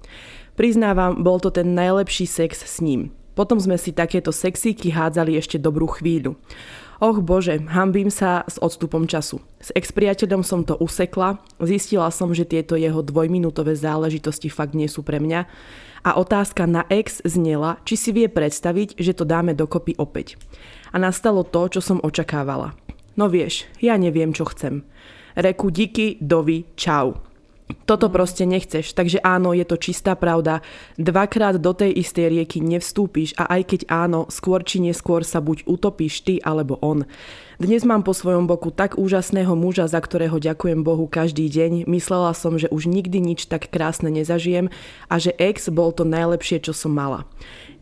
Priznávam, 0.55 1.19
bol 1.19 1.39
to 1.39 1.51
ten 1.51 1.75
najlepší 1.75 2.27
sex 2.27 2.63
s 2.63 2.79
ním. 2.79 3.11
Potom 3.35 3.59
sme 3.59 3.79
si 3.79 3.95
takéto 3.95 4.35
sexíky 4.35 4.91
hádzali 4.91 5.39
ešte 5.39 5.55
dobrú 5.55 5.87
chvíľu. 5.87 6.35
Och 7.01 7.25
bože, 7.25 7.57
hambím 7.65 8.13
sa 8.13 8.45
s 8.45 8.61
odstupom 8.61 9.09
času. 9.09 9.41
S 9.57 9.73
expriateľom 9.73 10.45
som 10.45 10.61
to 10.61 10.77
usekla, 10.77 11.41
zistila 11.57 12.13
som, 12.13 12.29
že 12.29 12.45
tieto 12.45 12.77
jeho 12.77 13.01
dvojminútové 13.01 13.73
záležitosti 13.73 14.53
fakt 14.53 14.77
nie 14.77 14.85
sú 14.85 15.01
pre 15.01 15.17
mňa 15.17 15.49
a 16.05 16.09
otázka 16.21 16.69
na 16.69 16.85
ex 16.93 17.25
znela, 17.25 17.81
či 17.89 17.97
si 17.97 18.13
vie 18.13 18.29
predstaviť, 18.29 19.01
že 19.01 19.17
to 19.17 19.25
dáme 19.25 19.57
dokopy 19.57 19.97
opäť. 19.97 20.37
A 20.93 21.01
nastalo 21.01 21.41
to, 21.41 21.73
čo 21.73 21.81
som 21.81 21.97
očakávala. 22.05 22.77
No 23.17 23.25
vieš, 23.33 23.65
ja 23.81 23.97
neviem, 23.97 24.29
čo 24.29 24.45
chcem. 24.53 24.85
Reku 25.33 25.73
díky, 25.73 26.21
dovi, 26.21 26.69
čau. 26.77 27.30
Toto 27.85 28.07
proste 28.07 28.47
nechceš, 28.47 28.93
takže 28.95 29.19
áno, 29.23 29.51
je 29.51 29.65
to 29.67 29.75
čistá 29.75 30.15
pravda. 30.15 30.63
Dvakrát 30.95 31.59
do 31.59 31.71
tej 31.73 31.91
istej 31.95 32.31
rieky 32.31 32.59
nevstúpiš 32.63 33.35
a 33.35 33.49
aj 33.59 33.61
keď 33.75 33.81
áno, 33.89 34.27
skôr 34.29 34.63
či 34.63 34.79
neskôr 34.83 35.25
sa 35.25 35.43
buď 35.43 35.65
utopíš 35.67 36.23
ty 36.23 36.37
alebo 36.43 36.77
on. 36.79 37.07
Dnes 37.61 37.85
mám 37.85 38.01
po 38.01 38.09
svojom 38.09 38.49
boku 38.49 38.73
tak 38.73 38.97
úžasného 38.97 39.53
muža, 39.53 39.85
za 39.85 40.01
ktorého 40.01 40.41
ďakujem 40.41 40.81
Bohu 40.81 41.05
každý 41.05 41.45
deň. 41.45 41.85
Myslela 41.85 42.33
som, 42.33 42.57
že 42.57 42.65
už 42.73 42.89
nikdy 42.89 43.21
nič 43.21 43.45
tak 43.45 43.69
krásne 43.69 44.09
nezažijem 44.09 44.73
a 45.05 45.21
že 45.21 45.29
ex 45.37 45.69
bol 45.69 45.93
to 45.93 46.01
najlepšie, 46.01 46.57
čo 46.57 46.73
som 46.73 46.89
mala. 46.89 47.29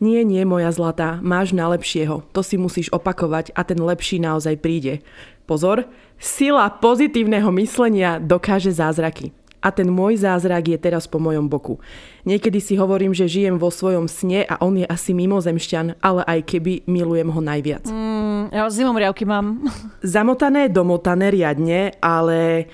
Nie, 0.04 0.28
nie, 0.28 0.44
moja 0.44 0.76
zlatá, 0.76 1.24
máš 1.24 1.56
najlepšieho. 1.56 2.28
To 2.36 2.44
si 2.44 2.60
musíš 2.60 2.92
opakovať 2.92 3.56
a 3.56 3.64
ten 3.64 3.80
lepší 3.80 4.20
naozaj 4.20 4.60
príde. 4.60 5.00
Pozor, 5.48 5.88
sila 6.20 6.68
pozitívneho 6.68 7.48
myslenia 7.56 8.20
dokáže 8.20 8.76
zázraky 8.76 9.32
a 9.60 9.70
ten 9.76 9.92
môj 9.92 10.20
zázrak 10.20 10.72
je 10.72 10.78
teraz 10.80 11.08
po 11.08 11.20
mojom 11.20 11.52
boku. 11.52 11.80
Niekedy 12.24 12.60
si 12.64 12.80
hovorím, 12.80 13.12
že 13.16 13.32
žijem 13.32 13.60
vo 13.60 13.72
svojom 13.72 14.08
sne 14.08 14.44
a 14.48 14.60
on 14.64 14.80
je 14.80 14.88
asi 14.88 15.12
mimozemšťan, 15.16 16.00
ale 16.00 16.22
aj 16.24 16.40
keby 16.48 16.88
milujem 16.88 17.30
ho 17.32 17.42
najviac. 17.44 17.88
Mm, 17.88 18.56
ja 18.56 18.68
zimom 18.72 18.96
riavky 18.96 19.24
mám. 19.28 19.64
Zamotané, 20.04 20.72
domotané 20.72 21.32
riadne, 21.32 21.96
ale 22.00 22.68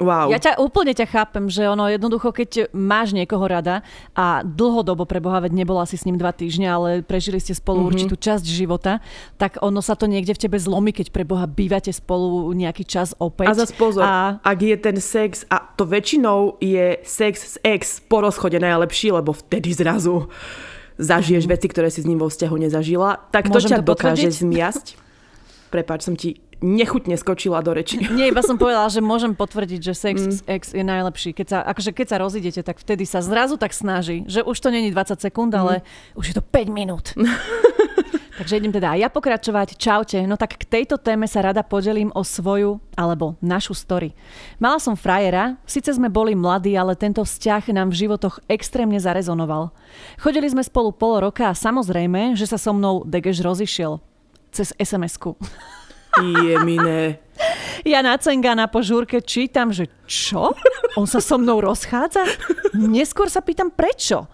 Wow. 0.00 0.32
Ja 0.32 0.40
ťa 0.40 0.56
úplne 0.56 0.96
ťa 0.96 1.06
chápem, 1.12 1.52
že 1.52 1.68
ono 1.68 1.84
jednoducho, 1.92 2.32
keď 2.32 2.72
máš 2.72 3.12
niekoho 3.12 3.44
rada 3.44 3.84
a 4.16 4.40
dlhodobo 4.40 5.04
pre 5.04 5.20
Boha, 5.20 5.44
veď 5.44 5.52
nebolo 5.52 5.76
asi 5.76 6.00
s 6.00 6.08
ním 6.08 6.16
dva 6.16 6.32
týždne, 6.32 6.72
ale 6.72 6.88
prežili 7.04 7.36
ste 7.36 7.52
spolu 7.52 7.84
mm-hmm. 7.84 7.90
určitú 7.92 8.16
časť 8.16 8.44
života, 8.48 9.04
tak 9.36 9.60
ono 9.60 9.84
sa 9.84 9.92
to 10.00 10.08
niekde 10.08 10.32
v 10.32 10.42
tebe 10.48 10.56
zlomí, 10.56 10.96
keď 10.96 11.12
pre 11.12 11.28
Boha 11.28 11.44
bývate 11.44 11.92
spolu 11.92 12.48
nejaký 12.56 12.88
čas 12.88 13.12
opäť. 13.20 13.52
A 13.52 13.60
zase 13.60 13.76
pozor, 13.76 14.00
a... 14.00 14.40
ak 14.40 14.58
je 14.64 14.76
ten 14.80 14.96
sex, 14.96 15.44
a 15.52 15.60
to 15.76 15.84
väčšinou 15.84 16.56
je 16.64 16.96
sex 17.04 17.34
s 17.36 17.54
ex 17.60 18.00
po 18.00 18.24
rozchode 18.24 18.56
najlepší, 18.56 19.12
lebo 19.12 19.36
vtedy 19.36 19.76
zrazu 19.76 20.32
zažiješ 20.96 21.44
mm. 21.44 21.52
veci, 21.52 21.66
ktoré 21.68 21.88
si 21.92 22.00
s 22.00 22.08
ním 22.08 22.24
vo 22.24 22.32
vzťahu 22.32 22.56
nezažila, 22.56 23.28
tak 23.28 23.52
to 23.52 23.60
ťa 23.60 23.80
to 23.80 23.84
dokáže 23.84 24.32
zmiasť. 24.32 24.96
Prepač, 25.68 26.08
som 26.08 26.16
ti 26.16 26.40
nechutne 26.60 27.16
skočila 27.16 27.64
do 27.64 27.72
reči. 27.74 28.00
Nie, 28.16 28.30
iba 28.30 28.44
som 28.44 28.60
povedala, 28.60 28.88
že 28.92 29.00
môžem 29.04 29.32
potvrdiť, 29.32 29.80
že 29.80 29.94
sex 29.96 30.16
mm. 30.20 30.46
ex 30.46 30.62
je 30.76 30.84
najlepší. 30.84 31.32
Keď 31.32 31.46
sa, 31.48 31.58
akože 31.64 31.90
keď 31.96 32.06
sa 32.06 32.16
rozidete, 32.20 32.60
tak 32.64 32.80
vtedy 32.80 33.04
sa 33.08 33.24
zrazu 33.24 33.56
tak 33.56 33.72
snaží, 33.72 34.22
že 34.28 34.44
už 34.44 34.56
to 34.60 34.68
není 34.68 34.92
20 34.92 35.18
sekúnd, 35.18 35.52
mm. 35.52 35.58
ale 35.58 35.74
už 36.14 36.32
je 36.32 36.34
to 36.36 36.44
5 36.44 36.68
minút. 36.70 37.12
Takže 38.40 38.56
idem 38.56 38.72
teda 38.72 38.96
aj 38.96 39.00
ja 39.04 39.08
pokračovať. 39.12 39.76
Čaute. 39.76 40.24
No 40.24 40.40
tak 40.40 40.56
k 40.56 40.64
tejto 40.64 40.96
téme 40.96 41.28
sa 41.28 41.44
rada 41.44 41.60
podelím 41.60 42.08
o 42.16 42.24
svoju 42.24 42.80
alebo 42.96 43.36
našu 43.44 43.76
story. 43.76 44.16
Mala 44.56 44.80
som 44.80 44.96
frajera, 44.96 45.60
síce 45.68 45.92
sme 45.92 46.08
boli 46.08 46.32
mladí, 46.32 46.72
ale 46.72 46.96
tento 46.96 47.20
vzťah 47.20 47.68
nám 47.76 47.92
v 47.92 48.08
životoch 48.08 48.40
extrémne 48.48 48.96
zarezonoval. 48.96 49.76
Chodili 50.16 50.48
sme 50.48 50.64
spolu 50.64 50.88
pol 50.88 51.20
roka 51.20 51.52
a 51.52 51.58
samozrejme, 51.58 52.32
že 52.32 52.48
sa 52.48 52.56
so 52.56 52.72
mnou 52.72 53.04
Degeš 53.04 53.44
rozišiel. 53.44 54.00
Cez 54.56 54.72
SMS-ku. 54.80 55.36
Jemine. 56.18 57.22
Ja 57.86 58.04
na 58.04 58.18
Cengana 58.20 58.68
po 58.68 58.84
žúrke 58.84 59.22
čítam, 59.24 59.72
že 59.72 59.88
čo? 60.04 60.52
On 60.98 61.06
sa 61.06 61.22
so 61.22 61.38
mnou 61.38 61.62
rozchádza? 61.62 62.26
Neskôr 62.76 63.30
sa 63.30 63.40
pýtam 63.40 63.70
prečo. 63.72 64.26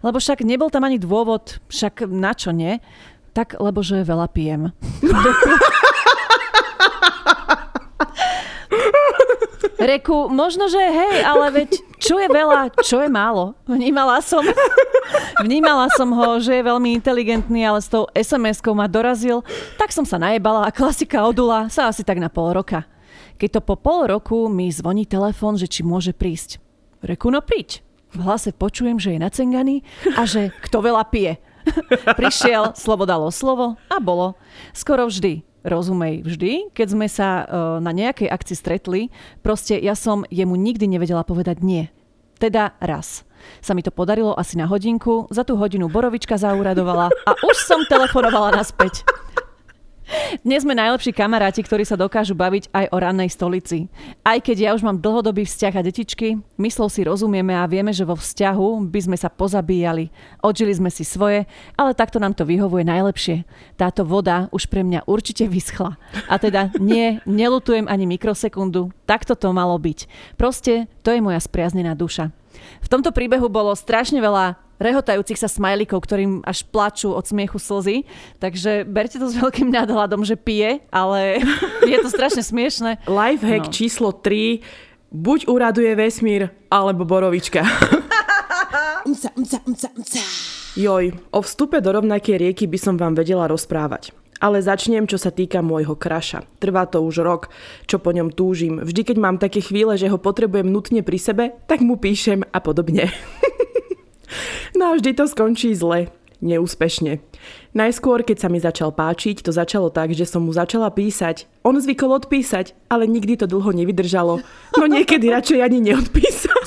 Lebo 0.00 0.22
však 0.22 0.46
nebol 0.46 0.70
tam 0.70 0.86
ani 0.86 0.96
dôvod, 0.96 1.60
však 1.68 2.06
na 2.08 2.32
čo 2.32 2.54
nie? 2.54 2.80
Tak, 3.34 3.58
lebo 3.58 3.82
že 3.82 4.06
veľa 4.06 4.30
pijem. 4.30 4.70
Reku, 9.74 10.30
možno, 10.30 10.70
že 10.70 10.78
hej, 10.78 11.26
ale 11.26 11.50
veď 11.50 11.70
čo 11.98 12.20
je 12.20 12.28
veľa, 12.30 12.70
čo 12.82 13.02
je 13.02 13.10
málo. 13.10 13.58
Vnímala 13.66 14.22
som, 14.22 14.44
vnímala 15.42 15.90
som 15.98 16.10
ho, 16.14 16.38
že 16.38 16.54
je 16.60 16.68
veľmi 16.68 16.94
inteligentný, 16.94 17.66
ale 17.66 17.82
s 17.82 17.90
tou 17.90 18.06
SMS-kou 18.14 18.76
ma 18.76 18.86
dorazil, 18.86 19.42
tak 19.74 19.90
som 19.90 20.06
sa 20.06 20.20
najebala 20.20 20.68
a 20.68 20.74
klasika 20.74 21.26
odula 21.26 21.66
sa 21.72 21.90
asi 21.90 22.06
tak 22.06 22.22
na 22.22 22.30
pol 22.30 22.54
roka. 22.54 22.86
Keď 23.34 23.58
to 23.58 23.60
po 23.66 23.74
pol 23.74 24.06
roku 24.06 24.46
mi 24.46 24.70
zvoní 24.70 25.10
telefon, 25.10 25.58
že 25.58 25.66
či 25.66 25.82
môže 25.82 26.14
prísť. 26.14 26.62
Reku, 27.02 27.34
no 27.34 27.42
príď. 27.42 27.82
V 28.14 28.22
hlase 28.22 28.54
počujem, 28.54 29.02
že 29.02 29.18
je 29.18 29.18
nacenganý 29.18 29.82
a 30.14 30.22
že 30.22 30.54
kto 30.62 30.86
veľa 30.86 31.02
pije. 31.10 31.42
Prišiel, 32.20 32.78
slovo 32.78 33.08
dalo 33.08 33.32
slovo 33.34 33.74
a 33.90 33.98
bolo. 33.98 34.38
Skoro 34.70 35.10
vždy 35.10 35.53
rozumej 35.64 36.22
vždy, 36.22 36.70
keď 36.76 36.86
sme 36.92 37.06
sa 37.08 37.28
uh, 37.42 37.46
na 37.80 37.90
nejakej 37.90 38.28
akcii 38.28 38.56
stretli, 38.56 39.00
proste 39.40 39.80
ja 39.80 39.96
som 39.96 40.22
jemu 40.28 40.54
nikdy 40.54 40.86
nevedela 40.86 41.24
povedať 41.24 41.64
nie. 41.64 41.88
Teda 42.36 42.76
raz. 42.78 43.24
Sa 43.60 43.72
mi 43.72 43.84
to 43.84 43.92
podarilo 43.92 44.36
asi 44.36 44.56
na 44.60 44.68
hodinku, 44.68 45.28
za 45.32 45.44
tú 45.44 45.56
hodinu 45.56 45.88
borovička 45.88 46.36
zauradovala 46.36 47.08
a 47.08 47.30
už 47.44 47.56
som 47.60 47.80
telefonovala 47.88 48.56
naspäť. 48.56 49.04
Dnes 50.42 50.62
sme 50.62 50.74
najlepší 50.74 51.14
kamaráti, 51.14 51.62
ktorí 51.62 51.82
sa 51.86 51.98
dokážu 51.98 52.34
baviť 52.34 52.70
aj 52.70 52.84
o 52.90 52.96
rannej 52.98 53.30
stolici. 53.30 53.86
Aj 54.22 54.38
keď 54.38 54.56
ja 54.58 54.70
už 54.74 54.82
mám 54.82 54.98
dlhodobý 54.98 55.46
vzťah 55.46 55.74
a 55.78 55.84
detičky, 55.86 56.38
myslov 56.58 56.90
si 56.90 57.06
rozumieme 57.06 57.54
a 57.54 57.68
vieme, 57.70 57.90
že 57.90 58.06
vo 58.06 58.18
vzťahu 58.18 58.90
by 58.90 59.00
sme 59.00 59.16
sa 59.18 59.30
pozabíjali. 59.30 60.10
Odžili 60.42 60.74
sme 60.74 60.90
si 60.90 61.02
svoje, 61.02 61.46
ale 61.78 61.98
takto 61.98 62.18
nám 62.18 62.34
to 62.34 62.46
vyhovuje 62.46 62.86
najlepšie. 62.86 63.46
Táto 63.78 64.02
voda 64.02 64.50
už 64.50 64.66
pre 64.66 64.82
mňa 64.82 65.06
určite 65.06 65.46
vyschla. 65.46 65.96
A 66.30 66.34
teda 66.38 66.70
nie, 66.82 67.22
nelutujem 67.26 67.86
ani 67.86 68.08
mikrosekundu. 68.08 68.94
Takto 69.06 69.34
to 69.38 69.50
malo 69.52 69.78
byť. 69.78 70.06
Proste 70.38 70.90
to 71.04 71.12
je 71.12 71.20
moja 71.22 71.38
spriaznená 71.38 71.94
duša. 71.98 72.30
V 72.80 72.90
tomto 72.90 73.10
príbehu 73.10 73.50
bolo 73.50 73.74
strašne 73.74 74.22
veľa 74.22 74.63
rehotajúcich 74.78 75.38
sa 75.38 75.50
smajlikov, 75.50 76.02
ktorým 76.02 76.32
až 76.42 76.66
plačú 76.68 77.14
od 77.14 77.24
smiechu 77.24 77.58
slzy. 77.58 78.06
Takže 78.40 78.86
berte 78.88 79.18
to 79.18 79.26
s 79.30 79.38
veľkým 79.38 79.70
nadhľadom, 79.70 80.26
že 80.26 80.38
pije, 80.38 80.82
ale 80.90 81.40
je 81.90 81.96
to 82.00 82.08
strašne 82.10 82.42
smiešne. 82.42 83.02
Lifehack 83.06 83.70
no. 83.70 83.74
číslo 83.74 84.10
3. 84.12 84.64
Buď 85.14 85.46
uraduje 85.46 85.94
vesmír, 85.94 86.50
alebo 86.70 87.06
borovička. 87.06 87.62
umca, 89.08 89.30
umca, 89.38 89.58
umca, 89.62 89.88
umca. 89.94 90.22
Joj, 90.74 91.14
o 91.30 91.38
vstupe 91.38 91.78
do 91.78 91.94
rovnakej 91.94 92.34
rieky 92.34 92.66
by 92.66 92.78
som 92.82 92.98
vám 92.98 93.14
vedela 93.14 93.46
rozprávať. 93.46 94.10
Ale 94.42 94.58
začnem, 94.58 95.06
čo 95.06 95.14
sa 95.14 95.30
týka 95.30 95.62
môjho 95.62 95.94
kraša. 95.94 96.42
Trvá 96.58 96.90
to 96.90 96.98
už 97.06 97.22
rok, 97.22 97.42
čo 97.86 98.02
po 98.02 98.10
ňom 98.10 98.34
túžim. 98.34 98.82
Vždy, 98.82 99.06
keď 99.06 99.16
mám 99.22 99.36
také 99.38 99.62
chvíle, 99.62 99.94
že 99.94 100.10
ho 100.10 100.18
potrebujem 100.18 100.66
nutne 100.66 101.06
pri 101.06 101.18
sebe, 101.22 101.44
tak 101.70 101.78
mu 101.78 101.94
píšem 101.94 102.42
a 102.50 102.58
podobne. 102.58 103.08
no 104.78 104.92
a 104.92 104.96
vždy 104.98 105.10
to 105.14 105.24
skončí 105.26 105.74
zle. 105.74 106.10
Neúspešne. 106.44 107.24
Najskôr, 107.72 108.20
keď 108.20 108.36
sa 108.36 108.48
mi 108.52 108.60
začal 108.60 108.92
páčiť, 108.92 109.40
to 109.40 109.48
začalo 109.48 109.88
tak, 109.88 110.12
že 110.12 110.28
som 110.28 110.44
mu 110.44 110.52
začala 110.52 110.92
písať. 110.92 111.48
On 111.64 111.72
zvykol 111.72 112.20
odpísať, 112.20 112.76
ale 112.92 113.08
nikdy 113.08 113.40
to 113.40 113.48
dlho 113.48 113.72
nevydržalo. 113.72 114.44
No 114.76 114.84
niekedy 114.84 115.32
radšej 115.32 115.64
ani 115.64 115.80
neodpísal. 115.80 116.60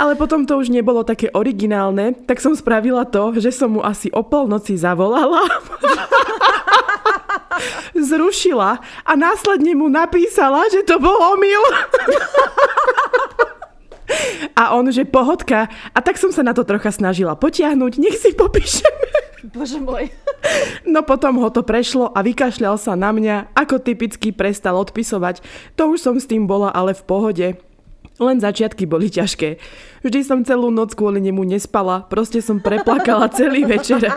Ale 0.00 0.16
potom 0.16 0.46
to 0.48 0.56
už 0.56 0.72
nebolo 0.72 1.04
také 1.04 1.28
originálne, 1.34 2.14
tak 2.24 2.40
som 2.40 2.56
spravila 2.56 3.04
to, 3.04 3.36
že 3.36 3.52
som 3.52 3.76
mu 3.76 3.84
asi 3.84 4.08
o 4.14 4.22
polnoci 4.24 4.78
zavolala. 4.78 5.44
Zrušila 7.92 8.80
a 8.80 9.12
následne 9.12 9.76
mu 9.76 9.92
napísala, 9.92 10.64
že 10.72 10.86
to 10.88 10.96
bol 10.96 11.36
omyl. 11.36 11.62
A 14.58 14.74
on, 14.76 14.88
že 14.90 15.08
pohodka. 15.08 15.70
A 15.94 15.98
tak 16.02 16.18
som 16.20 16.34
sa 16.34 16.42
na 16.44 16.52
to 16.52 16.66
trocha 16.66 16.90
snažila 16.92 17.38
potiahnuť. 17.38 17.92
Nech 17.98 18.16
si 18.18 18.34
popíšeme. 18.34 19.06
Bože 19.56 19.80
môj. 19.80 20.12
No 20.84 21.00
potom 21.00 21.40
ho 21.40 21.48
to 21.48 21.64
prešlo 21.64 22.12
a 22.12 22.20
vykašľal 22.20 22.76
sa 22.76 22.92
na 22.96 23.12
mňa, 23.12 23.56
ako 23.56 23.80
typicky 23.80 24.32
prestal 24.32 24.76
odpisovať. 24.76 25.40
To 25.80 25.96
už 25.96 26.00
som 26.00 26.16
s 26.20 26.28
tým 26.28 26.44
bola 26.44 26.68
ale 26.72 26.92
v 26.92 27.02
pohode. 27.04 27.48
Len 28.20 28.36
začiatky 28.36 28.84
boli 28.84 29.08
ťažké. 29.08 29.56
Vždy 30.04 30.20
som 30.20 30.44
celú 30.44 30.68
noc 30.68 30.92
kvôli 30.92 31.24
nemu 31.24 31.40
nespala, 31.40 32.04
proste 32.04 32.44
som 32.44 32.60
preplakala 32.60 33.32
celý 33.32 33.64
večer. 33.64 34.12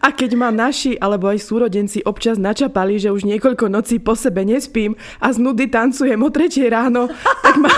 A 0.00 0.08
keď 0.08 0.32
ma 0.32 0.48
naši 0.48 0.96
alebo 0.96 1.28
aj 1.28 1.44
súrodenci 1.44 2.00
občas 2.08 2.40
načapali, 2.40 2.96
že 2.96 3.12
už 3.12 3.28
niekoľko 3.28 3.68
nocí 3.68 4.00
po 4.00 4.16
sebe 4.16 4.48
nespím 4.48 4.96
a 5.20 5.28
z 5.28 5.44
nudy 5.44 5.68
tancujem 5.68 6.20
o 6.24 6.28
tretej 6.32 6.72
ráno, 6.72 7.12
tak 7.44 7.60
ma... 7.60 7.68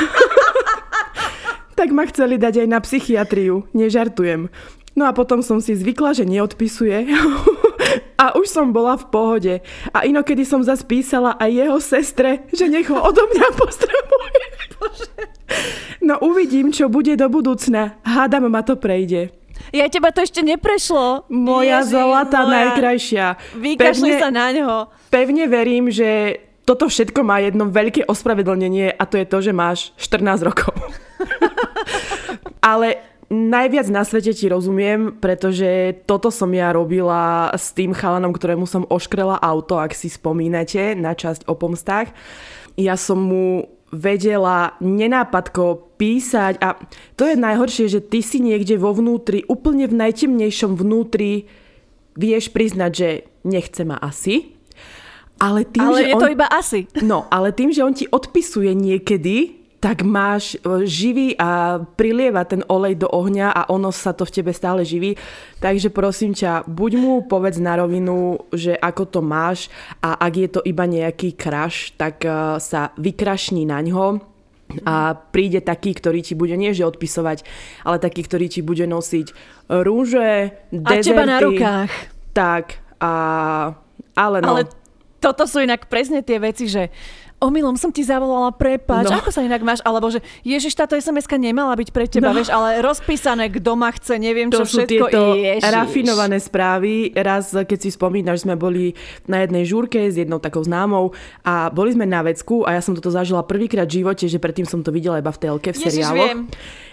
tak 1.76 1.92
ma 1.92 2.08
chceli 2.08 2.40
dať 2.40 2.64
aj 2.64 2.68
na 2.72 2.80
psychiatriu. 2.80 3.68
Nežartujem. 3.76 4.48
No 4.96 5.04
a 5.04 5.12
potom 5.12 5.44
som 5.44 5.60
si 5.60 5.76
zvykla, 5.76 6.16
že 6.16 6.24
neodpisuje. 6.24 7.04
a 8.22 8.32
už 8.32 8.48
som 8.48 8.72
bola 8.72 8.96
v 8.96 9.04
pohode. 9.12 9.54
A 9.92 10.08
inokedy 10.08 10.48
som 10.48 10.64
zase 10.64 10.88
písala 10.88 11.36
aj 11.36 11.50
jeho 11.52 11.78
sestre, 11.84 12.48
že 12.48 12.64
nech 12.72 12.88
ho 12.88 12.96
odo 12.96 13.22
mňa 13.28 13.48
pozdravuje. 13.60 14.44
No 16.00 16.22
uvidím, 16.22 16.70
čo 16.70 16.88
bude 16.88 17.18
do 17.18 17.26
budúcna. 17.28 17.98
Hádam 18.06 18.48
ma 18.48 18.62
to 18.62 18.78
prejde. 18.78 19.34
Ja 19.74 19.90
teba 19.90 20.14
to 20.14 20.22
ešte 20.22 20.40
neprešlo. 20.46 21.26
Moja 21.28 21.82
Ježi, 21.82 21.92
zlatá 21.92 22.46
moja. 22.46 22.52
najkrajšia. 22.54 23.26
Vykašli 23.58 24.10
sa 24.16 24.30
na 24.30 24.54
ňo. 24.54 24.88
Pevne 25.10 25.50
verím, 25.50 25.90
že 25.90 26.40
toto 26.62 26.86
všetko 26.86 27.20
má 27.26 27.42
jedno 27.42 27.66
veľké 27.68 28.06
ospravedlnenie 28.06 28.94
a 28.94 29.02
to 29.02 29.18
je 29.18 29.26
to, 29.26 29.38
že 29.42 29.52
máš 29.52 29.90
14 29.98 30.46
rokov. 30.46 30.72
Ale 32.74 33.02
najviac 33.30 33.86
na 33.90 34.06
svete 34.06 34.30
ti 34.30 34.46
rozumiem, 34.46 35.18
pretože 35.18 35.98
toto 36.06 36.30
som 36.30 36.50
ja 36.54 36.70
robila 36.70 37.50
s 37.54 37.74
tým 37.74 37.90
chalanom, 37.90 38.30
ktorému 38.30 38.66
som 38.66 38.86
oškrela 38.86 39.38
auto, 39.42 39.78
ak 39.78 39.94
si 39.94 40.06
spomínate, 40.06 40.94
na 40.94 41.14
časť 41.14 41.50
o 41.50 41.54
pomstách. 41.58 42.14
Ja 42.78 42.94
som 42.94 43.18
mu 43.18 43.66
vedela 43.90 44.74
nenápadko 44.82 45.94
písať 45.96 46.58
a 46.58 46.74
to 47.14 47.24
je 47.30 47.38
najhoršie, 47.38 47.86
že 47.86 48.00
ty 48.02 48.20
si 48.20 48.42
niekde 48.42 48.76
vo 48.76 48.92
vnútri, 48.92 49.46
úplne 49.46 49.86
v 49.86 49.94
najtemnejšom 49.96 50.74
vnútri 50.74 51.46
vieš 52.18 52.50
priznať, 52.50 52.90
že 52.92 53.08
nechce 53.46 53.86
ma 53.86 53.96
asi, 54.02 54.56
ale 55.36 55.68
tým, 55.68 55.84
ale 55.84 55.98
že 56.00 56.04
je 56.08 56.14
on... 56.16 56.22
to 56.24 56.28
iba 56.32 56.46
asi. 56.48 56.80
No, 57.04 57.28
ale 57.28 57.52
tým, 57.52 57.68
že 57.68 57.84
on 57.84 57.92
ti 57.92 58.08
odpisuje 58.08 58.72
niekedy, 58.72 59.55
tak 59.80 60.02
máš 60.02 60.56
e, 60.56 60.88
živý 60.88 61.36
a 61.36 61.80
prilieva 61.84 62.42
ten 62.48 62.64
olej 62.66 62.96
do 63.04 63.08
ohňa 63.12 63.52
a 63.52 63.62
ono 63.68 63.92
sa 63.92 64.16
to 64.16 64.24
v 64.24 64.34
tebe 64.40 64.52
stále 64.56 64.82
živí. 64.82 65.14
Takže 65.60 65.92
prosím 65.92 66.32
ťa, 66.32 66.64
buď 66.64 66.92
mu 66.96 67.12
povedz 67.28 67.60
na 67.60 67.76
rovinu, 67.76 68.40
že 68.50 68.72
ako 68.74 69.04
to 69.06 69.20
máš 69.20 69.68
a 70.00 70.16
ak 70.16 70.32
je 70.34 70.48
to 70.48 70.60
iba 70.64 70.88
nejaký 70.88 71.36
kraš, 71.36 71.92
tak 72.00 72.24
e, 72.24 72.58
sa 72.58 72.96
vykrašní 72.96 73.68
na 73.68 73.84
ňo 73.84 74.36
a 74.82 75.14
príde 75.14 75.62
taký, 75.62 75.94
ktorý 75.94 76.26
ti 76.26 76.34
bude 76.34 76.58
nie 76.58 76.74
že 76.74 76.82
odpisovať, 76.82 77.46
ale 77.86 78.02
taký, 78.02 78.26
ktorý 78.26 78.50
ti 78.50 78.60
bude 78.66 78.82
nosiť 78.82 79.26
rúže, 79.70 80.58
dezerty. 80.74 81.14
A 81.14 81.14
teba 81.14 81.24
na 81.24 81.38
rukách. 81.38 81.92
Tak, 82.34 82.64
a, 82.98 83.12
ale 84.18 84.38
no. 84.42 84.48
Ale 84.58 84.62
toto 85.22 85.46
sú 85.46 85.62
inak 85.62 85.86
presne 85.86 86.20
tie 86.20 86.42
veci, 86.42 86.66
že 86.66 86.90
omylom 87.37 87.76
som 87.76 87.93
ti 87.93 88.01
zavolala, 88.01 88.53
prepáč, 88.53 89.12
no. 89.12 89.16
ako 89.16 89.28
sa 89.28 89.45
inak 89.45 89.61
máš? 89.61 89.84
Alebo 89.84 90.09
že 90.09 90.24
Ježiš, 90.41 90.72
táto 90.72 90.97
sms 90.97 91.28
nemala 91.37 91.76
byť 91.76 91.89
pre 91.93 92.09
teba, 92.09 92.32
no. 92.32 92.37
vieš, 92.41 92.49
ale 92.49 92.80
rozpísané, 92.80 93.53
kto 93.53 93.76
ma 93.76 93.93
chce, 93.93 94.16
neviem 94.16 94.49
to 94.49 94.64
čo 94.64 94.80
všetko. 94.80 95.05
To 95.12 95.22
rafinované 95.61 96.41
správy. 96.41 97.12
Raz, 97.12 97.53
keď 97.53 97.78
si 97.78 97.91
spomínaš, 97.93 98.49
sme 98.49 98.57
boli 98.57 98.97
na 99.28 99.45
jednej 99.45 99.68
žúrke 99.68 100.09
s 100.09 100.16
jednou 100.16 100.41
takou 100.41 100.64
známou 100.64 101.12
a 101.45 101.68
boli 101.68 101.93
sme 101.93 102.09
na 102.09 102.24
vecku 102.24 102.64
a 102.64 102.76
ja 102.76 102.80
som 102.80 102.97
toto 102.97 103.12
zažila 103.12 103.45
prvýkrát 103.45 103.84
v 103.84 104.01
živote, 104.03 104.24
že 104.26 104.41
predtým 104.41 104.64
som 104.64 104.80
to 104.80 104.89
videla 104.89 105.20
iba 105.20 105.30
v 105.30 105.39
telke, 105.41 105.70
v 105.72 105.76
Ježiš, 105.76 105.93
seriáloch. 105.93 106.28
Viem 106.32 106.41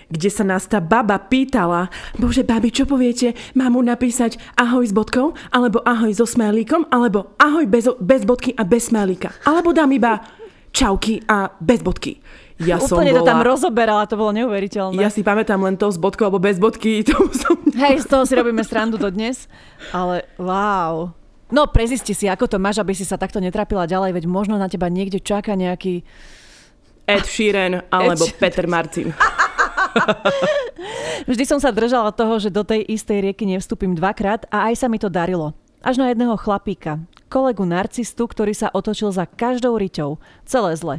kde 0.10 0.30
sa 0.32 0.44
nás 0.44 0.68
tá 0.68 0.82
baba 0.82 1.20
pýtala, 1.20 1.92
bože 2.18 2.44
babi, 2.44 2.74
čo 2.74 2.88
poviete, 2.88 3.36
mám 3.54 3.76
mu 3.78 3.82
napísať 3.84 4.40
ahoj 4.56 4.84
s 4.84 4.94
bodkou, 4.96 5.38
alebo 5.54 5.84
ahoj 5.84 6.12
so 6.12 6.26
smélíkom, 6.26 6.90
alebo 6.92 7.36
ahoj 7.40 7.68
bez, 7.70 7.88
bez 8.00 8.24
bodky 8.28 8.56
a 8.58 8.64
bez 8.68 8.90
smélíka. 8.90 9.32
Alebo 9.48 9.72
dám 9.72 9.92
iba 9.94 10.20
čauky 10.74 11.22
a 11.30 11.54
bez 11.62 11.86
bodky. 11.86 12.18
Ja 12.62 12.78
Úplne 12.78 12.88
som 12.88 12.98
bola... 13.02 13.18
to 13.18 13.22
tam 13.26 13.40
rozoberala, 13.42 14.04
to 14.06 14.16
bolo 14.16 14.32
neuveriteľné. 14.34 15.02
Ja 15.02 15.10
si 15.10 15.26
pamätám 15.26 15.60
len 15.66 15.76
to 15.76 15.90
s 15.90 15.98
bodkou 15.98 16.30
alebo 16.30 16.42
bez 16.42 16.62
bodky. 16.62 17.02
To 17.10 17.30
som... 17.34 17.58
Hej, 17.74 18.06
z 18.06 18.08
toho 18.10 18.24
si 18.26 18.34
robíme 18.38 18.62
srandu 18.62 19.02
do 19.02 19.10
dnes. 19.10 19.50
Ale 19.90 20.26
wow. 20.38 21.12
No, 21.54 21.70
prezisti 21.70 22.18
si, 22.18 22.26
ako 22.26 22.50
to 22.50 22.58
máš, 22.58 22.82
aby 22.82 22.98
si 22.98 23.06
sa 23.06 23.18
takto 23.20 23.38
netrapila 23.38 23.86
ďalej, 23.86 24.18
veď 24.18 24.26
možno 24.26 24.58
na 24.58 24.66
teba 24.66 24.90
niekde 24.90 25.22
čaká 25.22 25.54
nejaký... 25.54 26.02
Ed 27.04 27.28
Sheeran 27.28 27.84
alebo 27.92 28.26
Ed... 28.26 28.40
Peter 28.40 28.66
Martin. 28.66 29.12
Vždy 31.30 31.44
som 31.48 31.60
sa 31.62 31.72
držala 31.72 32.12
toho, 32.12 32.40
že 32.42 32.54
do 32.54 32.66
tej 32.66 32.84
istej 32.84 33.24
rieky 33.30 33.48
nevstúpim 33.48 33.94
dvakrát 33.96 34.46
a 34.50 34.72
aj 34.72 34.84
sa 34.84 34.88
mi 34.90 35.00
to 35.00 35.08
darilo. 35.08 35.56
Až 35.84 36.00
na 36.00 36.12
jedného 36.12 36.40
chlapíka, 36.40 37.04
kolegu 37.28 37.68
narcistu, 37.68 38.24
ktorý 38.24 38.56
sa 38.56 38.72
otočil 38.72 39.12
za 39.12 39.28
každou 39.28 39.76
riťou. 39.76 40.16
Celé 40.48 40.80
zle. 40.80 40.96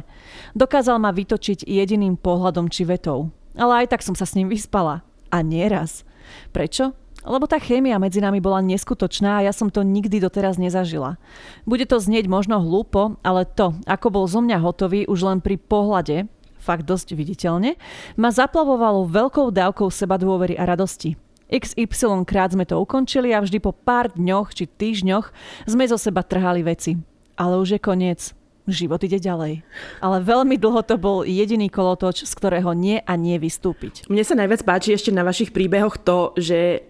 Dokázal 0.53 1.01
ma 1.01 1.09
vytočiť 1.09 1.65
jediným 1.65 2.21
pohľadom 2.21 2.69
či 2.69 2.85
vetou. 2.85 3.33
Ale 3.57 3.85
aj 3.85 3.97
tak 3.97 4.05
som 4.05 4.13
sa 4.13 4.29
s 4.29 4.37
ním 4.37 4.51
vyspala. 4.51 5.01
A 5.33 5.41
nieraz. 5.41 6.05
Prečo? 6.53 6.93
Lebo 7.25 7.49
tá 7.49 7.57
chémia 7.57 7.97
medzi 7.97 8.21
nami 8.21 8.37
bola 8.37 8.61
neskutočná 8.61 9.41
a 9.41 9.45
ja 9.49 9.53
som 9.55 9.73
to 9.73 9.81
nikdy 9.81 10.21
doteraz 10.21 10.61
nezažila. 10.61 11.17
Bude 11.65 11.89
to 11.89 11.97
znieť 11.97 12.29
možno 12.29 12.61
hlúpo, 12.61 13.17
ale 13.25 13.49
to, 13.49 13.73
ako 13.89 14.13
bol 14.13 14.25
zo 14.29 14.45
mňa 14.45 14.61
hotový 14.61 15.09
už 15.09 15.25
len 15.25 15.39
pri 15.41 15.57
pohľade, 15.57 16.29
fakt 16.65 16.89
dosť 16.89 17.13
viditeľne, 17.13 17.77
ma 18.17 18.33
zaplavovalo 18.33 19.05
veľkou 19.05 19.53
dávkou 19.53 19.93
seba 19.93 20.17
dôvery 20.17 20.57
a 20.57 20.65
radosti. 20.65 21.13
XY 21.45 22.25
krát 22.25 22.57
sme 22.57 22.65
to 22.65 22.81
ukončili 22.81 23.29
a 23.29 23.45
vždy 23.45 23.61
po 23.61 23.69
pár 23.69 24.09
dňoch 24.17 24.57
či 24.57 24.65
týždňoch 24.65 25.29
sme 25.69 25.85
zo 25.85 26.01
seba 26.01 26.25
trhali 26.25 26.65
veci. 26.65 26.97
Ale 27.37 27.61
už 27.61 27.77
je 27.77 27.79
koniec. 27.79 28.33
Život 28.65 29.05
ide 29.05 29.21
ďalej. 29.21 29.61
Ale 30.01 30.17
veľmi 30.25 30.57
dlho 30.57 30.81
to 30.81 30.97
bol 30.97 31.21
jediný 31.21 31.69
kolotoč, 31.69 32.25
z 32.25 32.33
ktorého 32.33 32.73
nie 32.73 32.97
a 32.97 33.13
nie 33.13 33.37
vystúpiť. 33.37 34.09
Mne 34.09 34.25
sa 34.25 34.33
najviac 34.33 34.65
páči 34.65 34.97
ešte 34.97 35.13
na 35.13 35.21
vašich 35.21 35.53
príbehoch 35.53 36.01
to, 36.01 36.33
že 36.33 36.81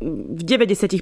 v 0.00 0.42
90% 0.44 1.00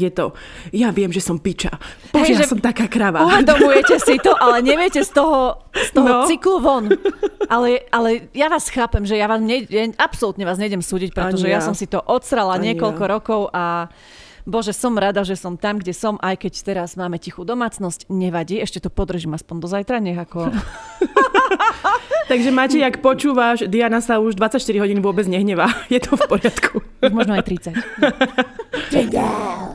je 0.00 0.10
to, 0.10 0.32
ja 0.72 0.88
viem, 0.90 1.12
že 1.12 1.20
som 1.20 1.36
piča. 1.36 1.76
Bože, 2.08 2.32
Hej, 2.32 2.40
ja 2.40 2.48
som 2.48 2.56
taká 2.56 2.88
krava. 2.88 3.28
Uvedomujete 3.28 4.00
si 4.00 4.16
to, 4.16 4.32
ale 4.32 4.64
neviete 4.64 5.04
z 5.04 5.12
toho, 5.12 5.60
z 5.76 5.90
toho 5.92 6.08
no. 6.08 6.24
cyklu 6.24 6.56
von. 6.60 6.88
Ale, 7.52 7.84
ale 7.92 8.32
ja 8.32 8.48
vás 8.48 8.72
chápem, 8.72 9.04
že 9.04 9.20
ja 9.20 9.28
vás 9.28 9.44
ne, 9.44 9.68
ja 9.68 9.84
absolútne 10.00 10.48
vás 10.48 10.56
nejdem 10.56 10.80
súdiť, 10.80 11.12
pretože 11.12 11.50
ja. 11.50 11.58
ja 11.58 11.60
som 11.60 11.76
si 11.76 11.84
to 11.84 12.00
odsrala 12.00 12.56
Ani 12.56 12.72
niekoľko 12.72 13.04
ja. 13.04 13.10
rokov 13.10 13.40
a 13.52 13.64
Bože, 14.48 14.72
som 14.72 14.96
rada, 14.96 15.20
že 15.20 15.36
som 15.36 15.60
tam, 15.60 15.76
kde 15.80 15.92
som, 15.92 16.16
aj 16.20 16.46
keď 16.46 16.52
teraz 16.64 16.96
máme 16.96 17.20
tichú 17.20 17.44
domácnosť, 17.44 18.08
nevadí, 18.08 18.56
ešte 18.60 18.80
to 18.80 18.88
podržím 18.88 19.36
aspoň 19.36 19.56
do 19.60 19.68
zajtra, 19.68 20.00
nech 20.00 20.16
ako... 20.16 20.48
Takže 22.30 22.54
máte, 22.54 22.78
jak 22.78 23.02
počúvaš, 23.02 23.66
Diana 23.66 23.98
sa 23.98 24.22
už 24.22 24.38
24 24.38 24.62
hodín 24.78 25.02
vôbec 25.02 25.26
nehnevá. 25.26 25.66
Je 25.92 25.98
to 25.98 26.14
v 26.14 26.22
poriadku. 26.30 26.78
Možno 27.10 27.34
aj 27.34 27.42
30. 27.42 27.74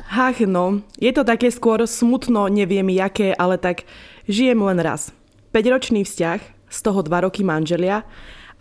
Hach, 0.07 0.39
no. 0.47 0.79
Je 0.95 1.11
to 1.11 1.27
také 1.27 1.51
skôr 1.51 1.83
smutno, 1.83 2.47
neviem 2.47 2.87
jaké, 2.95 3.35
ale 3.35 3.59
tak 3.59 3.83
žijem 4.31 4.63
len 4.63 4.79
raz. 4.79 5.11
5-ročný 5.51 6.07
vzťah, 6.07 6.39
z 6.71 6.79
toho 6.79 7.03
2 7.03 7.27
roky 7.27 7.43
manželia. 7.43 8.07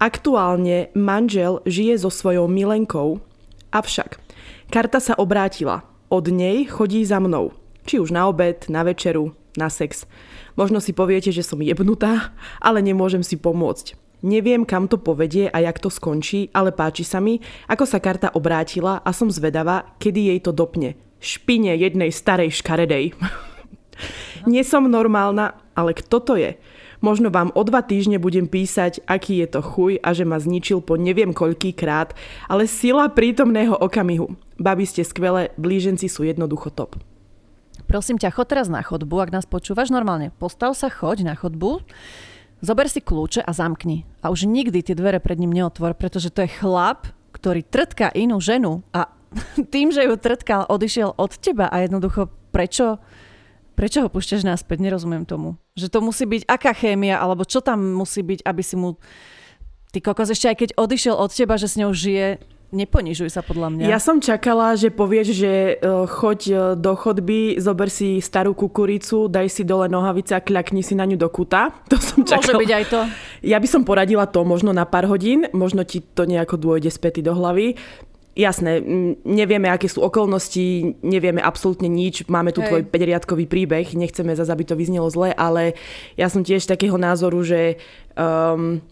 Aktuálne 0.02 0.90
manžel 0.98 1.62
žije 1.62 2.02
so 2.02 2.10
svojou 2.10 2.50
milenkou, 2.50 3.22
avšak 3.70 4.18
Karta 4.74 4.98
sa 4.98 5.14
obrátila. 5.14 5.86
Od 6.14 6.30
nej 6.30 6.70
chodí 6.70 7.02
za 7.02 7.18
mnou. 7.18 7.50
Či 7.90 7.98
už 7.98 8.14
na 8.14 8.30
obed, 8.30 8.70
na 8.70 8.86
večeru, 8.86 9.34
na 9.58 9.66
sex. 9.66 10.06
Možno 10.54 10.78
si 10.78 10.94
poviete, 10.94 11.34
že 11.34 11.42
som 11.42 11.58
jebnutá, 11.58 12.30
ale 12.62 12.78
nemôžem 12.86 13.26
si 13.26 13.34
pomôcť. 13.34 13.98
Neviem, 14.22 14.62
kam 14.62 14.86
to 14.86 14.94
povedie 14.94 15.50
a 15.50 15.58
jak 15.58 15.82
to 15.82 15.90
skončí, 15.90 16.54
ale 16.54 16.70
páči 16.70 17.02
sa 17.02 17.18
mi, 17.18 17.42
ako 17.66 17.82
sa 17.82 17.98
karta 17.98 18.30
obrátila 18.30 19.02
a 19.02 19.10
som 19.10 19.26
zvedavá, 19.26 19.90
kedy 19.98 20.30
jej 20.30 20.38
to 20.38 20.54
dopne. 20.54 20.94
Špine 21.18 21.74
jednej 21.74 22.14
starej 22.14 22.62
škaredej. 22.62 23.18
Nie 24.50 24.62
som 24.62 24.86
normálna, 24.86 25.58
ale 25.74 25.98
kto 25.98 26.22
to 26.22 26.38
je? 26.38 26.54
Možno 27.02 27.34
vám 27.34 27.50
o 27.58 27.62
dva 27.66 27.82
týždne 27.82 28.22
budem 28.22 28.46
písať, 28.46 29.02
aký 29.10 29.42
je 29.42 29.50
to 29.50 29.66
chuj 29.66 29.98
a 29.98 30.14
že 30.14 30.22
ma 30.22 30.38
zničil 30.38 30.78
po 30.78 30.94
neviem 30.94 31.34
koľký 31.34 31.74
krát, 31.74 32.14
ale 32.46 32.70
sila 32.70 33.10
prítomného 33.10 33.74
okamihu. 33.82 34.30
Babi 34.56 34.86
ste 34.86 35.02
skvelé, 35.02 35.50
blíženci 35.58 36.06
sú 36.06 36.22
jednoducho 36.22 36.70
top. 36.70 36.98
Prosím 37.84 38.16
ťa, 38.16 38.32
chod 38.32 38.48
teraz 38.48 38.70
na 38.70 38.80
chodbu, 38.80 39.18
ak 39.20 39.34
nás 39.34 39.44
počúvaš 39.44 39.90
normálne. 39.90 40.30
Postav 40.38 40.72
sa, 40.78 40.88
choď 40.88 41.26
na 41.26 41.34
chodbu, 41.34 41.82
zober 42.62 42.86
si 42.88 43.02
kľúče 43.02 43.42
a 43.42 43.50
zamkni. 43.50 44.06
A 44.24 44.30
už 44.30 44.46
nikdy 44.46 44.80
tie 44.80 44.96
dvere 44.96 45.18
pred 45.18 45.36
ním 45.36 45.52
neotvor, 45.52 45.98
pretože 45.98 46.30
to 46.30 46.46
je 46.46 46.54
chlap, 46.54 47.10
ktorý 47.34 47.66
trtká 47.66 48.14
inú 48.14 48.38
ženu 48.38 48.86
a 48.94 49.10
tým, 49.74 49.90
že 49.90 50.06
ju 50.06 50.14
trtkal, 50.14 50.70
odišiel 50.70 51.18
od 51.18 51.34
teba 51.36 51.66
a 51.68 51.82
jednoducho 51.82 52.30
prečo 52.54 53.02
Prečo 53.74 54.06
ho 54.06 54.08
púšťaš 54.08 54.46
naspäť? 54.46 54.78
Nerozumiem 54.86 55.26
tomu. 55.26 55.58
Že 55.74 55.90
to 55.90 55.98
musí 55.98 56.24
byť 56.30 56.46
aká 56.46 56.70
chémia, 56.78 57.18
alebo 57.18 57.42
čo 57.42 57.58
tam 57.58 57.82
musí 57.82 58.22
byť, 58.22 58.46
aby 58.46 58.62
si 58.62 58.78
mu... 58.78 59.02
Ty 59.90 59.98
kokos, 59.98 60.30
ešte 60.30 60.46
aj 60.46 60.56
keď 60.62 60.70
odišiel 60.78 61.14
od 61.18 61.30
teba, 61.34 61.58
že 61.58 61.66
s 61.66 61.78
ňou 61.78 61.90
žije, 61.90 62.38
neponižuj 62.74 63.30
sa 63.30 63.40
podľa 63.40 63.70
mňa. 63.70 63.84
Ja 63.86 64.02
som 64.02 64.18
čakala, 64.18 64.74
že 64.74 64.90
povieš, 64.90 65.26
že 65.30 65.52
uh, 65.78 66.04
choď 66.10 66.40
uh, 66.50 66.58
do 66.74 66.92
chodby, 66.98 67.62
zober 67.62 67.86
si 67.88 68.18
starú 68.18 68.52
kukuricu, 68.52 69.30
daj 69.30 69.46
si 69.48 69.62
dole 69.62 69.86
nohavice 69.86 70.34
a 70.34 70.42
kľakni 70.42 70.82
si 70.82 70.98
na 70.98 71.06
ňu 71.06 71.16
do 71.16 71.30
kuta. 71.30 71.70
To 71.94 71.96
som 72.02 72.26
čakala. 72.26 72.58
Môže 72.58 72.62
byť 72.66 72.72
aj 72.74 72.84
to. 72.90 73.00
Ja 73.46 73.62
by 73.62 73.68
som 73.70 73.86
poradila 73.86 74.26
to 74.26 74.42
možno 74.42 74.74
na 74.74 74.82
pár 74.82 75.06
hodín, 75.06 75.46
možno 75.54 75.86
ti 75.86 76.02
to 76.02 76.26
nejako 76.26 76.58
dôjde 76.58 76.90
späty 76.90 77.22
do 77.22 77.30
hlavy. 77.30 77.78
Jasné, 78.34 78.82
nevieme, 79.22 79.70
aké 79.70 79.86
sú 79.86 80.02
okolnosti, 80.02 80.98
nevieme 81.06 81.38
absolútne 81.38 81.86
nič, 81.86 82.26
máme 82.26 82.50
tu 82.50 82.66
Hej. 82.66 82.66
tvoj 82.66 82.82
5 82.90 83.46
príbeh, 83.46 83.94
nechceme 83.94 84.34
zase, 84.34 84.50
aby 84.50 84.66
to 84.66 84.74
vyznelo 84.74 85.06
zle, 85.06 85.30
ale 85.30 85.78
ja 86.18 86.26
som 86.26 86.42
tiež 86.42 86.66
takého 86.66 86.98
názoru, 86.98 87.46
že 87.46 87.78
um, 88.18 88.82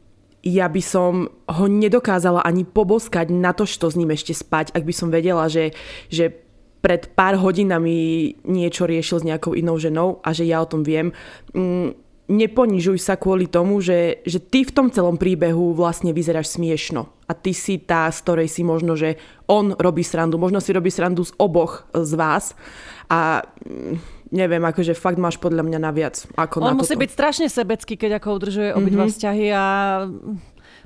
ja 0.42 0.66
by 0.66 0.82
som 0.82 1.30
ho 1.30 1.64
nedokázala 1.70 2.42
ani 2.42 2.66
poboskať 2.66 3.30
na 3.30 3.54
to, 3.54 3.62
čo 3.62 3.86
s 3.86 3.98
ním 3.98 4.10
ešte 4.10 4.34
spať, 4.34 4.74
ak 4.74 4.82
by 4.82 4.94
som 4.94 5.08
vedela, 5.14 5.46
že, 5.46 5.70
že 6.10 6.34
pred 6.82 7.14
pár 7.14 7.38
hodinami 7.38 8.34
niečo 8.42 8.90
riešil 8.90 9.22
s 9.22 9.26
nejakou 9.26 9.54
inou 9.54 9.78
ženou 9.78 10.18
a 10.26 10.34
že 10.34 10.42
ja 10.42 10.58
o 10.58 10.66
tom 10.66 10.82
viem. 10.82 11.14
Mm, 11.54 11.94
neponižuj 12.26 12.98
sa 12.98 13.14
kvôli 13.14 13.46
tomu, 13.46 13.78
že, 13.78 14.18
že 14.26 14.42
ty 14.42 14.66
v 14.66 14.74
tom 14.74 14.90
celom 14.90 15.14
príbehu 15.14 15.78
vlastne 15.78 16.10
vyzeráš 16.10 16.58
smiešno. 16.58 17.06
A 17.30 17.32
ty 17.38 17.54
si 17.54 17.78
tá, 17.78 18.10
z 18.10 18.18
ktorej 18.26 18.48
si 18.50 18.66
možno, 18.66 18.98
že 18.98 19.20
on 19.46 19.78
robí 19.78 20.02
srandu. 20.02 20.42
Možno 20.42 20.58
si 20.58 20.74
robí 20.74 20.90
srandu 20.90 21.22
z 21.22 21.32
oboch 21.38 21.86
z 21.94 22.12
vás. 22.18 22.58
A 23.06 23.46
mm, 23.62 24.21
neviem, 24.32 24.64
akože 24.64 24.96
fakt 24.96 25.20
máš 25.20 25.36
podľa 25.36 25.62
mňa 25.68 25.78
naviac 25.78 26.24
ako 26.34 26.64
on 26.64 26.72
na 26.72 26.78
musí 26.80 26.96
toto. 26.96 27.04
byť 27.04 27.10
strašne 27.12 27.46
sebecký, 27.52 28.00
keď 28.00 28.18
ako 28.18 28.28
udržuje 28.40 28.70
obidva 28.72 29.04
mm-hmm. 29.04 29.12
vzťahy 29.12 29.46
a 29.52 29.64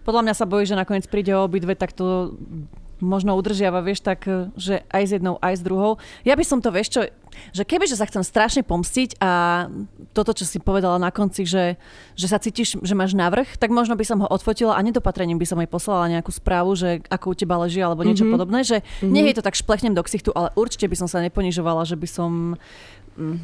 podľa 0.03 0.22
mňa 0.26 0.34
sa 0.34 0.47
bojí, 0.47 0.66
že 0.66 0.78
nakoniec 0.78 1.07
príde 1.07 1.34
o 1.34 1.47
obidve, 1.47 1.78
tak 1.78 1.94
to 1.94 2.34
možno 3.01 3.36
udržiava, 3.36 3.84
vieš, 3.84 4.01
tak, 4.01 4.24
že 4.57 4.80
aj 4.88 5.03
s 5.05 5.11
jednou, 5.20 5.36
aj 5.44 5.61
s 5.61 5.62
druhou. 5.62 6.01
Ja 6.24 6.32
by 6.32 6.44
som 6.49 6.64
to, 6.64 6.72
vieš 6.72 6.88
čo, 6.97 7.01
že 7.53 7.68
keby, 7.68 7.84
že 7.84 8.01
sa 8.01 8.09
chcem 8.09 8.24
strašne 8.24 8.64
pomstiť 8.64 9.20
a 9.20 9.66
toto, 10.16 10.32
čo 10.32 10.49
si 10.49 10.57
povedala 10.57 10.97
na 10.97 11.12
konci, 11.12 11.44
že, 11.44 11.76
že 12.16 12.26
sa 12.26 12.40
cítiš, 12.40 12.80
že 12.80 12.94
máš 12.97 13.12
navrh, 13.12 13.44
tak 13.61 13.68
možno 13.68 13.92
by 14.01 14.05
som 14.09 14.24
ho 14.24 14.28
odfotila 14.32 14.72
a 14.72 14.80
nedopatrením 14.80 15.36
by 15.36 15.44
som 15.44 15.61
jej 15.61 15.68
poslala 15.68 16.09
nejakú 16.09 16.32
správu, 16.32 16.72
že 16.72 17.05
ako 17.12 17.26
u 17.32 17.34
teba 17.36 17.61
leží 17.61 17.84
alebo 17.84 18.01
niečo 18.01 18.24
mm-hmm. 18.24 18.32
podobné, 18.32 18.64
že 18.64 18.80
mm-hmm. 18.80 19.12
nie 19.12 19.28
je 19.28 19.36
to 19.36 19.44
tak 19.44 19.61
šplechnem 19.61 19.92
do 19.92 20.01
ksichtu, 20.01 20.32
ale 20.32 20.49
určite 20.57 20.88
by 20.88 20.97
som 20.97 21.09
sa 21.09 21.20
neponižovala, 21.20 21.84
že 21.84 22.01
by 22.01 22.09
som 22.09 22.57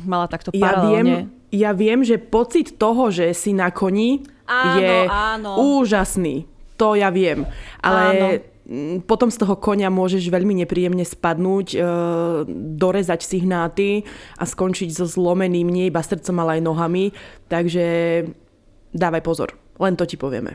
mala 0.05 0.29
takto 0.29 0.53
ja 0.53 0.85
viem, 0.85 1.33
ja 1.49 1.71
viem, 1.73 2.01
že 2.05 2.21
pocit 2.21 2.77
toho, 2.77 3.09
že 3.09 3.33
si 3.33 3.57
na 3.57 3.73
koni 3.73 4.25
áno, 4.47 4.81
je 4.81 4.95
áno. 5.09 5.51
úžasný. 5.81 6.45
To 6.77 6.97
ja 6.97 7.13
viem. 7.13 7.45
Ale 7.81 8.03
áno 8.09 8.27
potom 9.11 9.27
z 9.27 9.43
toho 9.43 9.59
konia 9.59 9.91
môžeš 9.91 10.31
veľmi 10.31 10.63
nepríjemne 10.63 11.03
spadnúť, 11.03 11.75
e, 11.75 11.79
dorezať 12.79 13.21
si 13.27 13.43
hnáty 13.43 13.91
a 14.39 14.47
skončiť 14.47 14.95
so 14.95 15.03
zlomeným 15.03 15.67
nie 15.67 15.91
iba 15.91 15.99
srdcom, 15.99 16.39
ale 16.41 16.59
aj 16.59 16.63
nohami. 16.63 17.05
Takže 17.51 17.85
dávaj 18.95 19.23
pozor. 19.27 19.59
Len 19.83 19.99
to 19.99 20.07
ti 20.07 20.15
povieme. 20.15 20.55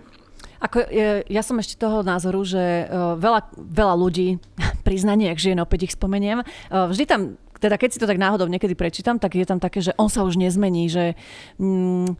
Ako, 0.57 0.89
ja 1.29 1.41
som 1.45 1.61
ešte 1.61 1.77
toho 1.77 2.01
názoru, 2.01 2.41
že 2.41 2.89
e, 2.89 2.95
veľa, 3.19 3.53
veľa 3.53 3.95
ľudí, 3.99 4.41
priznanie, 4.87 5.29
ak 5.29 5.37
žien, 5.37 5.59
opäť 5.61 5.91
ich 5.91 5.93
spomeniem, 5.93 6.41
e, 6.41 6.45
vždy 6.71 7.03
tam, 7.05 7.21
teda 7.57 7.75
keď 7.77 7.89
si 7.93 8.01
to 8.01 8.09
tak 8.09 8.21
náhodou 8.21 8.49
niekedy 8.49 8.73
prečítam, 8.73 9.17
tak 9.21 9.35
je 9.37 9.45
tam 9.45 9.61
také, 9.61 9.81
že 9.81 9.93
on 9.97 10.09
sa 10.09 10.23
už 10.23 10.37
nezmení, 10.37 10.89
že... 10.89 11.17
Mm, 11.61 12.17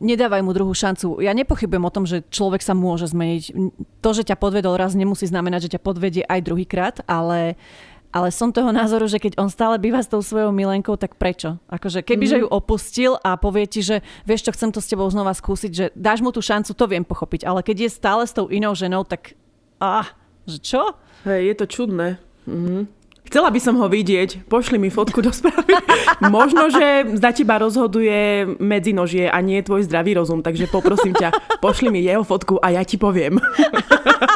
nedávaj 0.00 0.42
mu 0.42 0.56
druhú 0.56 0.72
šancu. 0.72 1.20
Ja 1.20 1.36
nepochybujem 1.36 1.84
o 1.84 1.94
tom, 1.94 2.08
že 2.08 2.24
človek 2.32 2.64
sa 2.64 2.72
môže 2.72 3.06
zmeniť. 3.06 3.54
To, 4.00 4.10
že 4.16 4.24
ťa 4.24 4.40
podvedol 4.40 4.74
raz, 4.80 4.96
nemusí 4.96 5.28
znamenať, 5.28 5.68
že 5.68 5.72
ťa 5.78 5.84
podvedie 5.84 6.24
aj 6.26 6.40
druhýkrát, 6.42 6.96
ale 7.06 7.60
ale 8.16 8.32
som 8.32 8.48
toho 8.48 8.72
názoru, 8.72 9.04
že 9.12 9.20
keď 9.20 9.36
on 9.36 9.52
stále 9.52 9.76
býva 9.76 10.00
s 10.00 10.08
tou 10.08 10.24
svojou 10.24 10.48
milenkou, 10.48 10.96
tak 10.96 11.20
prečo? 11.20 11.60
Akože 11.68 12.00
kebyže 12.00 12.40
mm-hmm. 12.40 12.48
ju 12.48 12.56
opustil 12.56 13.12
a 13.20 13.36
povie 13.36 13.68
ti, 13.68 13.84
že 13.84 14.00
vieš 14.24 14.48
čo, 14.48 14.56
chcem 14.56 14.72
to 14.72 14.80
s 14.80 14.88
tebou 14.88 15.04
znova 15.12 15.36
skúsiť, 15.36 15.72
že 15.74 15.92
dáš 15.92 16.24
mu 16.24 16.32
tú 16.32 16.40
šancu, 16.40 16.72
to 16.72 16.84
viem 16.88 17.04
pochopiť, 17.04 17.44
ale 17.44 17.60
keď 17.60 17.76
je 17.84 17.90
stále 17.92 18.24
s 18.24 18.32
tou 18.32 18.48
inou 18.48 18.72
ženou, 18.72 19.04
tak 19.04 19.36
ah, 19.84 20.08
že 20.48 20.64
čo? 20.64 20.96
Hej, 21.28 21.52
je 21.52 21.54
to 21.60 21.66
čudné. 21.68 22.08
Mm-hmm. 22.48 22.95
Chcela 23.26 23.50
by 23.50 23.60
som 23.60 23.74
ho 23.82 23.90
vidieť. 23.90 24.46
Pošli 24.46 24.78
mi 24.78 24.86
fotku 24.86 25.18
do 25.18 25.34
správy. 25.34 25.74
Možno, 26.30 26.70
že 26.70 27.18
za 27.18 27.34
teba 27.34 27.58
rozhoduje 27.58 28.46
medzinožie 28.62 29.26
a 29.26 29.42
nie 29.42 29.58
tvoj 29.66 29.82
zdravý 29.84 30.14
rozum, 30.14 30.46
takže 30.46 30.70
poprosím 30.70 31.12
ťa, 31.12 31.58
pošli 31.58 31.90
mi 31.90 32.06
jeho 32.06 32.22
fotku 32.22 32.62
a 32.62 32.78
ja 32.78 32.82
ti 32.86 32.94
poviem. 32.94 33.42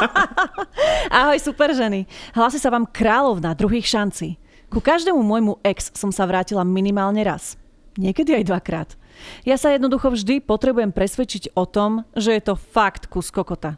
Ahoj, 1.15 1.39
super 1.39 1.71
ženy. 1.71 2.03
Hlási 2.35 2.59
sa 2.59 2.67
vám 2.67 2.87
kráľovna 2.87 3.55
druhých 3.55 3.87
šancí. 3.87 4.35
Ku 4.71 4.79
každému 4.79 5.19
môjmu 5.19 5.59
ex 5.63 5.91
som 5.95 6.11
sa 6.11 6.27
vrátila 6.27 6.63
minimálne 6.67 7.23
raz. 7.23 7.59
Niekedy 7.99 8.39
aj 8.39 8.47
dvakrát. 8.47 8.89
Ja 9.43 9.59
sa 9.59 9.75
jednoducho 9.75 10.15
vždy 10.15 10.39
potrebujem 10.39 10.95
presvedčiť 10.95 11.51
o 11.59 11.67
tom, 11.67 12.07
že 12.15 12.31
je 12.35 12.41
to 12.43 12.55
fakt 12.55 13.11
kus 13.11 13.31
kokota. 13.35 13.75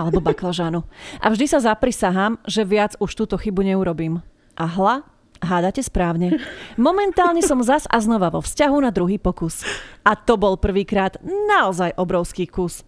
Alebo 0.00 0.24
baklažánu. 0.24 0.82
A 1.20 1.26
vždy 1.28 1.46
sa 1.46 1.60
zaprisahám, 1.60 2.40
že 2.48 2.64
viac 2.64 2.96
už 2.98 3.12
túto 3.12 3.36
chybu 3.36 3.62
neurobím. 3.62 4.24
A 4.56 4.64
hla, 4.66 5.06
hádate 5.40 5.80
správne. 5.80 6.36
Momentálne 6.76 7.40
som 7.40 7.64
zas 7.64 7.88
a 7.88 7.98
znova 7.98 8.28
vo 8.28 8.44
vzťahu 8.44 8.76
na 8.80 8.90
druhý 8.92 9.16
pokus. 9.16 9.64
A 10.04 10.14
to 10.14 10.36
bol 10.36 10.60
prvýkrát 10.60 11.16
naozaj 11.24 11.96
obrovský 11.96 12.46
kus 12.46 12.84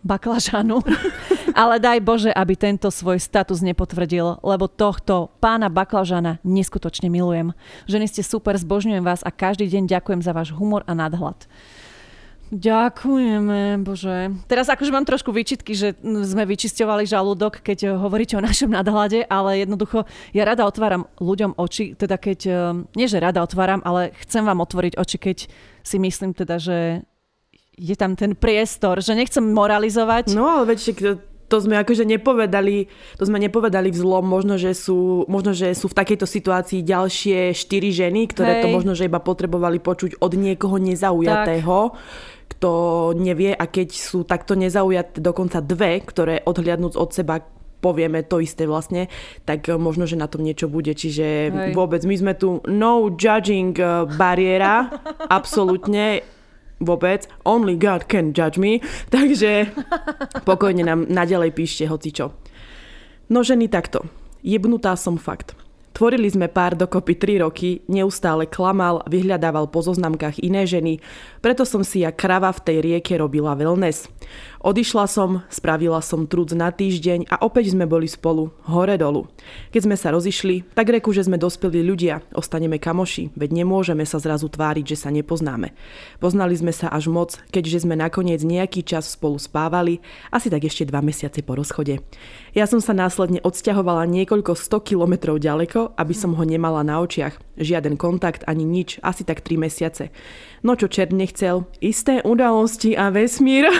baklažanu. 0.00 0.80
Ale 1.52 1.76
daj 1.76 2.00
Bože, 2.00 2.32
aby 2.32 2.56
tento 2.56 2.88
svoj 2.88 3.20
status 3.20 3.60
nepotvrdil, 3.60 4.40
lebo 4.40 4.70
tohto 4.70 5.28
pána 5.42 5.68
baklažana 5.68 6.40
neskutočne 6.40 7.12
milujem. 7.12 7.52
Ženy 7.84 8.06
ste 8.08 8.22
super, 8.24 8.56
zbožňujem 8.56 9.04
vás 9.04 9.20
a 9.20 9.30
každý 9.34 9.68
deň 9.68 9.90
ďakujem 9.90 10.20
za 10.24 10.32
váš 10.32 10.56
humor 10.56 10.86
a 10.88 10.96
nadhľad. 10.96 11.44
Ďakujeme, 12.50 13.78
bože. 13.86 14.34
Teraz 14.50 14.66
akože 14.66 14.90
mám 14.90 15.06
trošku 15.06 15.30
výčitky, 15.30 15.70
že 15.78 15.94
sme 16.02 16.42
vyčisťovali 16.50 17.06
žalúdok, 17.06 17.62
keď 17.62 17.94
hovoríte 17.94 18.34
o 18.34 18.42
našom 18.42 18.74
nadhľade, 18.74 19.22
ale 19.30 19.62
jednoducho 19.62 20.02
ja 20.34 20.42
rada 20.42 20.66
otváram 20.66 21.06
ľuďom 21.22 21.54
oči, 21.54 21.94
teda 21.94 22.18
keď, 22.18 22.38
eh, 22.50 22.56
nie 22.98 23.06
že 23.06 23.22
rada 23.22 23.46
otváram, 23.46 23.78
ale 23.86 24.10
chcem 24.26 24.42
vám 24.42 24.58
otvoriť 24.66 24.98
oči, 24.98 25.16
keď 25.22 25.38
si 25.86 25.96
myslím 26.02 26.34
teda, 26.34 26.58
že 26.58 27.06
je 27.78 27.94
tam 27.94 28.18
ten 28.18 28.34
priestor, 28.34 28.98
že 28.98 29.14
nechcem 29.14 29.46
moralizovať. 29.46 30.34
No 30.34 30.50
ale 30.50 30.74
veď 30.74 31.22
to 31.50 31.56
sme 31.58 31.78
akože 31.82 32.06
nepovedali, 32.06 32.86
to 33.18 33.24
sme 33.26 33.42
nepovedali 33.42 33.90
vzlom, 33.90 34.22
možno, 34.22 34.54
že 34.54 34.70
sú, 34.70 35.26
možno, 35.26 35.50
že 35.50 35.74
sú 35.74 35.90
v 35.90 35.98
takejto 35.98 36.22
situácii 36.22 36.86
ďalšie 36.86 37.50
štyri 37.50 37.90
ženy, 37.90 38.30
ktoré 38.30 38.58
Hej. 38.58 38.62
to 38.62 38.68
možno, 38.70 38.92
že 38.94 39.10
iba 39.10 39.18
potrebovali 39.18 39.82
počuť 39.82 40.22
od 40.22 40.32
niekoho 40.38 40.78
nezaujatého. 40.78 41.78
Tak 41.90 42.38
kto 42.50 42.70
nevie 43.14 43.54
a 43.54 43.64
keď 43.70 43.88
sú 43.94 44.26
takto 44.26 44.58
nezaujaté 44.58 45.22
dokonca 45.22 45.62
dve, 45.62 46.02
ktoré 46.02 46.42
odhliadnúť 46.42 46.94
od 46.98 47.10
seba 47.14 47.38
povieme 47.80 48.20
to 48.22 48.38
isté 48.44 48.68
vlastne, 48.68 49.08
tak 49.48 49.66
eh, 49.66 49.74
možno, 49.80 50.04
že 50.04 50.20
na 50.20 50.28
tom 50.28 50.44
niečo 50.44 50.68
bude. 50.68 50.92
Čiže 50.92 51.26
Hej. 51.50 51.72
vôbec 51.72 52.04
my 52.04 52.14
sme 52.14 52.32
tu 52.36 52.60
no 52.68 53.08
judging 53.16 53.72
eh, 53.80 54.04
bariéra, 54.06 54.92
absolútne 55.38 56.22
vôbec. 56.80 57.24
Only 57.48 57.80
God 57.80 58.06
can 58.06 58.36
judge 58.36 58.60
me. 58.60 58.84
Takže 59.14 59.72
pokojne 60.44 60.84
nám 60.84 61.08
naďalej 61.08 61.56
píšte 61.56 61.88
hocičo. 61.88 62.36
No 63.32 63.40
ženy 63.40 63.72
takto. 63.72 64.04
Jebnutá 64.44 64.96
som 64.96 65.20
fakt. 65.20 65.56
Tvorili 65.90 66.30
sme 66.30 66.46
pár 66.46 66.78
dokopy 66.78 67.18
3 67.18 67.42
roky, 67.42 67.82
neustále 67.90 68.46
klamal, 68.46 69.02
vyhľadával 69.10 69.66
po 69.68 69.82
zoznamkách 69.82 70.38
iné 70.38 70.62
ženy, 70.62 71.02
preto 71.42 71.66
som 71.66 71.82
si 71.82 72.06
ja 72.06 72.14
krava 72.14 72.54
v 72.54 72.62
tej 72.62 72.76
rieke 72.78 73.18
robila 73.18 73.58
wellness. 73.58 74.06
Odišla 74.60 75.08
som, 75.10 75.42
spravila 75.50 75.98
som 76.04 76.28
trud 76.30 76.52
na 76.54 76.70
týždeň 76.70 77.32
a 77.32 77.42
opäť 77.42 77.74
sme 77.74 77.90
boli 77.90 78.06
spolu, 78.06 78.54
hore 78.68 78.94
dolu. 79.00 79.26
Keď 79.74 79.80
sme 79.88 79.96
sa 79.98 80.14
rozišli, 80.14 80.76
tak 80.76 80.92
reku, 80.92 81.10
že 81.10 81.26
sme 81.26 81.40
dospeli 81.40 81.82
ľudia, 81.82 82.22
ostaneme 82.36 82.78
kamoši, 82.78 83.34
veď 83.34 83.50
nemôžeme 83.64 84.04
sa 84.04 84.22
zrazu 84.22 84.52
tváriť, 84.52 84.94
že 84.94 85.00
sa 85.00 85.10
nepoznáme. 85.10 85.74
Poznali 86.22 86.54
sme 86.54 86.70
sa 86.70 86.92
až 86.92 87.10
moc, 87.10 87.40
keďže 87.50 87.88
sme 87.88 87.98
nakoniec 87.98 88.44
nejaký 88.44 88.86
čas 88.86 89.10
spolu 89.10 89.40
spávali, 89.40 89.98
asi 90.30 90.52
tak 90.52 90.62
ešte 90.68 90.86
dva 90.86 91.02
mesiace 91.02 91.42
po 91.42 91.58
rozchode. 91.58 91.98
Ja 92.50 92.66
som 92.66 92.82
sa 92.82 92.90
následne 92.90 93.38
odsťahovala 93.46 94.10
niekoľko 94.10 94.58
100 94.58 94.82
kilometrov 94.82 95.38
ďaleko, 95.38 95.94
aby 95.94 96.14
som 96.14 96.34
ho 96.34 96.42
nemala 96.42 96.82
na 96.82 96.98
očiach. 96.98 97.38
Žiaden 97.54 97.94
kontakt 97.94 98.42
ani 98.50 98.66
nič, 98.66 98.98
asi 99.06 99.22
tak 99.22 99.46
3 99.46 99.54
mesiace. 99.54 100.10
No 100.66 100.74
čo 100.74 100.90
čert 100.90 101.14
nechcel, 101.14 101.70
isté 101.78 102.18
udalosti 102.26 102.98
a 102.98 103.14
vesmír 103.14 103.70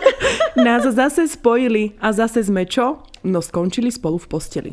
nás 0.66 0.88
zase 0.88 1.28
spojili 1.28 1.92
a 2.00 2.16
zase 2.16 2.48
sme 2.48 2.64
čo? 2.64 3.04
No 3.24 3.44
skončili 3.44 3.92
spolu 3.92 4.20
v 4.20 4.28
posteli. 4.28 4.70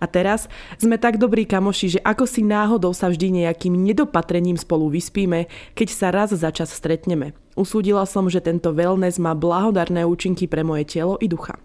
A 0.00 0.08
teraz 0.08 0.48
sme 0.80 0.96
tak 0.96 1.20
dobrí 1.20 1.44
kamoši, 1.44 1.96
že 1.96 2.00
ako 2.00 2.24
si 2.24 2.40
náhodou 2.44 2.96
sa 2.96 3.12
vždy 3.12 3.44
nejakým 3.44 3.76
nedopatrením 3.76 4.56
spolu 4.56 4.92
vyspíme, 4.92 5.48
keď 5.76 5.88
sa 5.88 6.08
raz 6.12 6.32
za 6.32 6.48
čas 6.52 6.72
stretneme. 6.72 7.36
Usúdila 7.56 8.04
som, 8.08 8.28
že 8.28 8.40
tento 8.40 8.72
wellness 8.72 9.20
má 9.20 9.36
blahodarné 9.36 10.04
účinky 10.08 10.48
pre 10.48 10.64
moje 10.64 10.88
telo 10.88 11.20
i 11.20 11.28
ducha. 11.28 11.60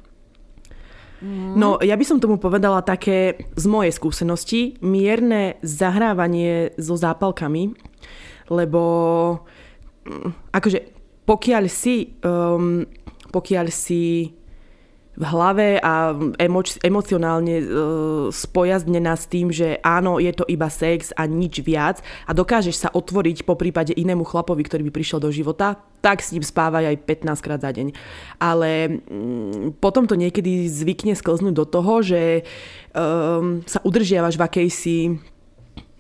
Mm. 1.24 1.56
No, 1.56 1.80
ja 1.80 1.96
by 1.96 2.06
som 2.06 2.20
tomu 2.20 2.36
povedala 2.36 2.84
také 2.84 3.48
z 3.56 3.66
mojej 3.72 3.96
skúsenosti 3.96 4.76
mierne 4.84 5.56
zahrávanie 5.64 6.76
so 6.76 7.00
zápalkami, 7.00 7.72
lebo 8.52 8.82
mm, 10.04 10.52
akože 10.52 10.80
pokiaľ 11.26 11.64
si 11.72 12.20
um, 12.22 12.86
pokiaľ 13.36 13.68
si 13.68 14.32
v 15.16 15.24
hlave 15.24 15.80
a 15.80 16.12
emoč- 16.38 16.80
emocionálne 16.84 17.56
e, 17.60 17.66
spojaznená 18.36 19.16
s 19.16 19.26
tým, 19.32 19.48
že 19.48 19.80
áno, 19.80 20.20
je 20.20 20.36
to 20.36 20.44
iba 20.52 20.68
sex 20.68 21.16
a 21.16 21.24
nič 21.24 21.64
viac 21.64 22.04
a 22.28 22.36
dokážeš 22.36 22.76
sa 22.76 22.90
otvoriť 22.92 23.48
po 23.48 23.56
prípade 23.56 23.96
inému 23.96 24.28
chlapovi, 24.28 24.68
ktorý 24.68 24.84
by 24.88 24.92
prišiel 24.92 25.24
do 25.24 25.32
života, 25.32 25.80
tak 26.04 26.20
s 26.20 26.36
ním 26.36 26.44
spávaj 26.44 26.92
aj 26.92 26.98
15 27.08 27.46
krát 27.46 27.60
za 27.64 27.72
deň. 27.72 27.96
Ale 28.44 29.02
mm, 29.08 29.80
potom 29.80 30.04
to 30.06 30.20
niekedy 30.20 30.68
zvykne 30.68 31.16
sklznúť 31.16 31.56
do 31.56 31.66
toho, 31.66 32.04
že 32.04 32.44
um, 32.92 33.64
sa 33.64 33.80
udržiavaš 33.82 34.36
v 34.36 34.46
akejsi 34.46 34.98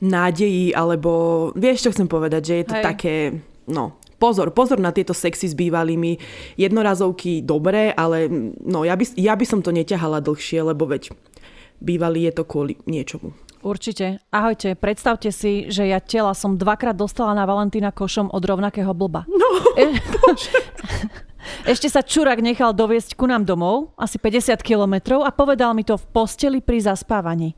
nádeji, 0.04 0.76
alebo 0.76 1.50
vieš, 1.56 1.88
čo 1.88 1.94
chcem 1.96 2.06
povedať, 2.06 2.42
že 2.44 2.56
je 2.62 2.66
to 2.68 2.76
Hej. 2.78 2.84
také, 2.84 3.16
no, 3.72 3.98
pozor, 4.26 4.50
pozor 4.50 4.82
na 4.82 4.90
tieto 4.90 5.14
sexy 5.14 5.54
s 5.54 5.54
bývalými. 5.54 6.18
Jednorazovky 6.58 7.46
dobré, 7.46 7.94
ale 7.94 8.26
no, 8.66 8.82
ja, 8.82 8.98
by, 8.98 9.06
ja 9.14 9.38
by 9.38 9.46
som 9.46 9.62
to 9.62 9.70
neťahala 9.70 10.26
dlhšie, 10.26 10.66
lebo 10.66 10.90
veď 10.90 11.14
bývalý 11.78 12.26
je 12.26 12.34
to 12.34 12.44
kvôli 12.50 12.82
niečomu. 12.90 13.38
Určite. 13.62 14.22
Ahojte, 14.30 14.78
predstavte 14.78 15.30
si, 15.30 15.70
že 15.70 15.90
ja 15.90 16.02
tela 16.02 16.34
som 16.38 16.58
dvakrát 16.58 16.94
dostala 16.98 17.34
na 17.38 17.50
Valentína 17.50 17.94
košom 17.94 18.30
od 18.34 18.42
rovnakého 18.42 18.94
blba. 18.98 19.30
No, 19.30 19.50
e- 19.82 19.94
Ešte 21.70 21.90
sa 21.94 22.02
čurak 22.02 22.42
nechal 22.42 22.74
doviesť 22.74 23.14
ku 23.14 23.30
nám 23.30 23.46
domov, 23.46 23.94
asi 24.02 24.18
50 24.18 24.66
kilometrov 24.66 25.22
a 25.22 25.30
povedal 25.30 25.78
mi 25.78 25.86
to 25.86 25.94
v 25.98 26.06
posteli 26.10 26.58
pri 26.58 26.82
zaspávaní. 26.82 27.54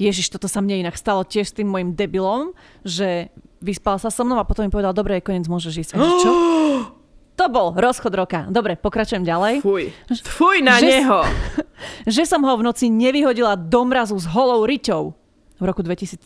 Ježiš, 0.00 0.34
toto 0.34 0.50
sa 0.50 0.58
mne 0.64 0.86
inak 0.86 0.98
stalo 0.98 1.22
tiež 1.22 1.52
s 1.52 1.56
tým 1.56 1.70
môjim 1.70 1.94
debilom, 1.94 2.56
že 2.82 3.30
vyspal 3.60 4.00
sa 4.00 4.08
so 4.08 4.24
mnou 4.24 4.40
a 4.40 4.48
potom 4.48 4.66
mi 4.66 4.72
povedal, 4.72 4.96
dobre, 4.96 5.20
koniec 5.20 5.46
môžeš 5.46 5.74
ísť. 5.86 5.90
A 5.96 6.04
čo? 6.20 6.30
To 7.38 7.48
bol 7.48 7.72
rozchod 7.72 8.12
roka. 8.12 8.44
Dobre, 8.52 8.76
pokračujem 8.76 9.24
ďalej. 9.24 9.64
Fuj. 9.64 9.88
Fuj 10.12 10.60
na 10.60 10.76
že, 10.76 11.00
neho. 11.00 11.24
Že 12.20 12.28
som 12.28 12.44
ho 12.44 12.52
v 12.52 12.68
noci 12.68 12.92
nevyhodila 12.92 13.56
do 13.56 13.80
mrazu 13.88 14.12
s 14.20 14.28
holou 14.28 14.68
riťou 14.68 15.16
v 15.56 15.64
roku 15.64 15.80
2013. 15.80 16.20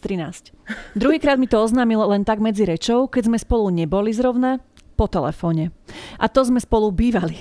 Druhýkrát 0.98 1.38
mi 1.38 1.46
to 1.46 1.62
oznámil 1.62 2.02
len 2.10 2.26
tak 2.26 2.42
medzi 2.42 2.66
rečou, 2.66 3.06
keď 3.06 3.30
sme 3.30 3.38
spolu 3.38 3.70
neboli 3.70 4.10
zrovna, 4.10 4.58
po 4.98 5.06
telefóne. 5.06 5.70
A 6.18 6.26
to 6.26 6.42
sme 6.42 6.58
spolu 6.58 6.90
bývali. 6.90 7.38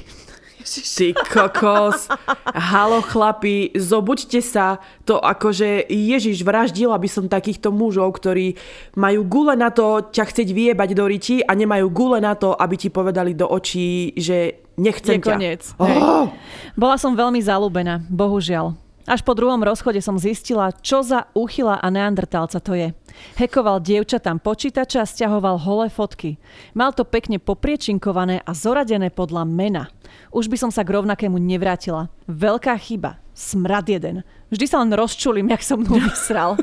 Ty 0.64 1.07
kokos. 1.28 2.07
Halo 2.55 3.03
chlapi, 3.03 3.76
zobuďte 3.76 4.39
sa. 4.39 4.80
To 5.05 5.20
akože 5.20 5.91
Ježiš 5.91 6.41
vraždila 6.47 6.95
by 6.95 7.09
som 7.11 7.26
takýchto 7.28 7.70
mužov, 7.76 8.16
ktorí 8.16 8.55
majú 8.95 9.28
gule 9.28 9.53
na 9.59 9.70
to 9.70 10.09
ťa 10.09 10.24
chceť 10.32 10.47
vyjebať 10.51 10.89
do 10.95 11.05
riti 11.07 11.36
a 11.43 11.51
nemajú 11.51 11.88
gule 11.91 12.20
na 12.24 12.34
to, 12.36 12.55
aby 12.55 12.76
ti 12.80 12.88
povedali 12.88 13.36
do 13.36 13.47
očí, 13.47 14.16
že 14.16 14.68
nechcem 14.80 15.20
Je 15.20 15.26
ťa. 15.26 15.36
Koniec. 15.36 15.61
Oh. 15.78 16.32
Bola 16.74 16.95
som 16.97 17.14
veľmi 17.14 17.39
zalúbená, 17.43 18.01
bohužiaľ. 18.07 18.82
Až 19.03 19.19
po 19.27 19.35
druhom 19.35 19.59
rozchode 19.59 19.99
som 19.99 20.15
zistila, 20.15 20.71
čo 20.79 21.03
za 21.03 21.27
úchyla 21.35 21.75
a 21.75 21.87
neandertálca 21.91 22.63
to 22.63 22.71
je. 22.71 22.95
Hekoval 23.35 23.83
dievčatám 23.83 24.39
počítača 24.39 25.03
a 25.03 25.09
stiahoval 25.09 25.59
holé 25.59 25.91
fotky. 25.91 26.39
Mal 26.71 26.95
to 26.95 27.03
pekne 27.03 27.35
popriečinkované 27.35 28.39
a 28.39 28.51
zoradené 28.55 29.11
podľa 29.11 29.43
mena. 29.43 29.83
Už 30.31 30.47
by 30.47 30.55
som 30.55 30.71
sa 30.71 30.87
k 30.87 30.95
rovnakému 30.95 31.35
nevrátila. 31.35 32.07
Veľká 32.31 32.79
chyba. 32.79 33.19
Smrad 33.35 33.91
jeden. 33.91 34.23
Vždy 34.47 34.65
sa 34.71 34.79
len 34.79 34.95
rozčulím, 34.95 35.51
jak 35.51 35.67
som 35.67 35.83
mnou 35.83 35.99
vysral. 36.07 36.55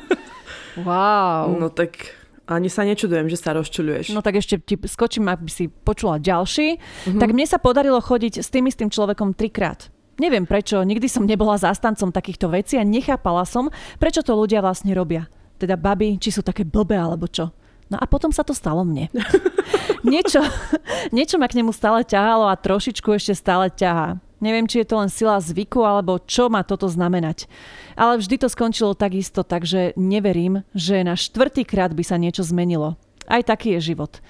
Wow. 0.80 1.60
No 1.60 1.68
tak 1.68 2.16
ani 2.48 2.72
sa 2.72 2.88
nečudujem, 2.88 3.28
že 3.28 3.36
sa 3.36 3.52
rozčuluješ. 3.52 4.16
No 4.16 4.24
tak 4.24 4.40
ešte 4.40 4.56
ti 4.58 4.80
skočím, 4.80 5.28
aby 5.28 5.46
si 5.52 5.68
počula 5.68 6.16
ďalší. 6.16 6.80
Mm-hmm. 6.80 7.20
Tak 7.20 7.30
mne 7.36 7.46
sa 7.46 7.60
podarilo 7.60 8.00
chodiť 8.00 8.40
s 8.40 8.48
tým 8.48 8.64
istým 8.66 8.88
človekom 8.88 9.36
trikrát. 9.36 9.92
Neviem 10.20 10.44
prečo, 10.44 10.84
nikdy 10.84 11.08
som 11.08 11.24
nebola 11.24 11.56
zástancom 11.56 12.12
takýchto 12.12 12.52
vecí 12.52 12.76
a 12.76 12.84
nechápala 12.84 13.48
som, 13.48 13.72
prečo 13.96 14.20
to 14.20 14.36
ľudia 14.36 14.60
vlastne 14.60 14.92
robia. 14.92 15.32
Teda 15.56 15.80
baby, 15.80 16.20
či 16.20 16.28
sú 16.28 16.44
také 16.44 16.68
blbé 16.68 17.00
alebo 17.00 17.24
čo. 17.24 17.48
No 17.88 17.96
a 17.96 18.04
potom 18.04 18.28
sa 18.28 18.44
to 18.44 18.52
stalo 18.52 18.84
mne. 18.84 19.08
niečo, 20.12 20.44
niečo 21.08 21.40
ma 21.40 21.48
k 21.48 21.64
nemu 21.64 21.72
stále 21.72 22.04
ťahalo 22.04 22.52
a 22.52 22.60
trošičku 22.60 23.16
ešte 23.16 23.32
stále 23.32 23.72
ťahá. 23.72 24.20
Neviem, 24.44 24.68
či 24.68 24.84
je 24.84 24.88
to 24.88 25.00
len 25.00 25.08
sila 25.12 25.40
zvyku, 25.40 25.84
alebo 25.84 26.20
čo 26.20 26.48
má 26.48 26.64
toto 26.64 26.88
znamenať. 26.88 27.44
Ale 27.96 28.16
vždy 28.16 28.40
to 28.40 28.48
skončilo 28.48 28.96
takisto, 28.96 29.44
takže 29.44 29.96
neverím, 30.00 30.64
že 30.72 31.04
na 31.04 31.16
štvrtýkrát 31.16 31.92
by 31.92 32.04
sa 32.04 32.16
niečo 32.16 32.44
zmenilo. 32.44 32.96
Aj 33.28 33.44
taký 33.44 33.76
je 33.76 33.92
život. 33.92 34.20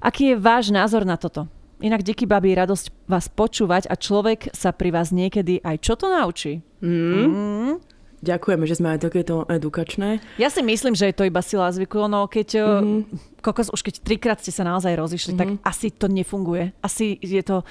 Aký 0.00 0.32
je 0.32 0.40
váš 0.40 0.72
názor 0.72 1.04
na 1.04 1.20
toto? 1.20 1.52
Inak, 1.78 2.02
deky 2.02 2.26
babi, 2.26 2.58
radosť 2.58 3.06
vás 3.06 3.30
počúvať 3.30 3.86
a 3.86 3.94
človek 3.94 4.50
sa 4.50 4.74
pri 4.74 4.90
vás 4.90 5.14
niekedy 5.14 5.62
aj 5.62 5.78
čo 5.78 5.94
to 5.94 6.10
naučí. 6.10 6.58
Mm. 6.82 7.30
Mm. 7.30 7.74
Ďakujeme, 8.18 8.66
že 8.66 8.74
sme 8.74 8.98
aj 8.98 9.06
takéto 9.06 9.46
edukačné. 9.46 10.18
Ja 10.42 10.50
si 10.50 10.58
myslím, 10.58 10.98
že 10.98 11.06
je 11.06 11.14
to 11.14 11.22
iba 11.22 11.38
sila 11.38 11.70
zvyku. 11.70 12.10
No 12.10 12.26
keď, 12.26 12.58
mm-hmm. 12.58 13.38
kokos, 13.46 13.70
už 13.70 13.86
keď 13.86 14.02
trikrát 14.02 14.42
ste 14.42 14.50
sa 14.50 14.66
naozaj 14.66 14.90
rozišli, 14.98 15.38
mm-hmm. 15.38 15.62
tak 15.62 15.70
asi 15.70 15.94
to 15.94 16.10
nefunguje. 16.10 16.74
Asi 16.82 17.14
je 17.22 17.46
to... 17.46 17.62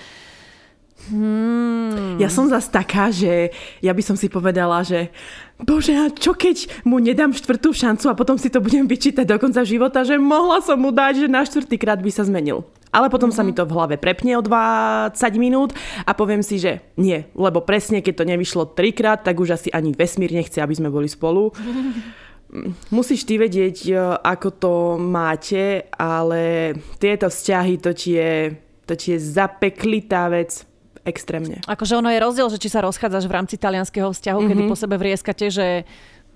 Hmm. 1.12 2.18
Ja 2.18 2.26
som 2.26 2.50
zase 2.50 2.74
taká, 2.74 3.14
že 3.14 3.54
ja 3.86 3.94
by 3.94 4.02
som 4.02 4.18
si 4.18 4.34
povedala, 4.34 4.82
že 4.82 5.14
bože, 5.62 5.94
a 5.94 6.10
čo 6.10 6.34
keď 6.34 6.82
mu 6.90 6.98
nedám 6.98 7.38
štvrtú 7.38 7.70
šancu 7.70 8.10
a 8.10 8.18
potom 8.18 8.34
si 8.34 8.50
to 8.50 8.58
budem 8.58 8.90
vyčítať 8.90 9.22
do 9.22 9.38
konca 9.38 9.62
života, 9.62 10.02
že 10.02 10.18
mohla 10.18 10.58
som 10.58 10.74
mu 10.74 10.90
dať, 10.90 11.22
že 11.22 11.28
na 11.30 11.46
štvrtýkrát 11.46 12.02
by 12.02 12.10
sa 12.10 12.26
zmenil. 12.26 12.66
Ale 12.98 13.14
potom 13.14 13.30
sa 13.30 13.46
mi 13.46 13.54
to 13.54 13.70
v 13.70 13.78
hlave 13.78 13.96
prepne 14.02 14.34
o 14.34 14.42
20 14.42 15.14
minút 15.38 15.78
a 16.02 16.18
poviem 16.18 16.42
si, 16.42 16.58
že 16.58 16.82
nie, 16.98 17.30
lebo 17.38 17.62
presne 17.62 18.02
keď 18.02 18.14
to 18.18 18.26
nevyšlo 18.26 18.74
trikrát, 18.74 19.22
tak 19.22 19.38
už 19.38 19.54
asi 19.54 19.70
ani 19.70 19.94
vesmír 19.94 20.34
nechce, 20.34 20.58
aby 20.58 20.74
sme 20.74 20.90
boli 20.90 21.06
spolu. 21.06 21.54
Musíš 22.98 23.28
ty 23.28 23.38
vedieť, 23.38 23.78
e, 23.92 23.94
ako 24.24 24.50
to 24.56 24.74
máte, 24.98 25.84
ale 25.94 26.74
tieto 26.96 27.28
vzťahy, 27.28 27.76
to 27.78 27.92
ti 27.92 28.16
je, 28.18 28.56
to 28.88 28.96
ti 28.96 29.14
je 29.14 29.20
zapeklitá 29.20 30.32
vec 30.32 30.64
extrémne. 31.08 31.64
Akože 31.68 32.00
ono 32.00 32.12
je 32.12 32.24
rozdiel, 32.24 32.48
že 32.52 32.60
či 32.60 32.72
sa 32.72 32.84
rozchádzaš 32.84 33.28
v 33.28 33.36
rámci 33.36 33.56
talianského 33.56 34.12
vzťahu, 34.12 34.40
mm-hmm. 34.40 34.52
kedy 34.52 34.62
mhm. 34.64 34.72
po 34.72 34.78
sebe 34.80 34.96
vrieskate, 35.00 35.48
že 35.48 35.88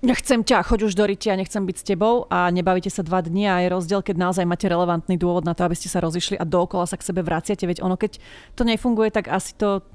nechcem 0.02 0.42
ťa, 0.42 0.66
choď 0.66 0.90
už 0.90 0.98
do 0.98 1.06
ryti 1.06 1.30
a 1.30 1.38
nechcem 1.38 1.62
byť 1.62 1.76
s 1.78 1.84
tebou 1.86 2.26
a 2.26 2.50
nebavíte 2.50 2.90
sa 2.90 3.06
dva 3.06 3.22
dni 3.22 3.46
a 3.46 3.62
je 3.62 3.68
rozdiel, 3.70 4.02
keď 4.02 4.18
naozaj 4.18 4.44
máte 4.44 4.66
relevantný 4.66 5.14
dôvod 5.14 5.46
na 5.46 5.54
to, 5.54 5.62
aby 5.62 5.78
ste 5.78 5.86
sa 5.86 6.02
rozišli 6.02 6.36
a 6.36 6.44
dookola 6.44 6.90
sa 6.90 6.98
k 6.98 7.06
sebe 7.06 7.22
vraciate, 7.22 7.64
veď 7.64 7.86
ono, 7.86 7.94
keď 7.94 8.18
to 8.58 8.66
nefunguje, 8.66 9.14
tak 9.14 9.30
asi 9.30 9.54
to 9.54 9.86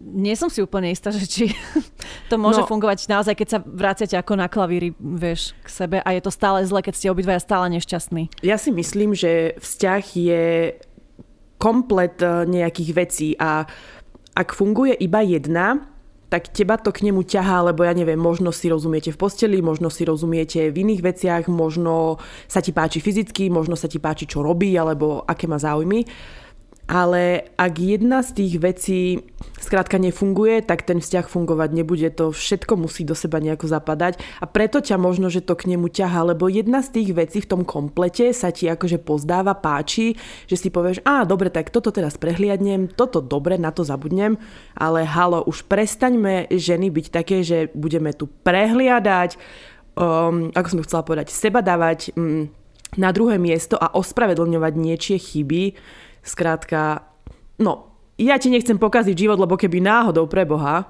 nie 0.00 0.32
som 0.32 0.48
si 0.48 0.64
úplne 0.64 0.88
istá, 0.88 1.12
že 1.12 1.28
či 1.28 1.52
to 2.32 2.40
môže 2.40 2.64
no. 2.64 2.68
fungovať 2.68 3.12
naozaj, 3.12 3.36
keď 3.36 3.48
sa 3.48 3.58
vraciate 3.60 4.16
ako 4.16 4.40
na 4.40 4.48
klavíri, 4.48 4.96
vieš, 4.96 5.52
k 5.60 5.68
sebe 5.68 5.96
a 6.00 6.08
je 6.16 6.22
to 6.24 6.32
stále 6.32 6.64
zle, 6.64 6.80
keď 6.80 6.94
ste 6.96 7.12
obidvaja 7.12 7.44
stále 7.44 7.68
nešťastní. 7.76 8.32
Ja 8.40 8.56
si 8.56 8.72
myslím, 8.72 9.12
že 9.12 9.60
vzťah 9.60 10.04
je 10.16 10.44
komplet 11.60 12.16
eh, 12.24 12.48
nejakých 12.48 12.90
vecí 12.96 13.28
a 13.36 13.68
ak 14.32 14.48
funguje 14.56 14.96
iba 14.96 15.20
jedna, 15.20 15.91
tak 16.32 16.48
teba 16.48 16.80
to 16.80 16.88
k 16.96 17.04
nemu 17.04 17.28
ťahá, 17.28 17.68
lebo 17.68 17.84
ja 17.84 17.92
neviem, 17.92 18.16
možno 18.16 18.56
si 18.56 18.72
rozumiete 18.72 19.12
v 19.12 19.20
posteli, 19.20 19.60
možno 19.60 19.92
si 19.92 20.08
rozumiete 20.08 20.72
v 20.72 20.80
iných 20.80 21.04
veciach, 21.04 21.44
možno 21.52 22.16
sa 22.48 22.64
ti 22.64 22.72
páči 22.72 23.04
fyzicky, 23.04 23.52
možno 23.52 23.76
sa 23.76 23.84
ti 23.84 24.00
páči, 24.00 24.24
čo 24.24 24.40
robí, 24.40 24.72
alebo 24.72 25.28
aké 25.28 25.44
má 25.44 25.60
záujmy 25.60 26.08
ale 26.92 27.48
ak 27.56 27.72
jedna 27.80 28.20
z 28.20 28.36
tých 28.36 28.54
vecí 28.60 29.24
skrátka 29.56 29.96
nefunguje, 29.96 30.60
tak 30.60 30.84
ten 30.84 31.00
vzťah 31.00 31.24
fungovať 31.24 31.72
nebude. 31.72 32.04
To 32.20 32.36
všetko 32.36 32.76
musí 32.76 33.08
do 33.08 33.16
seba 33.16 33.40
nejako 33.40 33.64
zapadať. 33.64 34.20
A 34.42 34.44
preto 34.44 34.84
ťa 34.84 35.00
možno, 35.00 35.32
že 35.32 35.40
to 35.40 35.56
k 35.56 35.72
nemu 35.72 35.88
ťaha, 35.88 36.36
lebo 36.36 36.52
jedna 36.52 36.84
z 36.84 37.00
tých 37.00 37.16
vecí 37.16 37.40
v 37.40 37.48
tom 37.48 37.62
komplete 37.64 38.36
sa 38.36 38.52
ti 38.52 38.68
akože 38.68 39.00
pozdáva, 39.00 39.56
páči, 39.56 40.20
že 40.44 40.60
si 40.60 40.68
povieš, 40.68 41.00
a 41.08 41.24
dobre, 41.24 41.48
tak 41.48 41.72
toto 41.72 41.88
teraz 41.88 42.20
prehliadnem, 42.20 42.92
toto 42.92 43.24
dobre, 43.24 43.56
na 43.56 43.72
to 43.72 43.88
zabudnem, 43.88 44.36
ale 44.76 45.08
halo, 45.08 45.48
už 45.48 45.64
prestaňme 45.64 46.52
ženy 46.52 46.92
byť 46.92 47.06
také, 47.08 47.40
že 47.40 47.72
budeme 47.72 48.12
tu 48.12 48.28
prehliadať, 48.28 49.40
um, 49.96 50.52
ako 50.52 50.68
som 50.68 50.78
to 50.84 50.86
chcela 50.92 51.08
povedať, 51.08 51.32
seba 51.32 51.64
dávať 51.64 52.12
um, 52.20 52.52
na 53.00 53.08
druhé 53.16 53.40
miesto 53.40 53.80
a 53.80 53.96
ospravedlňovať 53.96 54.72
niečie 54.76 55.16
chyby, 55.16 55.72
Skrátka, 56.22 57.02
no, 57.58 57.92
ja 58.18 58.38
ti 58.38 58.48
nechcem 58.48 58.78
pokaziť 58.78 59.14
život, 59.18 59.38
lebo 59.38 59.58
keby 59.58 59.82
náhodou 59.82 60.30
pre 60.30 60.46
Boha, 60.46 60.86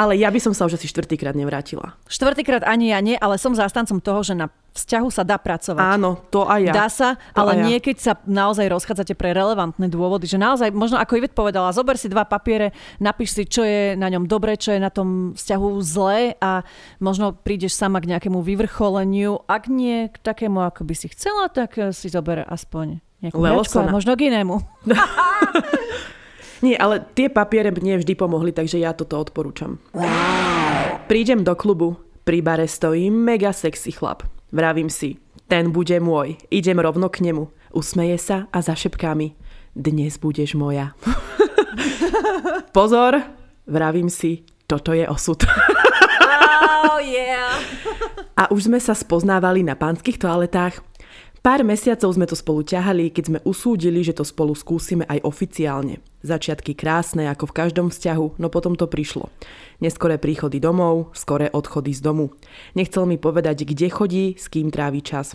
ale 0.00 0.16
ja 0.16 0.30
by 0.30 0.38
som 0.40 0.54
sa 0.54 0.64
už 0.64 0.78
asi 0.78 0.86
štvrtýkrát 0.86 1.34
nevrátila. 1.34 1.98
Štvrtýkrát 2.06 2.62
ani 2.62 2.94
ja 2.94 3.02
nie, 3.02 3.18
ale 3.18 3.36
som 3.36 3.52
zástancom 3.52 3.98
toho, 3.98 4.22
že 4.22 4.38
na 4.38 4.48
vzťahu 4.72 5.08
sa 5.10 5.26
dá 5.26 5.34
pracovať. 5.34 5.82
Áno, 5.82 6.24
to 6.30 6.46
aj 6.46 6.60
ja. 6.62 6.72
Dá 6.72 6.86
sa, 6.86 7.18
to 7.34 7.42
ale 7.42 7.58
ja. 7.58 7.74
niekedy 7.74 7.98
sa 7.98 8.14
naozaj 8.22 8.70
rozchádzate 8.70 9.18
pre 9.18 9.34
relevantné 9.34 9.90
dôvody, 9.90 10.30
že 10.30 10.38
naozaj, 10.38 10.70
možno 10.70 10.96
ako 11.02 11.18
Ivet 11.18 11.34
povedala, 11.34 11.74
zober 11.74 11.98
si 11.98 12.06
dva 12.06 12.22
papiere, 12.22 12.70
napíš 13.02 13.34
si, 13.34 13.42
čo 13.50 13.66
je 13.66 13.98
na 13.98 14.06
ňom 14.08 14.30
dobre, 14.30 14.54
čo 14.54 14.70
je 14.70 14.80
na 14.80 14.94
tom 14.94 15.34
vzťahu 15.34 15.68
zlé 15.82 16.38
a 16.38 16.62
možno 17.02 17.34
prídeš 17.34 17.74
sama 17.74 17.98
k 17.98 18.14
nejakému 18.14 18.40
vyvrcholeniu. 18.46 19.42
Ak 19.50 19.66
nie 19.66 20.06
k 20.06 20.16
takému, 20.22 20.64
ako 20.70 20.86
by 20.86 20.94
si 20.94 21.10
chcela, 21.10 21.50
tak 21.50 21.76
si 21.90 22.06
zober 22.08 22.46
aspoň 22.46 23.02
nejakú 23.24 23.40
hračku 23.40 23.80
možno 23.88 24.12
k 24.16 24.32
inému. 24.32 24.60
Nie, 26.64 26.76
ale 26.76 27.00
tie 27.16 27.32
papiere 27.32 27.72
mne 27.72 28.04
vždy 28.04 28.12
pomohli, 28.20 28.52
takže 28.52 28.76
ja 28.76 28.92
toto 28.92 29.16
odporúčam. 29.16 29.80
Prídem 31.08 31.40
do 31.40 31.56
klubu, 31.56 31.96
pri 32.28 32.44
bare 32.44 32.68
stojí 32.68 33.08
mega 33.08 33.56
sexy 33.56 33.96
chlap. 33.96 34.28
Vravím 34.52 34.92
si, 34.92 35.16
ten 35.48 35.72
bude 35.72 35.96
môj. 36.04 36.36
Idem 36.52 36.76
rovno 36.76 37.08
k 37.08 37.24
nemu. 37.24 37.48
Usmeje 37.72 38.20
sa 38.20 38.44
a 38.52 38.60
zašepká 38.60 39.16
mi, 39.16 39.32
dnes 39.72 40.20
budeš 40.20 40.58
moja. 40.58 40.92
Pozor, 42.76 43.16
vravím 43.64 44.12
si, 44.12 44.44
toto 44.68 44.92
je 44.92 45.08
osud. 45.08 45.40
oh 46.84 47.00
yeah. 47.00 47.56
A 48.36 48.52
už 48.52 48.68
sme 48.68 48.82
sa 48.82 48.92
spoznávali 48.92 49.64
na 49.64 49.78
pánskych 49.78 50.20
toaletách. 50.20 50.89
Pár 51.40 51.64
mesiacov 51.64 52.12
sme 52.12 52.28
to 52.28 52.36
spolu 52.36 52.60
ťahali, 52.60 53.08
keď 53.08 53.24
sme 53.24 53.40
usúdili, 53.48 54.04
že 54.04 54.12
to 54.12 54.28
spolu 54.28 54.52
skúsime 54.52 55.08
aj 55.08 55.24
oficiálne. 55.24 56.04
Začiatky 56.20 56.76
krásne 56.76 57.32
ako 57.32 57.48
v 57.48 57.56
každom 57.64 57.88
vzťahu, 57.88 58.36
no 58.36 58.52
potom 58.52 58.76
to 58.76 58.84
prišlo. 58.84 59.32
Neskoré 59.80 60.20
príchody 60.20 60.60
domov, 60.60 61.16
skoré 61.16 61.48
odchody 61.48 61.96
z 61.96 62.04
domu. 62.04 62.36
Nechcel 62.76 63.08
mi 63.08 63.16
povedať, 63.16 63.64
kde 63.64 63.88
chodí, 63.88 64.24
s 64.36 64.52
kým 64.52 64.68
trávi 64.68 65.00
čas. 65.00 65.32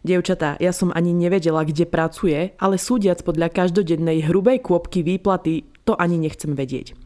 Dievčatá, 0.00 0.56
ja 0.56 0.72
som 0.72 0.88
ani 0.88 1.12
nevedela, 1.12 1.68
kde 1.68 1.84
pracuje, 1.84 2.56
ale 2.56 2.80
súdiac 2.80 3.20
podľa 3.20 3.52
každodennej 3.52 4.24
hrubej 4.24 4.64
kôpky 4.64 5.04
výplaty, 5.04 5.68
to 5.84 5.92
ani 6.00 6.16
nechcem 6.16 6.56
vedieť. 6.56 6.96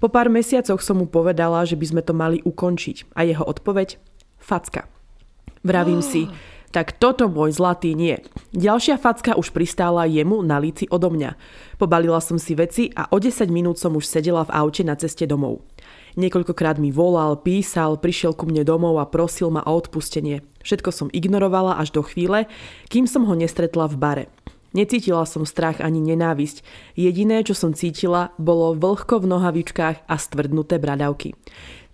Po 0.00 0.08
pár 0.08 0.32
mesiacoch 0.32 0.80
som 0.80 1.04
mu 1.04 1.06
povedala, 1.06 1.68
že 1.68 1.76
by 1.76 1.84
sme 1.84 2.00
to 2.00 2.16
mali 2.16 2.40
ukončiť 2.48 3.12
a 3.12 3.28
jeho 3.28 3.44
odpoveď? 3.44 4.00
Facka. 4.40 4.88
Vravím 5.60 6.00
oh. 6.00 6.08
Tak 6.74 6.98
toto 6.98 7.30
môj 7.30 7.54
zlatý 7.54 7.94
nie. 7.94 8.18
Ďalšia 8.50 8.98
facka 8.98 9.38
už 9.38 9.54
pristála 9.54 10.10
jemu 10.10 10.42
na 10.42 10.58
líci 10.58 10.90
odo 10.90 11.06
mňa. 11.06 11.38
Pobalila 11.78 12.18
som 12.18 12.34
si 12.34 12.58
veci 12.58 12.90
a 12.98 13.06
o 13.14 13.22
10 13.22 13.46
minút 13.46 13.78
som 13.78 13.94
už 13.94 14.02
sedela 14.02 14.42
v 14.42 14.50
aute 14.58 14.82
na 14.82 14.98
ceste 14.98 15.22
domov. 15.22 15.62
Niekoľkokrát 16.18 16.82
mi 16.82 16.90
volal, 16.90 17.38
písal, 17.38 17.94
prišiel 18.02 18.34
ku 18.34 18.50
mne 18.50 18.66
domov 18.66 18.98
a 18.98 19.06
prosil 19.06 19.54
ma 19.54 19.62
o 19.62 19.78
odpustenie. 19.78 20.42
Všetko 20.66 20.90
som 20.90 21.08
ignorovala 21.14 21.78
až 21.78 21.94
do 21.94 22.02
chvíle, 22.02 22.50
kým 22.90 23.06
som 23.06 23.22
ho 23.22 23.34
nestretla 23.38 23.86
v 23.86 23.94
bare. 23.94 24.26
Necítila 24.74 25.22
som 25.22 25.46
strach 25.46 25.78
ani 25.78 26.02
nenávisť. 26.02 26.66
Jediné, 26.98 27.46
čo 27.46 27.54
som 27.54 27.78
cítila, 27.78 28.34
bolo 28.42 28.74
vlhko 28.74 29.22
v 29.22 29.30
nohavičkách 29.30 30.10
a 30.10 30.14
stvrdnuté 30.18 30.82
bradavky. 30.82 31.38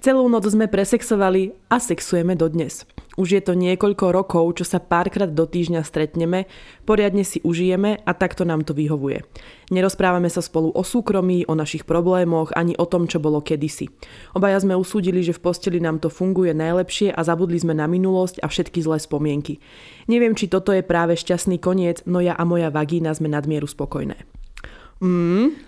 Celú 0.00 0.32
noc 0.32 0.48
sme 0.48 0.64
presexovali 0.64 1.52
a 1.68 1.76
sexujeme 1.76 2.32
dodnes. 2.32 2.88
Už 3.20 3.36
je 3.36 3.42
to 3.44 3.52
niekoľko 3.52 4.16
rokov, 4.16 4.56
čo 4.56 4.64
sa 4.64 4.80
párkrát 4.80 5.28
do 5.28 5.44
týždňa 5.44 5.84
stretneme, 5.84 6.48
poriadne 6.88 7.20
si 7.20 7.36
užijeme 7.44 8.00
a 8.00 8.10
takto 8.16 8.48
nám 8.48 8.64
to 8.64 8.72
vyhovuje. 8.72 9.20
Nerozprávame 9.68 10.32
sa 10.32 10.40
spolu 10.40 10.72
o 10.72 10.80
súkromí, 10.80 11.44
o 11.44 11.52
našich 11.52 11.84
problémoch, 11.84 12.48
ani 12.56 12.72
o 12.80 12.88
tom, 12.88 13.12
čo 13.12 13.20
bolo 13.20 13.44
kedysi. 13.44 13.92
Obaja 14.32 14.64
sme 14.64 14.72
usúdili, 14.72 15.20
že 15.20 15.36
v 15.36 15.44
posteli 15.44 15.84
nám 15.84 16.00
to 16.00 16.08
funguje 16.08 16.56
najlepšie 16.56 17.12
a 17.12 17.20
zabudli 17.20 17.60
sme 17.60 17.76
na 17.76 17.84
minulosť 17.84 18.40
a 18.40 18.48
všetky 18.48 18.80
zlé 18.80 19.04
spomienky. 19.04 19.60
Neviem, 20.08 20.32
či 20.32 20.48
toto 20.48 20.72
je 20.72 20.80
práve 20.80 21.12
šťastný 21.12 21.60
koniec, 21.60 22.08
no 22.08 22.24
ja 22.24 22.32
a 22.40 22.48
moja 22.48 22.72
vagína 22.72 23.12
sme 23.12 23.28
nadmieru 23.28 23.68
spokojné. 23.68 24.16
Mm, 25.04 25.60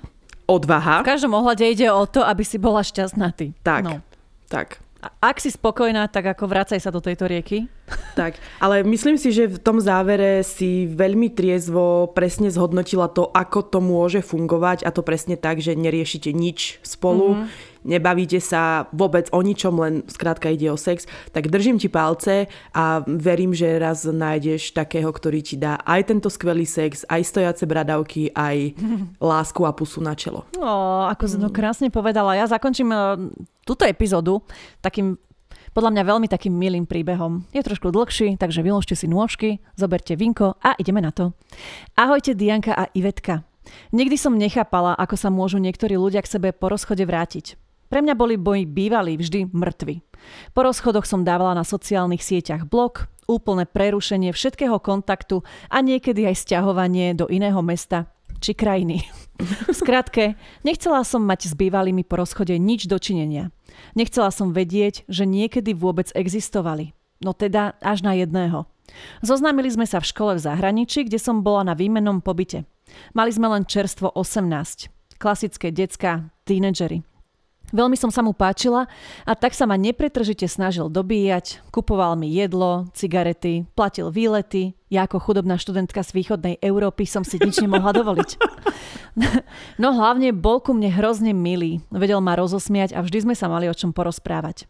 odvaha. 0.48 1.04
V 1.04 1.10
každom 1.20 1.36
ohľade 1.36 1.68
ide 1.68 1.92
o 1.92 2.08
to, 2.08 2.24
aby 2.24 2.40
si 2.48 2.56
bola 2.56 2.80
šťastná 2.80 3.28
ty. 3.36 3.52
Tak, 3.60 3.84
no. 3.84 4.00
Tak. 4.52 4.84
Ak 5.18 5.40
si 5.40 5.48
spokojná, 5.48 6.06
tak 6.12 6.36
ako 6.36 6.44
vracaj 6.46 6.78
sa 6.78 6.92
do 6.92 7.00
tejto 7.00 7.24
rieky. 7.24 7.66
Tak, 8.12 8.36
ale 8.60 8.84
myslím 8.84 9.16
si, 9.16 9.32
že 9.32 9.48
v 9.48 9.56
tom 9.56 9.80
závere 9.80 10.44
si 10.44 10.84
veľmi 10.84 11.32
triezvo 11.32 12.12
presne 12.12 12.52
zhodnotila 12.52 13.08
to, 13.08 13.32
ako 13.32 13.64
to 13.64 13.78
môže 13.80 14.20
fungovať 14.20 14.84
a 14.84 14.92
to 14.92 15.00
presne 15.00 15.40
tak, 15.40 15.64
že 15.64 15.72
neriešite 15.72 16.28
nič 16.36 16.76
spolu, 16.84 17.40
mm-hmm. 17.40 17.88
nebavíte 17.88 18.36
sa 18.36 18.92
vôbec 18.92 19.32
o 19.32 19.40
ničom, 19.40 19.74
len 19.80 19.94
skrátka 20.12 20.52
ide 20.52 20.68
o 20.68 20.76
sex, 20.76 21.08
tak 21.32 21.48
držím 21.48 21.80
ti 21.80 21.88
palce 21.88 22.52
a 22.76 23.00
verím, 23.08 23.56
že 23.56 23.80
raz 23.80 24.04
nájdeš 24.04 24.76
takého, 24.76 25.08
ktorý 25.08 25.40
ti 25.40 25.56
dá 25.56 25.80
aj 25.80 26.12
tento 26.12 26.28
skvelý 26.28 26.68
sex, 26.68 27.08
aj 27.08 27.24
stojace 27.24 27.64
bradavky, 27.64 28.28
aj 28.36 28.76
lásku 29.24 29.64
a 29.64 29.72
pusu 29.72 30.04
na 30.04 30.12
čelo. 30.12 30.44
O, 30.60 31.08
ako 31.08 31.24
som 31.24 31.40
to 31.40 31.48
mm. 31.48 31.56
krásne 31.56 31.88
povedala. 31.88 32.36
Ja 32.36 32.44
zakončím 32.44 32.92
túto 33.64 33.88
epizódu 33.88 34.44
takým 34.84 35.16
podľa 35.72 35.90
mňa 35.92 36.02
veľmi 36.08 36.28
takým 36.28 36.52
milým 36.52 36.84
príbehom. 36.84 37.48
Je 37.52 37.64
trošku 37.64 37.88
dlhší, 37.88 38.36
takže 38.36 38.60
vyložte 38.60 38.96
si 38.96 39.08
nôžky, 39.08 39.64
zoberte 39.76 40.12
vinko 40.16 40.60
a 40.60 40.76
ideme 40.76 41.00
na 41.00 41.12
to. 41.12 41.32
Ahojte 41.96 42.36
Dianka 42.36 42.76
a 42.76 42.88
Ivetka. 42.92 43.44
Nikdy 43.96 44.16
som 44.20 44.36
nechápala, 44.36 44.92
ako 44.96 45.16
sa 45.16 45.32
môžu 45.32 45.56
niektorí 45.56 45.96
ľudia 45.96 46.20
k 46.20 46.32
sebe 46.38 46.48
po 46.52 46.68
rozchode 46.68 47.04
vrátiť. 47.08 47.56
Pre 47.88 48.00
mňa 48.00 48.14
boli 48.16 48.40
moji 48.40 48.64
bývalí 48.64 49.16
vždy 49.20 49.52
mŕtvi. 49.52 50.00
Po 50.56 50.60
rozchodoch 50.64 51.04
som 51.04 51.24
dávala 51.24 51.52
na 51.52 51.64
sociálnych 51.64 52.24
sieťach 52.24 52.64
blog, 52.68 53.08
úplné 53.28 53.64
prerušenie 53.68 54.32
všetkého 54.32 54.76
kontaktu 54.80 55.40
a 55.72 55.80
niekedy 55.80 56.28
aj 56.28 56.40
stiahovanie 56.40 57.16
do 57.16 57.28
iného 57.28 57.60
mesta 57.64 58.11
či 58.42 58.58
krajiny. 58.58 59.06
V 59.38 59.74
skratke, 59.74 60.34
nechcela 60.66 61.06
som 61.06 61.22
mať 61.22 61.50
s 61.50 61.54
bývalými 61.54 62.02
po 62.02 62.18
rozchode 62.18 62.58
nič 62.58 62.90
dočinenia. 62.90 63.54
Nechcela 63.94 64.34
som 64.34 64.50
vedieť, 64.50 65.06
že 65.06 65.24
niekedy 65.24 65.72
vôbec 65.72 66.10
existovali. 66.12 66.92
No 67.22 67.32
teda 67.32 67.78
až 67.78 68.02
na 68.02 68.18
jedného. 68.18 68.66
Zoznámili 69.22 69.70
sme 69.70 69.86
sa 69.86 70.02
v 70.02 70.10
škole 70.10 70.32
v 70.36 70.44
zahraničí, 70.44 71.06
kde 71.06 71.22
som 71.22 71.46
bola 71.46 71.72
na 71.72 71.74
výmennom 71.78 72.18
pobyte. 72.18 72.66
Mali 73.14 73.30
sme 73.32 73.48
len 73.48 73.64
čerstvo 73.64 74.10
18. 74.12 75.16
Klasické 75.16 75.70
decka, 75.70 76.28
tínedžery. 76.44 77.11
Veľmi 77.72 77.96
som 77.96 78.12
sa 78.12 78.20
mu 78.20 78.36
páčila 78.36 78.84
a 79.24 79.32
tak 79.32 79.56
sa 79.56 79.64
ma 79.64 79.80
nepretržite 79.80 80.44
snažil 80.44 80.92
dobíjať, 80.92 81.64
kupoval 81.72 82.20
mi 82.20 82.28
jedlo, 82.28 82.84
cigarety, 82.92 83.64
platil 83.72 84.12
výlety. 84.12 84.76
Ja 84.92 85.08
ako 85.08 85.24
chudobná 85.24 85.56
študentka 85.56 86.04
z 86.04 86.12
východnej 86.12 86.60
Európy 86.60 87.08
som 87.08 87.24
si 87.24 87.40
nič 87.40 87.64
nemohla 87.64 87.96
dovoliť. 88.04 88.30
No 89.80 89.96
hlavne 89.96 90.36
bol 90.36 90.60
ku 90.60 90.76
mne 90.76 90.92
hrozne 90.92 91.32
milý, 91.32 91.80
vedel 91.88 92.20
ma 92.20 92.36
rozosmiať 92.36 92.92
a 92.92 93.00
vždy 93.00 93.24
sme 93.24 93.34
sa 93.36 93.48
mali 93.48 93.72
o 93.72 93.74
čom 93.74 93.96
porozprávať. 93.96 94.68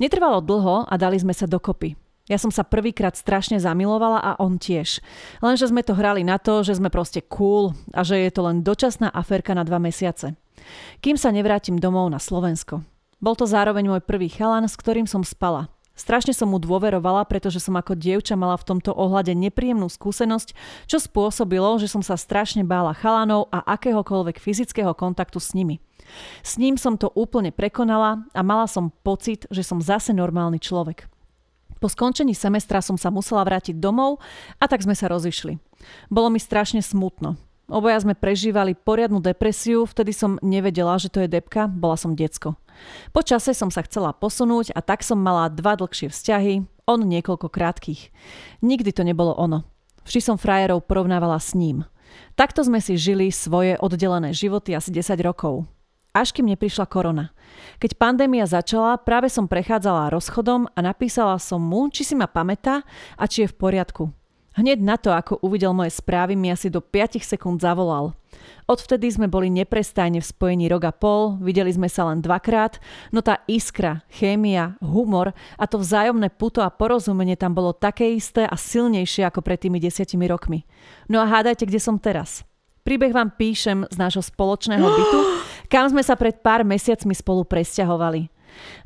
Netrvalo 0.00 0.40
dlho 0.40 0.88
a 0.88 0.94
dali 0.96 1.20
sme 1.20 1.36
sa 1.36 1.44
dokopy. 1.44 2.00
Ja 2.32 2.40
som 2.40 2.48
sa 2.48 2.64
prvýkrát 2.64 3.16
strašne 3.16 3.60
zamilovala 3.60 4.20
a 4.20 4.30
on 4.40 4.56
tiež. 4.56 5.04
Lenže 5.44 5.68
sme 5.68 5.84
to 5.84 5.96
hrali 5.96 6.24
na 6.24 6.40
to, 6.40 6.64
že 6.64 6.80
sme 6.80 6.88
proste 6.88 7.24
cool 7.28 7.76
a 7.92 8.04
že 8.04 8.20
je 8.24 8.32
to 8.32 8.40
len 8.44 8.64
dočasná 8.64 9.12
aférka 9.12 9.52
na 9.52 9.68
dva 9.68 9.76
mesiace 9.76 10.36
kým 11.04 11.16
sa 11.18 11.32
nevrátim 11.32 11.78
domov 11.78 12.10
na 12.12 12.20
Slovensko. 12.22 12.82
Bol 13.18 13.34
to 13.34 13.50
zároveň 13.50 13.90
môj 13.90 14.02
prvý 14.02 14.30
chalan, 14.30 14.66
s 14.70 14.78
ktorým 14.78 15.06
som 15.06 15.26
spala. 15.26 15.66
Strašne 15.98 16.30
som 16.30 16.54
mu 16.54 16.62
dôverovala, 16.62 17.26
pretože 17.26 17.58
som 17.58 17.74
ako 17.74 17.98
dievča 17.98 18.38
mala 18.38 18.54
v 18.54 18.70
tomto 18.70 18.94
ohľade 18.94 19.34
nepríjemnú 19.34 19.90
skúsenosť, 19.90 20.54
čo 20.86 21.02
spôsobilo, 21.02 21.74
že 21.82 21.90
som 21.90 22.06
sa 22.06 22.14
strašne 22.14 22.62
bála 22.62 22.94
chalanov 22.94 23.50
a 23.50 23.66
akéhokoľvek 23.74 24.38
fyzického 24.38 24.94
kontaktu 24.94 25.42
s 25.42 25.58
nimi. 25.58 25.82
S 26.46 26.54
ním 26.54 26.78
som 26.78 26.94
to 26.94 27.10
úplne 27.18 27.50
prekonala 27.50 28.22
a 28.30 28.40
mala 28.46 28.70
som 28.70 28.94
pocit, 29.02 29.50
že 29.50 29.66
som 29.66 29.82
zase 29.82 30.14
normálny 30.14 30.62
človek. 30.62 31.10
Po 31.82 31.90
skončení 31.90 32.34
semestra 32.34 32.78
som 32.78 32.94
sa 32.94 33.10
musela 33.10 33.42
vrátiť 33.42 33.78
domov 33.78 34.22
a 34.62 34.70
tak 34.70 34.82
sme 34.82 34.94
sa 34.94 35.10
rozišli. 35.10 35.58
Bolo 36.10 36.30
mi 36.30 36.38
strašne 36.38 36.78
smutno. 36.78 37.38
Oboja 37.68 38.00
sme 38.00 38.16
prežívali 38.16 38.72
poriadnu 38.72 39.20
depresiu, 39.20 39.84
vtedy 39.84 40.16
som 40.16 40.40
nevedela, 40.40 40.96
že 40.96 41.12
to 41.12 41.20
je 41.20 41.28
depka, 41.28 41.68
bola 41.68 42.00
som 42.00 42.16
decko. 42.16 42.56
Po 43.12 43.20
čase 43.20 43.52
som 43.52 43.68
sa 43.68 43.84
chcela 43.84 44.16
posunúť 44.16 44.72
a 44.72 44.80
tak 44.80 45.04
som 45.04 45.20
mala 45.20 45.52
dva 45.52 45.76
dlhšie 45.76 46.08
vzťahy, 46.08 46.64
on 46.88 47.04
niekoľko 47.04 47.52
krátkých. 47.52 48.08
Nikdy 48.64 48.90
to 48.96 49.04
nebolo 49.04 49.36
ono. 49.36 49.68
Vždy 50.08 50.20
som 50.24 50.40
frajerov 50.40 50.88
porovnávala 50.88 51.36
s 51.36 51.52
ním. 51.52 51.84
Takto 52.40 52.64
sme 52.64 52.80
si 52.80 52.96
žili 52.96 53.28
svoje 53.28 53.76
oddelené 53.76 54.32
životy 54.32 54.72
asi 54.72 54.88
10 54.88 55.20
rokov. 55.20 55.68
Až 56.16 56.32
kým 56.32 56.48
neprišla 56.48 56.88
korona. 56.88 57.36
Keď 57.84 58.00
pandémia 58.00 58.48
začala, 58.48 58.96
práve 58.96 59.28
som 59.28 59.44
prechádzala 59.44 60.08
rozchodom 60.08 60.72
a 60.72 60.78
napísala 60.80 61.36
som 61.36 61.60
mu, 61.60 61.92
či 61.92 62.00
si 62.00 62.16
ma 62.16 62.24
pamätá 62.24 62.80
a 63.20 63.28
či 63.28 63.44
je 63.44 63.52
v 63.52 63.58
poriadku. 63.60 64.08
Hneď 64.58 64.82
na 64.82 64.98
to, 64.98 65.14
ako 65.14 65.38
uvidel 65.46 65.70
moje 65.70 65.94
správy, 65.94 66.34
mi 66.34 66.50
asi 66.50 66.66
do 66.66 66.82
5 66.82 67.22
sekúnd 67.22 67.62
zavolal. 67.62 68.18
Odvtedy 68.66 69.06
sme 69.06 69.30
boli 69.30 69.54
neprestajne 69.54 70.18
v 70.18 70.26
spojení 70.26 70.66
rok 70.66 70.90
a 70.90 70.92
pol, 70.92 71.38
videli 71.38 71.70
sme 71.70 71.86
sa 71.86 72.10
len 72.10 72.18
dvakrát, 72.18 72.82
no 73.14 73.22
tá 73.22 73.38
iskra, 73.46 74.02
chémia, 74.10 74.74
humor 74.82 75.30
a 75.54 75.64
to 75.70 75.78
vzájomné 75.78 76.34
puto 76.34 76.58
a 76.58 76.74
porozumenie 76.74 77.38
tam 77.38 77.54
bolo 77.54 77.70
také 77.70 78.10
isté 78.10 78.50
a 78.50 78.58
silnejšie 78.58 79.30
ako 79.30 79.46
pred 79.46 79.62
tými 79.62 79.78
desiatimi 79.78 80.26
rokmi. 80.26 80.66
No 81.06 81.22
a 81.22 81.30
hádajte, 81.30 81.62
kde 81.62 81.78
som 81.78 81.94
teraz. 81.94 82.42
Príbeh 82.82 83.14
vám 83.14 83.30
píšem 83.38 83.86
z 83.86 83.96
nášho 83.96 84.26
spoločného 84.26 84.84
bytu, 84.98 85.18
kam 85.70 85.86
sme 85.86 86.02
sa 86.02 86.18
pred 86.18 86.34
pár 86.42 86.66
mesiacmi 86.66 87.14
spolu 87.14 87.46
presťahovali. 87.46 88.26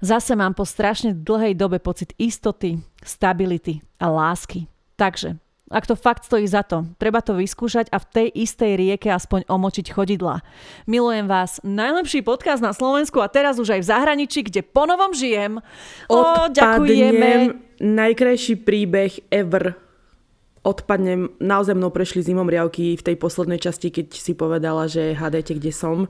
Zase 0.04 0.36
mám 0.36 0.52
po 0.52 0.68
strašne 0.68 1.16
dlhej 1.16 1.56
dobe 1.56 1.80
pocit 1.80 2.12
istoty, 2.20 2.76
stability 3.00 3.80
a 3.96 4.12
lásky. 4.12 4.68
Takže 5.00 5.41
ak 5.72 5.88
to 5.88 5.96
fakt 5.96 6.28
stojí 6.28 6.44
za 6.44 6.60
to, 6.60 6.84
treba 7.00 7.24
to 7.24 7.32
vyskúšať 7.32 7.88
a 7.88 7.96
v 7.96 8.06
tej 8.12 8.28
istej 8.44 8.76
rieke 8.76 9.08
aspoň 9.08 9.48
omočiť 9.48 9.96
chodidla. 9.96 10.44
Milujem 10.84 11.24
vás. 11.24 11.64
Najlepší 11.64 12.20
podcast 12.20 12.60
na 12.60 12.76
Slovensku 12.76 13.24
a 13.24 13.32
teraz 13.32 13.56
už 13.56 13.74
aj 13.74 13.80
v 13.80 13.90
zahraničí, 13.90 14.44
kde 14.44 14.60
ponovom 14.60 15.16
žijem. 15.16 15.64
O, 16.12 16.20
ďakujeme. 16.52 17.56
Najkrajší 17.80 18.60
príbeh 18.62 19.16
ever. 19.32 19.74
Odpadnem. 20.62 21.32
Naozaj 21.42 21.74
mnou 21.74 21.90
prešli 21.90 22.22
zimom 22.22 22.46
riavky 22.46 22.94
v 22.94 23.02
tej 23.02 23.16
poslednej 23.18 23.58
časti, 23.58 23.90
keď 23.90 24.14
si 24.14 24.36
povedala, 24.38 24.86
že 24.86 25.16
hádajte, 25.16 25.58
kde 25.58 25.72
som. 25.74 26.06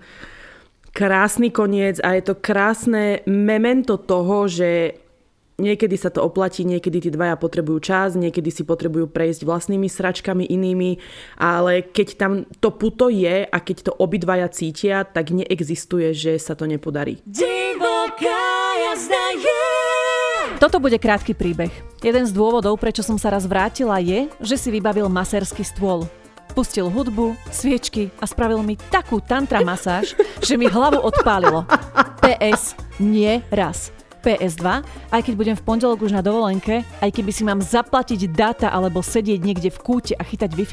Krásny 0.92 1.48
koniec 1.48 1.96
a 2.04 2.12
je 2.20 2.22
to 2.28 2.36
krásne 2.36 3.24
memento 3.24 3.96
toho, 3.96 4.44
že 4.44 5.00
Niekedy 5.62 5.94
sa 5.94 6.10
to 6.10 6.26
oplatí, 6.26 6.66
niekedy 6.66 7.06
tí 7.06 7.10
dvaja 7.14 7.38
potrebujú 7.38 7.78
čas, 7.78 8.18
niekedy 8.18 8.50
si 8.50 8.66
potrebujú 8.66 9.06
prejsť 9.06 9.46
vlastnými 9.46 9.86
sračkami 9.86 10.42
inými, 10.42 10.98
ale 11.38 11.86
keď 11.86 12.08
tam 12.18 12.32
to 12.58 12.74
puto 12.74 13.06
je 13.06 13.46
a 13.46 13.56
keď 13.62 13.86
to 13.86 13.92
obidvaja 13.94 14.50
cítia, 14.50 15.06
tak 15.06 15.30
neexistuje, 15.30 16.10
že 16.10 16.42
sa 16.42 16.58
to 16.58 16.66
nepodarí. 16.66 17.22
Toto 20.58 20.82
bude 20.82 20.98
krátky 20.98 21.38
príbeh. 21.38 21.70
Jeden 22.02 22.26
z 22.26 22.34
dôvodov, 22.34 22.74
prečo 22.82 23.06
som 23.06 23.14
sa 23.14 23.30
raz 23.30 23.46
vrátila, 23.46 24.02
je, 24.02 24.26
že 24.42 24.58
si 24.58 24.68
vybavil 24.74 25.06
maserský 25.06 25.62
stôl. 25.62 26.10
Pustil 26.58 26.90
hudbu, 26.90 27.38
sviečky 27.54 28.10
a 28.18 28.26
spravil 28.26 28.66
mi 28.66 28.74
takú 28.90 29.22
tantra 29.22 29.62
masáž, 29.62 30.18
že 30.42 30.58
mi 30.58 30.66
hlavu 30.66 30.98
odpálilo. 30.98 31.62
PS, 32.18 32.74
nie 32.98 33.40
raz. 33.54 34.01
PS2, 34.22 34.66
aj 35.10 35.20
keď 35.26 35.34
budem 35.34 35.56
v 35.58 35.66
pondelok 35.66 36.06
už 36.06 36.14
na 36.14 36.22
dovolenke, 36.22 36.86
aj 37.02 37.10
keby 37.10 37.30
si 37.34 37.42
mám 37.42 37.58
zaplatiť 37.58 38.30
data 38.30 38.70
alebo 38.70 39.02
sedieť 39.02 39.42
niekde 39.42 39.74
v 39.74 39.78
kúte 39.82 40.14
a 40.14 40.22
chytať 40.22 40.54
wi 40.54 40.64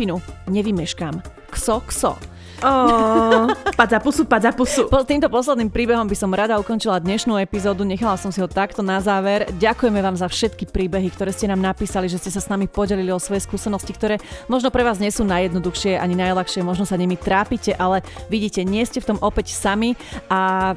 nevymeškám. 0.48 1.20
Kso, 1.50 1.82
kso. 1.90 2.14
Oh, 2.60 3.48
pad 3.80 3.88
za 3.88 4.00
pusu, 4.04 4.28
pad 4.28 4.44
za 4.44 4.52
pusu. 4.52 4.92
Po 4.92 5.00
týmto 5.08 5.32
posledným 5.32 5.72
príbehom 5.72 6.04
by 6.04 6.16
som 6.18 6.28
rada 6.36 6.60
ukončila 6.60 7.00
dnešnú 7.00 7.40
epizódu, 7.40 7.88
nechala 7.88 8.20
som 8.20 8.36
si 8.36 8.44
ho 8.44 8.52
takto 8.52 8.84
na 8.84 9.00
záver. 9.00 9.48
Ďakujeme 9.56 10.04
vám 10.04 10.20
za 10.20 10.28
všetky 10.28 10.68
príbehy, 10.68 11.08
ktoré 11.16 11.32
ste 11.32 11.48
nám 11.48 11.64
napísali, 11.64 12.12
že 12.12 12.20
ste 12.20 12.28
sa 12.28 12.44
s 12.44 12.52
nami 12.52 12.68
podelili 12.68 13.16
o 13.16 13.20
svoje 13.22 13.48
skúsenosti, 13.48 13.96
ktoré 13.96 14.20
možno 14.52 14.76
pre 14.76 14.84
vás 14.84 15.00
nie 15.00 15.08
sú 15.08 15.24
najjednoduchšie 15.24 15.96
ani 15.96 16.20
najľahšie, 16.20 16.60
možno 16.60 16.84
sa 16.84 17.00
nimi 17.00 17.16
trápite, 17.16 17.72
ale 17.80 18.04
vidíte, 18.28 18.68
nie 18.68 18.84
ste 18.84 19.00
v 19.00 19.16
tom 19.16 19.20
opäť 19.24 19.56
sami 19.56 19.96
a 20.28 20.76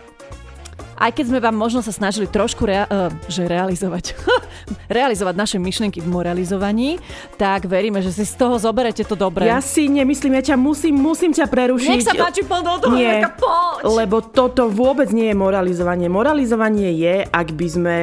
aj 0.99 1.11
keď 1.13 1.25
sme 1.29 1.39
vám 1.39 1.55
možno 1.55 1.81
sa 1.81 1.91
snažili 1.91 2.27
trošku 2.27 2.67
rea- 2.67 2.87
uh, 2.87 3.09
že 3.27 3.47
realizovať, 3.47 4.15
realizovať 4.99 5.35
naše 5.35 5.59
myšlienky 5.59 5.99
v 5.99 6.09
moralizovaní, 6.09 6.99
tak 7.37 7.67
veríme, 7.67 8.03
že 8.03 8.11
si 8.11 8.23
z 8.23 8.35
toho 8.35 8.59
zoberete 8.59 9.03
to 9.03 9.15
dobré. 9.15 9.47
Ja 9.47 9.59
si 9.59 9.87
nemyslím, 9.89 10.39
ja 10.39 10.55
ťa 10.55 10.57
musím, 10.59 10.99
musím 10.99 11.31
ťa 11.31 11.47
prerušiť. 11.47 11.91
Nech 11.91 12.07
sa 12.07 12.15
páči, 12.15 12.43
poď 12.43 12.63
do 12.63 12.75
toho, 12.89 12.95
Nie, 12.95 13.27
poď. 13.35 13.83
lebo 13.87 14.23
toto 14.23 14.67
vôbec 14.71 15.11
nie 15.11 15.31
je 15.31 15.37
moralizovanie. 15.37 16.07
Moralizovanie 16.07 16.91
je, 16.95 17.15
ak 17.27 17.49
by 17.55 17.67
sme 17.71 17.97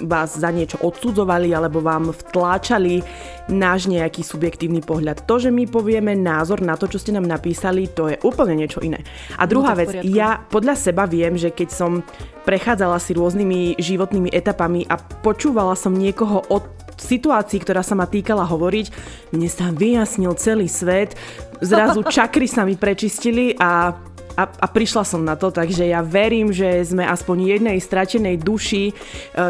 vás 0.00 0.34
za 0.40 0.48
niečo 0.48 0.80
odsudzovali 0.80 1.52
alebo 1.52 1.84
vám 1.84 2.10
vtláčali 2.10 3.04
náš 3.52 3.86
nejaký 3.90 4.24
subjektívny 4.24 4.80
pohľad. 4.80 5.28
To, 5.28 5.36
že 5.36 5.52
my 5.52 5.68
povieme 5.68 6.16
názor 6.16 6.64
na 6.64 6.78
to, 6.78 6.88
čo 6.88 6.98
ste 6.98 7.12
nám 7.12 7.28
napísali, 7.28 7.90
to 7.90 8.08
je 8.08 8.16
úplne 8.24 8.56
niečo 8.56 8.80
iné. 8.80 9.04
A 9.36 9.44
druhá 9.44 9.76
no 9.76 9.80
vec, 9.84 10.00
ja 10.06 10.42
podľa 10.48 10.74
seba 10.78 11.04
viem, 11.04 11.36
že 11.36 11.52
keď 11.52 11.68
som 11.68 12.00
prechádzala 12.48 12.98
si 12.98 13.14
rôznymi 13.14 13.78
životnými 13.78 14.32
etapami 14.32 14.88
a 14.88 14.98
počúvala 14.98 15.78
som 15.78 15.94
niekoho 15.94 16.42
od 16.50 16.64
situácii, 16.98 17.58
ktorá 17.62 17.82
sa 17.82 17.98
ma 17.98 18.06
týkala 18.06 18.46
hovoriť, 18.46 18.86
mne 19.34 19.48
sa 19.50 19.74
vyjasnil 19.74 20.32
celý 20.38 20.70
svet, 20.70 21.18
zrazu 21.58 22.06
čakry 22.14 22.46
sa 22.46 22.62
mi 22.62 22.78
prečistili 22.78 23.58
a 23.58 23.94
a, 24.36 24.44
a 24.48 24.66
prišla 24.66 25.04
som 25.04 25.22
na 25.22 25.36
to, 25.36 25.52
takže 25.52 25.86
ja 25.88 26.00
verím, 26.00 26.50
že 26.50 26.82
sme 26.84 27.04
aspoň 27.04 27.58
jednej 27.58 27.78
stratenej 27.78 28.40
duši, 28.40 28.90
e, 28.90 28.92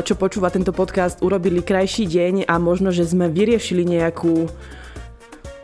čo 0.03 0.15
počúva 0.19 0.51
tento 0.51 0.75
podcast, 0.75 1.23
urobili 1.23 1.63
krajší 1.63 2.07
deň 2.07 2.35
a 2.51 2.59
možno, 2.59 2.91
že 2.91 3.07
sme 3.07 3.31
vyriešili 3.31 3.87
nejakú 3.87 4.51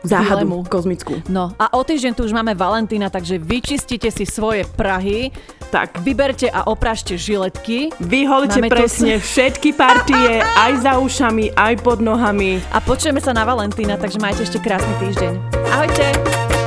záhadu 0.07 0.47
Dilemu. 0.47 0.67
kozmickú. 0.71 1.19
No 1.27 1.51
a 1.59 1.75
o 1.75 1.83
týždeň 1.83 2.13
tu 2.15 2.23
už 2.23 2.33
máme 2.35 2.55
Valentína, 2.55 3.11
takže 3.11 3.39
vyčistite 3.43 4.11
si 4.15 4.23
svoje 4.23 4.63
Prahy, 4.79 5.35
tak 5.75 5.99
vyberte 6.01 6.49
a 6.49 6.71
oprašte 6.71 7.19
žiletky. 7.19 7.93
Vyholite 7.99 8.63
presne 8.71 9.19
tu... 9.19 9.27
všetky 9.27 9.75
partie, 9.75 10.41
aj 10.41 10.73
za 10.87 10.93
ušami, 11.03 11.53
aj 11.59 11.75
pod 11.83 11.99
nohami. 11.99 12.63
A 12.71 12.79
počujeme 12.79 13.19
sa 13.19 13.35
na 13.35 13.43
Valentína, 13.43 13.99
takže 13.99 14.23
majte 14.23 14.47
ešte 14.47 14.63
krásny 14.63 14.95
týždeň. 15.03 15.33
Ahojte! 15.75 16.58